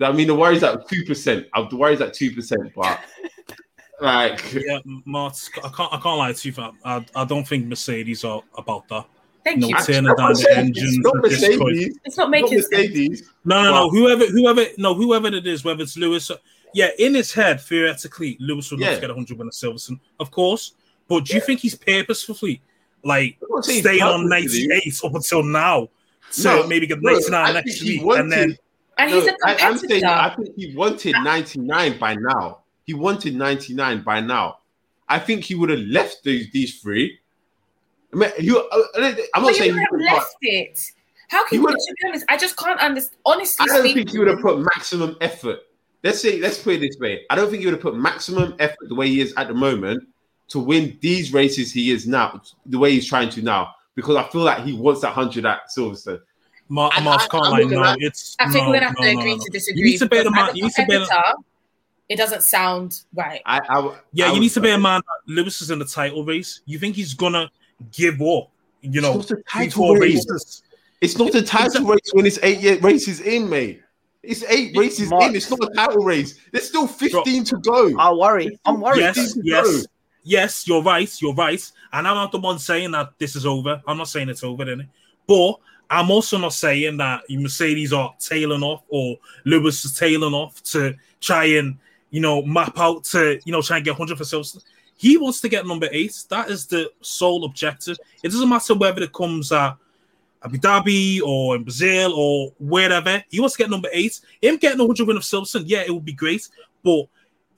I 0.00 0.12
mean, 0.12 0.28
the 0.28 0.34
worry's 0.34 0.62
at 0.62 0.88
two 0.88 1.04
percent. 1.04 1.46
Uh, 1.54 1.68
the 1.68 1.76
worry's 1.76 2.00
at 2.00 2.14
two 2.14 2.30
percent, 2.32 2.72
but 2.76 3.00
like, 4.00 4.52
Yeah, 4.54 4.78
Mart, 5.04 5.36
I 5.64 5.68
can't, 5.70 5.92
I 5.92 5.98
can't 5.98 6.18
lie 6.18 6.32
to 6.32 6.48
you. 6.48 6.52
fam. 6.52 6.78
I, 6.84 7.04
I 7.16 7.24
don't 7.24 7.46
think 7.46 7.66
Mercedes 7.66 8.24
are 8.24 8.42
about 8.56 8.86
that. 8.88 9.06
Thank 9.44 9.58
No, 9.60 9.68
you. 9.68 9.74
it's- 9.74 9.86
turning 9.86 10.04
Not 10.04 10.18
down 10.18 10.32
the 10.34 10.38
Mercedes, 10.38 10.56
engine 10.58 11.02
not 11.02 11.16
at 11.16 11.22
this 11.30 11.40
point. 11.56 11.60
Mercedes, 11.76 11.98
It's 12.04 12.16
not 12.16 12.24
not 12.24 12.30
making 12.30 12.48
sense. 12.60 12.70
Mercedes. 12.70 13.30
No, 13.44 13.62
no, 13.64 13.70
no. 13.72 13.90
Whoever, 13.90 14.26
whoever, 14.26 14.64
no, 14.76 14.94
whoever 14.94 15.28
it 15.28 15.46
is, 15.46 15.64
whether 15.64 15.82
it's 15.82 15.96
Lewis, 15.96 16.30
or, 16.30 16.36
yeah, 16.74 16.90
in 16.98 17.14
his 17.14 17.32
head, 17.32 17.60
theoretically, 17.60 18.36
Lewis 18.40 18.70
would 18.70 18.78
love 18.80 18.90
Yeah. 18.90 18.94
to 18.96 19.00
get 19.00 19.10
100 19.10 19.38
win 19.38 19.48
at 19.48 19.54
Silverstone, 19.54 19.98
of 20.20 20.30
course. 20.30 20.74
But 21.08 21.24
do 21.24 21.34
you 21.34 21.40
think 21.40 21.60
he's 21.60 21.74
purposefully, 21.74 22.60
like, 23.02 23.36
I'm 23.42 23.48
not 23.50 23.64
saying 23.64 23.80
staying 23.82 24.02
on 24.02 24.28
purposely. 24.28 24.66
98 24.68 25.00
up 25.04 25.14
until 25.14 25.42
now, 25.42 25.88
to 26.32 26.42
No, 26.44 26.66
maybe 26.66 26.86
get 26.86 26.98
no, 27.02 27.12
99 27.12 27.54
next 27.54 27.80
he 27.80 27.96
week, 27.98 28.04
wanted- 28.04 28.20
and 28.20 28.32
then 28.32 28.58
And 28.98 29.10
No, 29.12 29.20
he's 29.20 29.28
a 29.28 29.32
I, 29.44 29.50
I'm 29.52 29.56
competitor. 29.78 29.88
saying 29.88 30.04
I 30.04 30.34
think 30.34 30.48
he 30.56 30.74
wanted 30.76 31.14
99 31.22 31.98
by 31.98 32.14
now. 32.16 32.58
He 32.84 32.94
wanted 32.94 33.36
99 33.36 34.02
by 34.02 34.20
now. 34.20 34.58
I 35.08 35.18
think 35.20 35.44
he 35.44 35.54
would 35.54 35.70
have 35.70 35.78
left 35.80 36.24
these 36.24 36.50
these 36.50 36.80
three. 36.80 37.18
I 38.12 38.16
mean, 38.16 38.30
you, 38.40 38.58
uh, 38.58 38.82
I'm 39.34 39.42
not 39.42 39.48
but 39.50 39.54
saying 39.54 39.74
you 39.74 39.78
he 39.78 39.86
would 39.90 40.00
would 40.00 40.08
have 40.08 40.08
have- 40.08 40.16
left 40.18 40.36
it. 40.40 40.80
How 41.28 41.46
can 41.46 41.60
you, 41.60 41.66
to 41.68 41.74
be 41.74 42.08
honest, 42.08 42.24
I 42.28 42.36
just 42.38 42.56
can't 42.56 42.80
understand. 42.80 43.18
Honestly 43.26 43.62
I 43.62 43.66
don't 43.66 43.80
speaking, 43.80 43.96
think 43.98 44.10
he 44.10 44.18
would 44.18 44.28
have 44.28 44.40
put 44.40 44.58
maximum 44.74 45.14
effort. 45.20 45.60
Let's 46.02 46.20
say, 46.22 46.40
let's 46.40 46.58
put 46.62 46.74
it 46.76 46.80
this 46.80 46.98
way. 46.98 47.24
I 47.28 47.34
don't 47.36 47.50
think 47.50 47.60
he 47.60 47.66
would 47.66 47.74
have 47.74 47.82
put 47.82 47.94
maximum 47.96 48.54
effort 48.58 48.88
the 48.88 48.94
way 48.94 49.08
he 49.08 49.20
is 49.20 49.34
at 49.36 49.46
the 49.48 49.54
moment 49.54 50.08
to 50.48 50.58
win 50.58 50.96
these 51.02 51.32
races 51.34 51.70
he 51.70 51.90
is 51.90 52.06
now, 52.08 52.40
the 52.64 52.78
way 52.78 52.92
he's 52.92 53.06
trying 53.06 53.28
to 53.30 53.42
now, 53.42 53.74
because 53.98 54.14
I 54.14 54.22
feel 54.28 54.42
like 54.42 54.62
he 54.64 54.72
wants 54.74 55.00
that 55.00 55.08
100 55.16 55.44
at 55.44 55.62
Silverstone. 55.76 56.20
Mar- 56.68 56.92
I- 56.94 57.00
Mars 57.02 57.22
I- 57.24 57.26
can't 57.26 57.44
I'm 57.46 57.50
lie. 57.50 57.58
looking 57.62 57.78
No, 57.80 57.84
at- 57.84 57.96
it's. 58.00 58.36
I 58.38 58.44
think 58.48 58.62
no, 58.62 58.70
we're 58.70 58.74
gonna 58.76 58.86
have 58.86 58.96
no, 59.00 59.04
to 59.06 59.10
agree 59.18 59.34
no. 59.34 59.42
to 59.44 59.50
disagree. 59.50 59.80
You 59.80 59.86
need 59.90 59.98
to 59.98 60.06
bear 60.06 60.20
in 60.20 60.26
because 60.28 60.44
mind. 60.46 60.56
You 60.56 60.62
need 60.64 60.72
to 60.74 60.86
bear. 60.86 60.98
competitor, 61.00 61.32
it 62.08 62.16
doesn't 62.16 62.42
sound 62.42 63.00
right. 63.12 63.40
I, 63.44 63.58
I, 63.68 63.96
Yeah, 64.12 64.30
I 64.30 64.32
you 64.34 64.40
need 64.40 64.50
to 64.50 64.60
bear 64.60 64.76
in 64.76 64.80
mind 64.82 65.02
that 65.04 65.32
Lewis 65.32 65.60
is 65.62 65.72
in 65.72 65.80
the 65.80 65.84
title 65.84 66.24
race. 66.24 66.60
You 66.64 66.78
think 66.78 66.94
he's 66.94 67.14
gonna 67.14 67.50
give 67.90 68.22
up? 68.22 68.50
You 68.82 69.00
know, 69.00 69.18
It's 69.18 69.30
not 69.30 69.40
a 69.40 69.42
title 69.50 69.94
race. 69.96 70.24
races. 70.30 70.62
It's 71.00 71.18
not 71.18 71.34
a 71.34 71.42
title 71.42 71.84
race 71.86 72.10
when 72.12 72.24
it's 72.24 72.38
eight 72.44 72.60
year 72.60 72.78
races 72.78 73.18
in, 73.20 73.48
mate. 73.50 73.82
It's 74.22 74.44
eight 74.44 74.76
races 74.76 75.10
Mark- 75.10 75.24
in. 75.24 75.34
It's 75.36 75.50
not 75.50 75.58
a 75.62 75.74
title 75.74 76.04
race. 76.04 76.38
There's 76.52 76.68
still 76.68 76.86
15 76.86 77.42
to 77.44 77.56
go. 77.58 77.98
I 77.98 78.12
worry. 78.12 78.56
I'm 78.64 78.80
worried. 78.80 79.00
Yes, 79.00 79.36
yes, 79.42 79.66
go. 79.66 79.82
Yes. 80.28 80.66
You're 80.68 80.82
right. 80.82 81.10
You're 81.20 81.34
right. 81.34 81.72
And 81.92 82.06
I'm 82.06 82.14
not 82.14 82.32
the 82.32 82.38
one 82.38 82.58
saying 82.58 82.90
that 82.92 83.12
this 83.18 83.34
is 83.36 83.46
over. 83.46 83.82
I'm 83.86 83.98
not 83.98 84.08
saying 84.08 84.28
it's 84.28 84.44
over, 84.44 84.64
then. 84.64 84.88
But 85.26 85.54
I'm 85.90 86.10
also 86.10 86.38
not 86.38 86.52
saying 86.52 86.98
that 86.98 87.22
Mercedes 87.30 87.92
are 87.92 88.14
tailing 88.18 88.62
off 88.62 88.82
or 88.88 89.16
Lewis 89.44 89.84
is 89.84 89.94
tailing 89.94 90.34
off 90.34 90.62
to 90.64 90.94
try 91.20 91.44
and 91.44 91.78
you 92.10 92.20
know 92.20 92.42
map 92.42 92.78
out 92.78 93.04
to 93.04 93.40
you 93.44 93.52
know 93.52 93.62
try 93.62 93.76
and 93.76 93.84
get 93.84 93.98
100 93.98 94.16
for 94.16 94.24
Silverstone. 94.24 94.64
He 94.96 95.16
wants 95.16 95.40
to 95.42 95.48
get 95.48 95.66
number 95.66 95.88
eight. 95.92 96.24
That 96.28 96.50
is 96.50 96.66
the 96.66 96.90
sole 97.00 97.44
objective. 97.44 97.96
It 98.22 98.32
doesn't 98.32 98.48
matter 98.48 98.74
whether 98.74 99.02
it 99.02 99.12
comes 99.12 99.52
at 99.52 99.76
Abu 100.44 100.58
Dhabi 100.58 101.20
or 101.22 101.56
in 101.56 101.62
Brazil 101.62 102.12
or 102.14 102.52
wherever. 102.58 103.22
He 103.30 103.40
wants 103.40 103.56
to 103.56 103.62
get 103.62 103.70
number 103.70 103.88
eight. 103.92 104.20
Him 104.42 104.56
getting 104.56 104.78
100 104.78 105.06
win 105.06 105.16
of 105.16 105.22
Silverstone, 105.22 105.64
yeah, 105.66 105.82
it 105.86 105.92
would 105.92 106.04
be 106.04 106.12
great. 106.12 106.48
But 106.82 107.04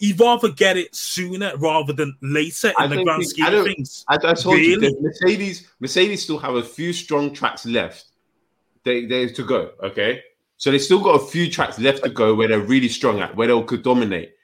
he'd 0.01 0.19
rather 0.19 0.49
get 0.49 0.77
it 0.77 0.95
sooner 0.95 1.53
rather 1.59 1.93
than 1.93 2.17
later 2.23 2.73
in 2.81 2.91
the 2.91 3.05
grand 3.05 3.25
scheme 3.25 3.47
of 3.47 3.65
things. 3.65 4.05
I, 4.09 4.17
I 4.17 4.35
told 4.35 4.59
you, 4.59 4.77
Really? 4.77 4.89
that 4.89 5.01
Mercedes, 5.01 5.69
Mercedes 5.79 6.23
still 6.23 6.39
have 6.39 6.57
a 6.57 6.63
few 6.63 6.93
strong 6.93 7.33
tracks 7.33 7.65
left 7.65 8.07
they 8.85 9.07
they 9.07 9.29
to 9.29 9.45
go. 9.45 9.71
Okay, 9.83 10.23
so 10.57 10.71
they 10.71 10.79
still 10.79 11.03
got 11.03 11.21
a 11.21 11.27
few 11.27 11.51
tracks 11.51 11.79
left 11.79 12.03
to 12.03 12.11
go 12.11 12.35
where 12.35 12.49
they're 12.49 12.61
really 12.61 12.89
strong 12.89 13.21
at, 13.21 13.37
where 13.37 13.49
they 13.49 13.63
could 13.65 13.83
dominate. 13.83 14.35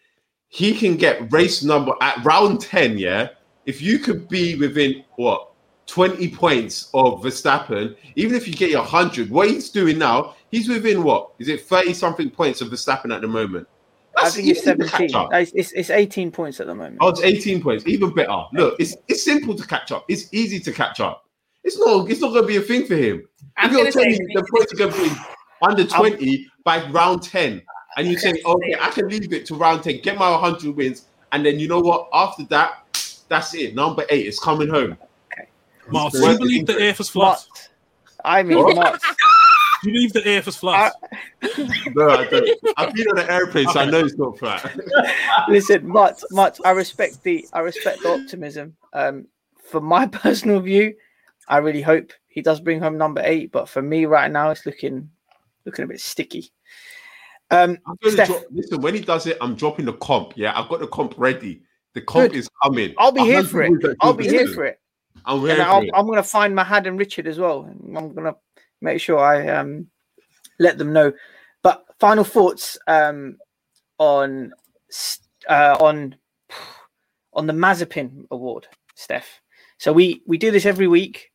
He 0.48 0.74
can 0.74 0.96
get 0.96 1.32
race 1.32 1.62
number 1.62 1.92
at 2.00 2.22
round 2.24 2.60
ten. 2.60 2.98
Yeah, 2.98 3.30
if 3.64 3.80
you 3.80 3.98
could 3.98 4.28
be 4.28 4.56
within 4.56 5.04
what 5.16 5.52
20 5.86 6.30
points 6.30 6.90
of 6.94 7.22
Verstappen, 7.22 7.96
even 8.16 8.34
if 8.34 8.48
you 8.48 8.54
get 8.54 8.70
your 8.70 8.80
100, 8.80 9.30
what 9.30 9.48
he's 9.48 9.70
doing 9.70 9.98
now, 9.98 10.34
he's 10.50 10.68
within 10.68 11.04
what? 11.04 11.32
Is 11.38 11.48
it 11.48 11.60
30 11.62 11.94
something 11.94 12.28
points 12.28 12.60
of 12.60 12.68
Verstappen 12.68 13.14
at 13.14 13.20
the 13.20 13.28
moment? 13.28 13.68
I 14.16 14.30
think 14.30 14.48
it's 14.48 14.60
easy 14.60 14.76
to 14.76 14.84
catch 14.84 15.10
17. 15.10 15.28
It's, 15.32 15.52
it's, 15.54 15.72
it's 15.72 15.90
18 15.90 16.30
points 16.30 16.60
at 16.60 16.66
the 16.66 16.74
moment. 16.74 16.98
Oh, 17.00 17.08
it's 17.08 17.20
18 17.20 17.62
points, 17.62 17.86
even 17.86 18.14
better. 18.14 18.44
Look, 18.52 18.76
it's 18.78 18.96
it's 19.08 19.24
simple 19.24 19.54
to 19.54 19.66
catch 19.66 19.92
up. 19.92 20.04
It's 20.08 20.32
easy 20.32 20.58
to 20.60 20.72
catch 20.72 21.00
up. 21.00 21.24
It's 21.64 21.78
not 21.78 22.10
it's 22.10 22.20
not 22.20 22.32
gonna 22.32 22.46
be 22.46 22.56
a 22.56 22.62
thing 22.62 22.86
for 22.86 22.94
him. 22.94 23.26
I'm 23.56 23.66
if 23.66 23.72
you're 23.72 23.80
gonna 23.82 23.92
telling 23.92 24.14
say 24.14 24.18
me 24.20 24.34
the 24.34 24.46
points 24.50 24.72
are 24.72 24.76
gonna 24.76 24.92
be 24.92 25.10
under 25.62 25.86
20 25.86 26.46
by 26.64 26.88
round 26.90 27.22
10, 27.22 27.62
and 27.96 28.06
you 28.08 28.18
say, 28.18 28.40
okay, 28.44 28.74
I 28.80 28.90
can 28.90 29.08
leave 29.08 29.32
it 29.32 29.46
to 29.46 29.54
round 29.54 29.82
10, 29.82 30.00
get 30.02 30.18
my 30.18 30.30
100 30.30 30.76
wins, 30.76 31.06
and 31.32 31.44
then 31.44 31.58
you 31.58 31.68
know 31.68 31.80
what? 31.80 32.08
After 32.12 32.44
that, 32.44 32.84
that's 33.28 33.54
it. 33.54 33.74
Number 33.74 34.04
eight 34.10 34.26
is 34.26 34.38
coming 34.38 34.68
home. 34.68 34.96
Okay. 35.32 35.48
Mars, 35.90 36.12
do 36.12 36.20
you 36.20 36.38
believe 36.38 36.66
the 36.66 36.80
earth 36.80 37.00
is 37.00 37.08
flat? 37.08 37.44
Mott. 37.48 37.68
I 38.24 38.42
mean, 38.42 38.58
What? 38.58 39.00
Mott. 39.86 39.94
You 39.94 40.08
believe 40.10 40.12
the 40.12 40.26
air 40.26 40.42
is 40.46 40.56
flat? 40.56 40.92
No, 41.94 42.10
I 42.10 42.24
don't. 42.26 42.60
I've 42.76 42.94
been 42.94 43.08
on 43.08 43.18
an 43.18 43.30
airplane, 43.30 43.68
so 43.68 43.80
I 43.80 43.86
know 43.86 44.00
it's 44.00 44.16
not 44.16 44.38
flat. 44.38 44.76
Listen, 45.48 45.88
Mutt, 45.88 46.22
Mutt, 46.30 46.58
I 46.64 46.70
respect 46.72 47.22
the 47.22 47.46
I 47.52 47.60
respect 47.60 48.02
the 48.02 48.12
optimism. 48.12 48.76
Um, 48.92 49.26
for 49.70 49.80
my 49.80 50.06
personal 50.06 50.60
view, 50.60 50.94
I 51.48 51.58
really 51.58 51.82
hope 51.82 52.12
he 52.28 52.42
does 52.42 52.60
bring 52.60 52.80
home 52.80 52.98
number 52.98 53.22
eight. 53.24 53.52
But 53.52 53.68
for 53.68 53.82
me, 53.82 54.06
right 54.06 54.30
now, 54.30 54.50
it's 54.50 54.66
looking 54.66 55.10
looking 55.64 55.84
a 55.84 55.88
bit 55.88 56.00
sticky. 56.00 56.50
Um, 57.50 57.78
I'm 57.86 57.96
gonna 58.02 58.14
Steph, 58.14 58.28
drop, 58.28 58.44
listen, 58.50 58.80
when 58.80 58.94
he 58.94 59.00
does 59.00 59.26
it, 59.26 59.38
I'm 59.40 59.54
dropping 59.54 59.84
the 59.86 59.92
comp. 59.94 60.32
Yeah, 60.36 60.58
I've 60.58 60.68
got 60.68 60.80
the 60.80 60.88
comp 60.88 61.14
ready. 61.16 61.62
The 61.96 62.02
comp 62.02 62.32
Good. 62.32 62.38
is 62.38 62.50
coming. 62.62 62.94
I'll 62.98 63.10
be 63.12 63.20
I'm 63.20 63.26
here 63.26 63.44
for 63.44 63.62
it. 63.62 63.96
I'll 64.02 64.12
be 64.12 64.28
here 64.28 64.46
for 64.48 64.66
it. 64.66 64.78
I'm, 65.24 65.42
And 65.48 65.62
I'll, 65.62 65.80
for 65.80 65.86
it. 65.86 65.90
I'm 65.94 66.04
going 66.04 66.18
to 66.18 66.22
find 66.22 66.54
Mahad 66.54 66.86
and 66.86 66.98
Richard 66.98 67.26
as 67.26 67.38
well. 67.38 67.60
I'm 67.64 68.12
going 68.12 68.26
to 68.26 68.36
make 68.80 69.00
sure 69.00 69.18
I 69.18 69.48
um, 69.48 69.88
let 70.58 70.78
them 70.78 70.92
know. 70.92 71.12
But 71.62 71.84
final 71.98 72.24
thoughts 72.24 72.78
um, 72.86 73.36
on 73.98 74.52
uh, 75.48 75.76
on 75.80 76.16
on 77.32 77.46
the 77.46 77.52
Mazepin 77.52 78.26
Award, 78.30 78.66
Steph. 78.94 79.40
So 79.78 79.92
we 79.92 80.22
we 80.26 80.38
do 80.38 80.50
this 80.50 80.66
every 80.66 80.88
week. 80.88 81.32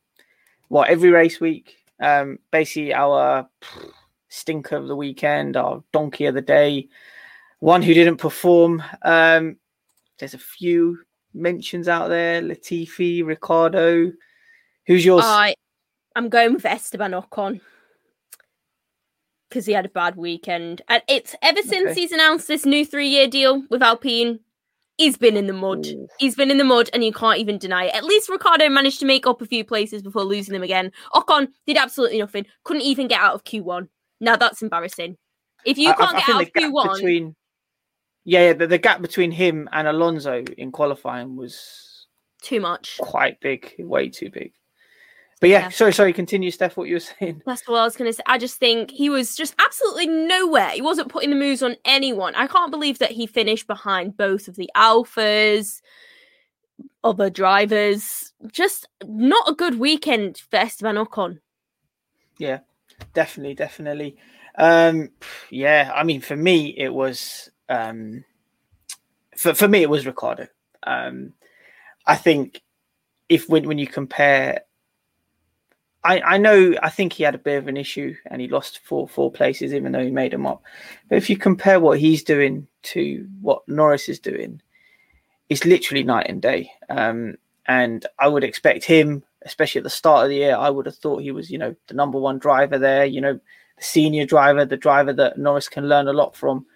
What 0.68 0.88
every 0.88 1.10
race 1.10 1.40
week? 1.40 1.76
Um, 2.00 2.38
basically, 2.50 2.92
our 2.94 3.48
stinker 4.28 4.76
of 4.76 4.88
the 4.88 4.96
weekend, 4.96 5.56
our 5.56 5.84
donkey 5.92 6.26
of 6.26 6.34
the 6.34 6.40
day, 6.40 6.88
one 7.60 7.82
who 7.82 7.94
didn't 7.94 8.16
perform. 8.16 8.82
Um, 9.02 9.56
there's 10.18 10.34
a 10.34 10.38
few 10.38 10.98
mentions 11.34 11.88
out 11.88 12.08
there: 12.08 12.42
Latifi, 12.42 13.24
Ricciardo. 13.24 14.12
Who's 14.86 15.04
yours? 15.04 15.24
I, 15.24 15.54
I'm 16.16 16.28
going 16.28 16.54
with 16.54 16.64
Esteban 16.66 17.12
Ocon 17.12 17.60
because 19.48 19.66
he 19.66 19.72
had 19.72 19.84
a 19.84 19.90
bad 19.90 20.16
weekend, 20.16 20.80
and 20.88 21.02
it's 21.08 21.34
ever 21.42 21.60
since 21.62 21.90
Okay. 21.90 22.00
he's 22.00 22.12
announced 22.12 22.48
this 22.48 22.64
new 22.64 22.86
three-year 22.86 23.26
deal 23.28 23.62
with 23.68 23.82
Alpine, 23.82 24.40
he's 24.96 25.18
been 25.18 25.36
in 25.36 25.46
the 25.46 25.52
mud. 25.52 25.84
Ooh. 25.86 26.08
He's 26.18 26.34
been 26.34 26.50
in 26.50 26.56
the 26.56 26.64
mud, 26.64 26.88
and 26.94 27.04
you 27.04 27.12
can't 27.12 27.38
even 27.38 27.58
deny 27.58 27.84
it. 27.84 27.94
At 27.94 28.04
least 28.04 28.30
Ricciardo 28.30 28.68
managed 28.70 28.98
to 29.00 29.06
make 29.06 29.26
up 29.26 29.42
a 29.42 29.46
few 29.46 29.62
places 29.62 30.00
before 30.02 30.24
losing 30.24 30.54
them 30.54 30.62
again. 30.62 30.90
Ocon 31.14 31.48
did 31.66 31.76
absolutely 31.76 32.18
nothing. 32.18 32.46
Couldn't 32.64 32.82
even 32.82 33.08
get 33.08 33.20
out 33.20 33.34
of 33.34 33.44
Q1. 33.44 33.88
Now 34.20 34.36
that's 34.36 34.62
embarrassing. 34.62 35.18
If 35.66 35.76
you 35.76 35.90
I- 35.90 35.92
I- 35.92 35.96
can't 35.96 36.14
I 36.14 36.20
get 36.20 36.28
out 36.30 36.42
of 36.42 36.52
Q1, 36.54 36.94
between 36.94 37.36
yeah, 38.24 38.46
yeah 38.46 38.52
the, 38.54 38.66
the 38.66 38.78
gap 38.78 39.02
between 39.02 39.32
him 39.32 39.68
and 39.72 39.86
Alonso 39.86 40.44
in 40.56 40.72
qualifying 40.72 41.36
was 41.36 42.06
too 42.40 42.60
much. 42.60 42.96
quite 43.00 43.38
big, 43.40 43.74
way 43.78 44.08
too 44.08 44.30
big. 44.30 44.52
But 45.42 45.48
yeah, 45.50 45.62
Yeah. 45.62 45.68
sorry, 45.70 45.92
sorry. 45.92 46.12
Continue, 46.12 46.52
Steph. 46.52 46.76
What 46.76 46.86
you 46.86 46.94
were 46.94 47.00
saying? 47.18 47.42
That's 47.44 47.66
what 47.66 47.80
I 47.80 47.84
was 47.84 47.96
going 47.96 48.08
to 48.08 48.12
say. 48.12 48.22
I 48.26 48.38
just 48.38 48.58
think 48.58 48.92
he 48.92 49.10
was 49.10 49.34
just 49.34 49.56
absolutely 49.58 50.06
nowhere. 50.06 50.68
He 50.70 50.80
wasn't 50.80 51.08
putting 51.08 51.30
the 51.30 51.36
moves 51.36 51.64
on 51.64 51.74
anyone. 51.84 52.36
I 52.36 52.46
can't 52.46 52.70
believe 52.70 53.00
that 53.00 53.10
he 53.10 53.26
finished 53.26 53.66
behind 53.66 54.16
both 54.16 54.46
of 54.46 54.54
the 54.54 54.70
Alphas, 54.76 55.82
other 57.02 57.28
drivers. 57.28 58.32
Just 58.52 58.86
not 59.04 59.48
a 59.48 59.52
good 59.52 59.80
weekend 59.80 60.38
for 60.38 60.58
Esteban 60.58 60.94
Ocon. 60.94 61.40
Yeah, 62.38 62.60
definitely, 63.12 63.54
definitely. 63.56 64.16
Um, 64.54 65.10
yeah, 65.50 65.90
I 65.92 66.04
mean, 66.04 66.20
for 66.20 66.36
me, 66.36 66.68
it 66.78 66.94
was 66.94 67.50
um, 67.68 68.24
for 69.36 69.54
for 69.54 69.66
me, 69.66 69.82
it 69.82 69.90
was 69.90 70.06
Ricciardo. 70.06 70.46
Um, 70.84 71.32
I 72.06 72.14
think 72.14 72.62
if 73.28 73.48
when 73.48 73.66
when 73.66 73.78
you 73.78 73.88
compare, 73.88 74.60
I 76.04 76.20
I 76.20 76.38
know 76.38 76.74
I 76.82 76.90
think 76.90 77.12
he 77.12 77.22
had 77.22 77.34
a 77.34 77.38
bit 77.38 77.58
of 77.58 77.68
an 77.68 77.76
issue 77.76 78.14
and 78.26 78.40
he 78.40 78.48
lost 78.48 78.80
four 78.80 79.08
four 79.08 79.30
places 79.30 79.72
even 79.72 79.92
though 79.92 80.04
he 80.04 80.10
made 80.10 80.32
them 80.32 80.46
up. 80.46 80.62
But 81.08 81.18
if 81.18 81.30
you 81.30 81.36
compare 81.36 81.80
what 81.80 81.98
he's 81.98 82.22
doing 82.22 82.66
to 82.84 83.26
what 83.40 83.66
Norris 83.68 84.08
is 84.08 84.18
doing, 84.18 84.60
it's 85.48 85.64
literally 85.64 86.02
night 86.02 86.26
and 86.28 86.40
day. 86.42 86.70
Um, 86.88 87.36
and 87.66 88.04
I 88.18 88.28
would 88.28 88.44
expect 88.44 88.84
him, 88.84 89.22
especially 89.42 89.80
at 89.80 89.84
the 89.84 89.90
start 89.90 90.24
of 90.24 90.30
the 90.30 90.36
year, 90.36 90.56
I 90.56 90.70
would 90.70 90.86
have 90.86 90.96
thought 90.96 91.22
he 91.22 91.30
was, 91.30 91.50
you 91.50 91.58
know, 91.58 91.74
the 91.86 91.94
number 91.94 92.18
one 92.18 92.38
driver 92.38 92.78
there, 92.78 93.04
you 93.04 93.20
know, 93.20 93.34
the 93.34 93.84
senior 93.84 94.26
driver, 94.26 94.64
the 94.64 94.76
driver 94.76 95.12
that 95.12 95.38
Norris 95.38 95.68
can 95.68 95.88
learn 95.88 96.08
a 96.08 96.12
lot 96.12 96.34
from. 96.34 96.66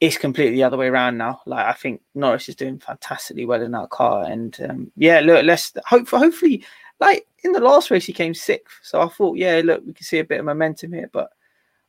It's 0.00 0.18
completely 0.18 0.56
the 0.56 0.64
other 0.64 0.76
way 0.76 0.88
around 0.88 1.18
now. 1.18 1.40
Like 1.46 1.66
I 1.66 1.72
think 1.72 2.02
Norris 2.14 2.48
is 2.48 2.56
doing 2.56 2.78
fantastically 2.78 3.46
well 3.46 3.62
in 3.62 3.70
that 3.72 3.90
car, 3.90 4.24
and 4.24 4.56
um, 4.68 4.92
yeah, 4.96 5.20
look, 5.20 5.44
let's 5.44 5.72
hope 5.86 6.08
hopefully, 6.08 6.64
like 7.00 7.26
in 7.42 7.52
the 7.52 7.60
last 7.60 7.90
race 7.90 8.06
he 8.06 8.12
came 8.12 8.34
sixth, 8.34 8.78
so 8.82 9.00
I 9.00 9.08
thought, 9.08 9.36
yeah, 9.36 9.60
look, 9.64 9.84
we 9.84 9.92
can 9.92 10.04
see 10.04 10.18
a 10.18 10.24
bit 10.24 10.40
of 10.40 10.46
momentum 10.46 10.92
here, 10.92 11.10
but 11.12 11.30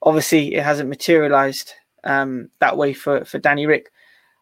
obviously 0.02 0.56
it 0.56 0.64
hasn't 0.64 0.90
materialized 0.90 1.74
um, 2.04 2.50
that 2.60 2.78
way 2.78 2.94
for 2.94 3.26
for 3.26 3.40
Danny 3.40 3.66
Rick. 3.66 3.92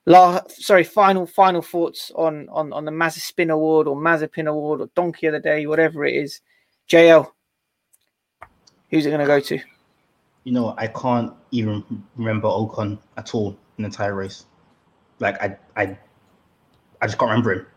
La, 0.05 0.41
sorry, 0.49 0.83
final 0.83 1.25
final 1.25 1.61
thoughts 1.61 2.11
on 2.15 2.49
on 2.49 2.73
on 2.73 2.85
the 2.85 2.91
Mazepin 2.91 3.49
Award 3.49 3.87
or 3.87 3.95
Mazepin 3.95 4.47
Award 4.47 4.81
or 4.81 4.89
Donkey 4.95 5.27
of 5.27 5.33
the 5.33 5.39
Day, 5.39 5.65
whatever 5.65 6.05
it 6.05 6.15
is. 6.15 6.41
JL, 6.89 7.31
who's 8.89 9.05
it 9.05 9.09
going 9.09 9.21
to 9.21 9.25
go 9.25 9.39
to? 9.39 9.59
You 10.43 10.51
know, 10.51 10.75
I 10.77 10.87
can't 10.87 11.33
even 11.51 11.83
remember 12.17 12.49
Ocon 12.49 12.99
at 13.15 13.33
all 13.33 13.57
in 13.77 13.83
the 13.83 13.85
entire 13.85 14.13
race. 14.13 14.45
Like 15.19 15.41
I, 15.41 15.57
I, 15.77 15.97
I 17.01 17.07
just 17.07 17.17
can't 17.17 17.29
remember 17.29 17.53
him. 17.53 17.67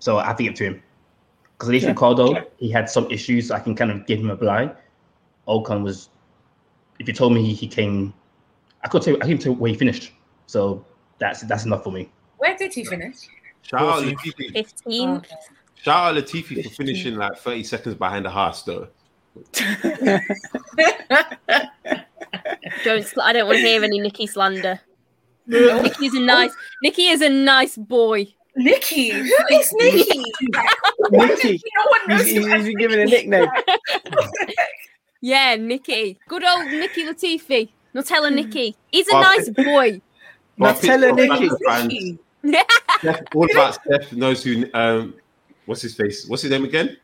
So 0.00 0.18
I 0.18 0.34
give 0.34 0.52
it 0.52 0.56
to 0.56 0.64
him. 0.64 0.82
Because 1.56 1.68
at 1.68 1.72
least 1.72 1.84
Yeah. 1.84 1.90
Ricciardo, 1.90 2.44
he 2.58 2.70
had 2.70 2.88
some 2.90 3.10
issues. 3.10 3.48
So 3.48 3.54
I 3.54 3.60
can 3.60 3.74
kind 3.74 3.90
of 3.90 4.06
give 4.06 4.20
him 4.20 4.30
a 4.30 4.36
blind. 4.36 4.72
Ocon 5.48 5.82
was, 5.82 6.10
if 6.98 7.08
you 7.08 7.14
told 7.14 7.32
me 7.32 7.42
he, 7.44 7.54
he 7.54 7.66
came, 7.68 8.12
I 8.84 8.88
could 8.88 9.02
tell 9.02 9.14
you, 9.14 9.20
I 9.22 9.26
can 9.26 9.38
tell 9.38 9.54
where 9.54 9.70
he 9.70 9.76
finished. 9.76 10.12
So 10.46 10.84
that's 11.18 11.40
that's 11.42 11.64
enough 11.64 11.82
for 11.84 11.92
me. 11.92 12.10
Where 12.38 12.56
did 12.56 12.74
he 12.74 12.84
finish? 12.84 13.16
Shout 13.62 13.80
out 13.82 14.02
Latifi. 14.04 14.52
15. 14.52 15.10
Okay. 15.10 15.34
Shout 15.74 16.16
out 16.16 16.22
Latifi 16.22 16.62
for 16.62 16.70
finishing 16.70 17.16
like 17.16 17.36
30 17.38 17.64
seconds 17.64 17.94
behind 17.94 18.24
the 18.24 18.30
Haas, 18.30 18.62
though. 18.62 18.88
Don't 22.84 23.04
sl- 23.04 23.20
I 23.22 23.32
don't 23.32 23.46
want 23.46 23.56
to 23.58 23.62
hear 23.62 23.82
any 23.82 24.00
Nikki 24.00 24.26
slander. 24.26 24.80
Nicky's 25.46 26.14
a 26.14 26.20
nice 26.20 26.52
Nicky 26.82 27.06
is 27.06 27.20
a 27.22 27.28
nice 27.28 27.76
boy. 27.76 28.26
Nicky, 28.56 29.10
who 29.10 29.34
is 29.52 29.72
Nicky? 29.74 30.18
Nicky. 30.18 30.24
no 31.10 31.18
one 31.18 31.28
He's, 31.28 32.08
knows. 32.08 32.26
he's, 32.26 32.34
who 32.46 32.54
he's 32.54 32.64
been 32.66 32.78
given 32.78 33.00
a 33.00 33.04
nickname. 33.04 33.46
Yeah, 35.22 35.56
Nicky. 35.56 36.18
Good 36.28 36.44
old 36.44 36.66
Nicky 36.66 37.04
Latifi. 37.04 37.68
Nutella 37.94 38.32
Nicky. 38.32 38.76
He's 38.92 39.08
a 39.08 39.14
nice 39.14 39.48
boy. 39.48 40.00
But 40.56 40.76
I 40.76 40.78
Nutella 40.78 41.08
for 41.10 41.14
Nicky. 41.16 41.50
fans- 41.66 42.18
Nicky. 42.42 42.68
Steph, 42.98 43.22
all 43.34 43.50
about 43.50 43.74
Steph 43.74 44.12
knows 44.12 44.44
who. 44.44 44.66
Um, 44.72 45.14
what's 45.64 45.82
his 45.82 45.96
face? 45.96 46.28
What's 46.28 46.42
his 46.42 46.50
name 46.52 46.64
again? 46.64 46.96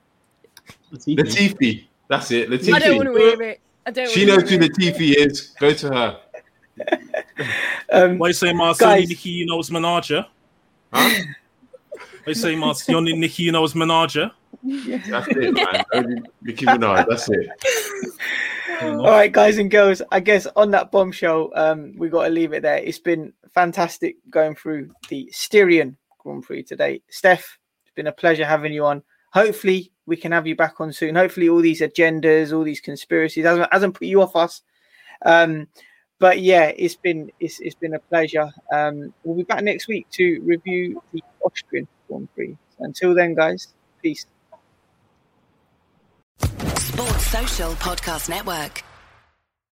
Latifi. 0.92 1.86
That's 2.08 2.30
it. 2.30 2.48
Latifi. 2.50 2.74
I 2.74 2.78
don't 2.78 2.96
want 2.96 3.08
to 3.08 3.18
hear 3.18 3.42
it. 3.42 3.60
I 3.86 3.90
don't 3.90 4.10
She 4.10 4.24
knows 4.24 4.42
who 4.42 4.48
hear 4.50 4.62
it. 4.62 4.72
Latifi 4.72 5.14
is. 5.16 5.48
Go 5.58 5.72
to 5.72 5.88
her. 5.92 6.20
Um, 7.90 8.18
Why 8.18 8.28
you 8.28 8.34
say 8.34 8.52
Marcel 8.52 8.88
Guys. 8.88 9.08
Nicky 9.08 9.30
you 9.30 9.46
know 9.46 9.58
is 9.58 9.70
manager? 9.70 10.26
Huh? 10.92 11.22
They 12.24 12.34
say 12.34 12.54
Marcion 12.54 13.08
in 13.08 13.20
Nicki 13.20 13.48
and 13.48 13.56
I 13.56 13.60
was 13.60 13.74
Menager. 13.74 14.30
Yeah. 14.62 14.98
That's 15.08 15.28
it, 15.28 15.54
man. 15.54 16.26
Nicki 16.42 16.66
Minaj, 16.66 17.06
that's 17.08 17.28
it. 17.30 17.48
All 18.82 19.02
right, 19.02 19.32
guys 19.32 19.58
and 19.58 19.70
girls. 19.70 20.02
I 20.10 20.20
guess 20.20 20.46
on 20.56 20.70
that 20.72 20.90
bombshell, 20.90 21.50
um, 21.54 21.94
we 21.96 22.08
got 22.08 22.24
to 22.24 22.30
leave 22.30 22.52
it 22.52 22.62
there. 22.62 22.78
It's 22.78 22.98
been 22.98 23.32
fantastic 23.54 24.16
going 24.30 24.54
through 24.54 24.92
the 25.08 25.28
Styrian 25.32 25.96
Grand 26.18 26.42
Prix 26.42 26.64
today. 26.64 27.02
Steph, 27.08 27.58
it's 27.84 27.94
been 27.94 28.06
a 28.06 28.12
pleasure 28.12 28.44
having 28.44 28.72
you 28.72 28.84
on. 28.84 29.02
Hopefully, 29.32 29.92
we 30.06 30.16
can 30.16 30.32
have 30.32 30.46
you 30.46 30.56
back 30.56 30.80
on 30.80 30.92
soon. 30.92 31.14
Hopefully, 31.14 31.48
all 31.48 31.60
these 31.60 31.80
agendas, 31.80 32.52
all 32.52 32.64
these 32.64 32.80
conspiracies 32.80 33.44
hasn't, 33.44 33.72
hasn't 33.72 33.94
put 33.94 34.06
you 34.06 34.20
off 34.20 34.36
us. 34.36 34.62
Um, 35.24 35.68
but 36.18 36.40
yeah, 36.40 36.72
it's 36.76 36.96
been 36.96 37.30
it's, 37.40 37.60
it's 37.60 37.74
been 37.74 37.94
a 37.94 37.98
pleasure. 37.98 38.48
Um, 38.72 39.12
we'll 39.24 39.36
be 39.36 39.42
back 39.42 39.64
next 39.64 39.88
week 39.88 40.08
to 40.10 40.40
review 40.42 41.02
the 41.12 41.22
Austrian 41.44 41.88
Grand 42.12 42.28
Prix. 42.34 42.56
Until 42.78 43.14
then, 43.14 43.34
guys, 43.34 43.68
peace. 44.02 44.26
Sports 46.76 47.26
Social 47.26 47.72
Podcast 47.72 48.28
Network. 48.28 48.82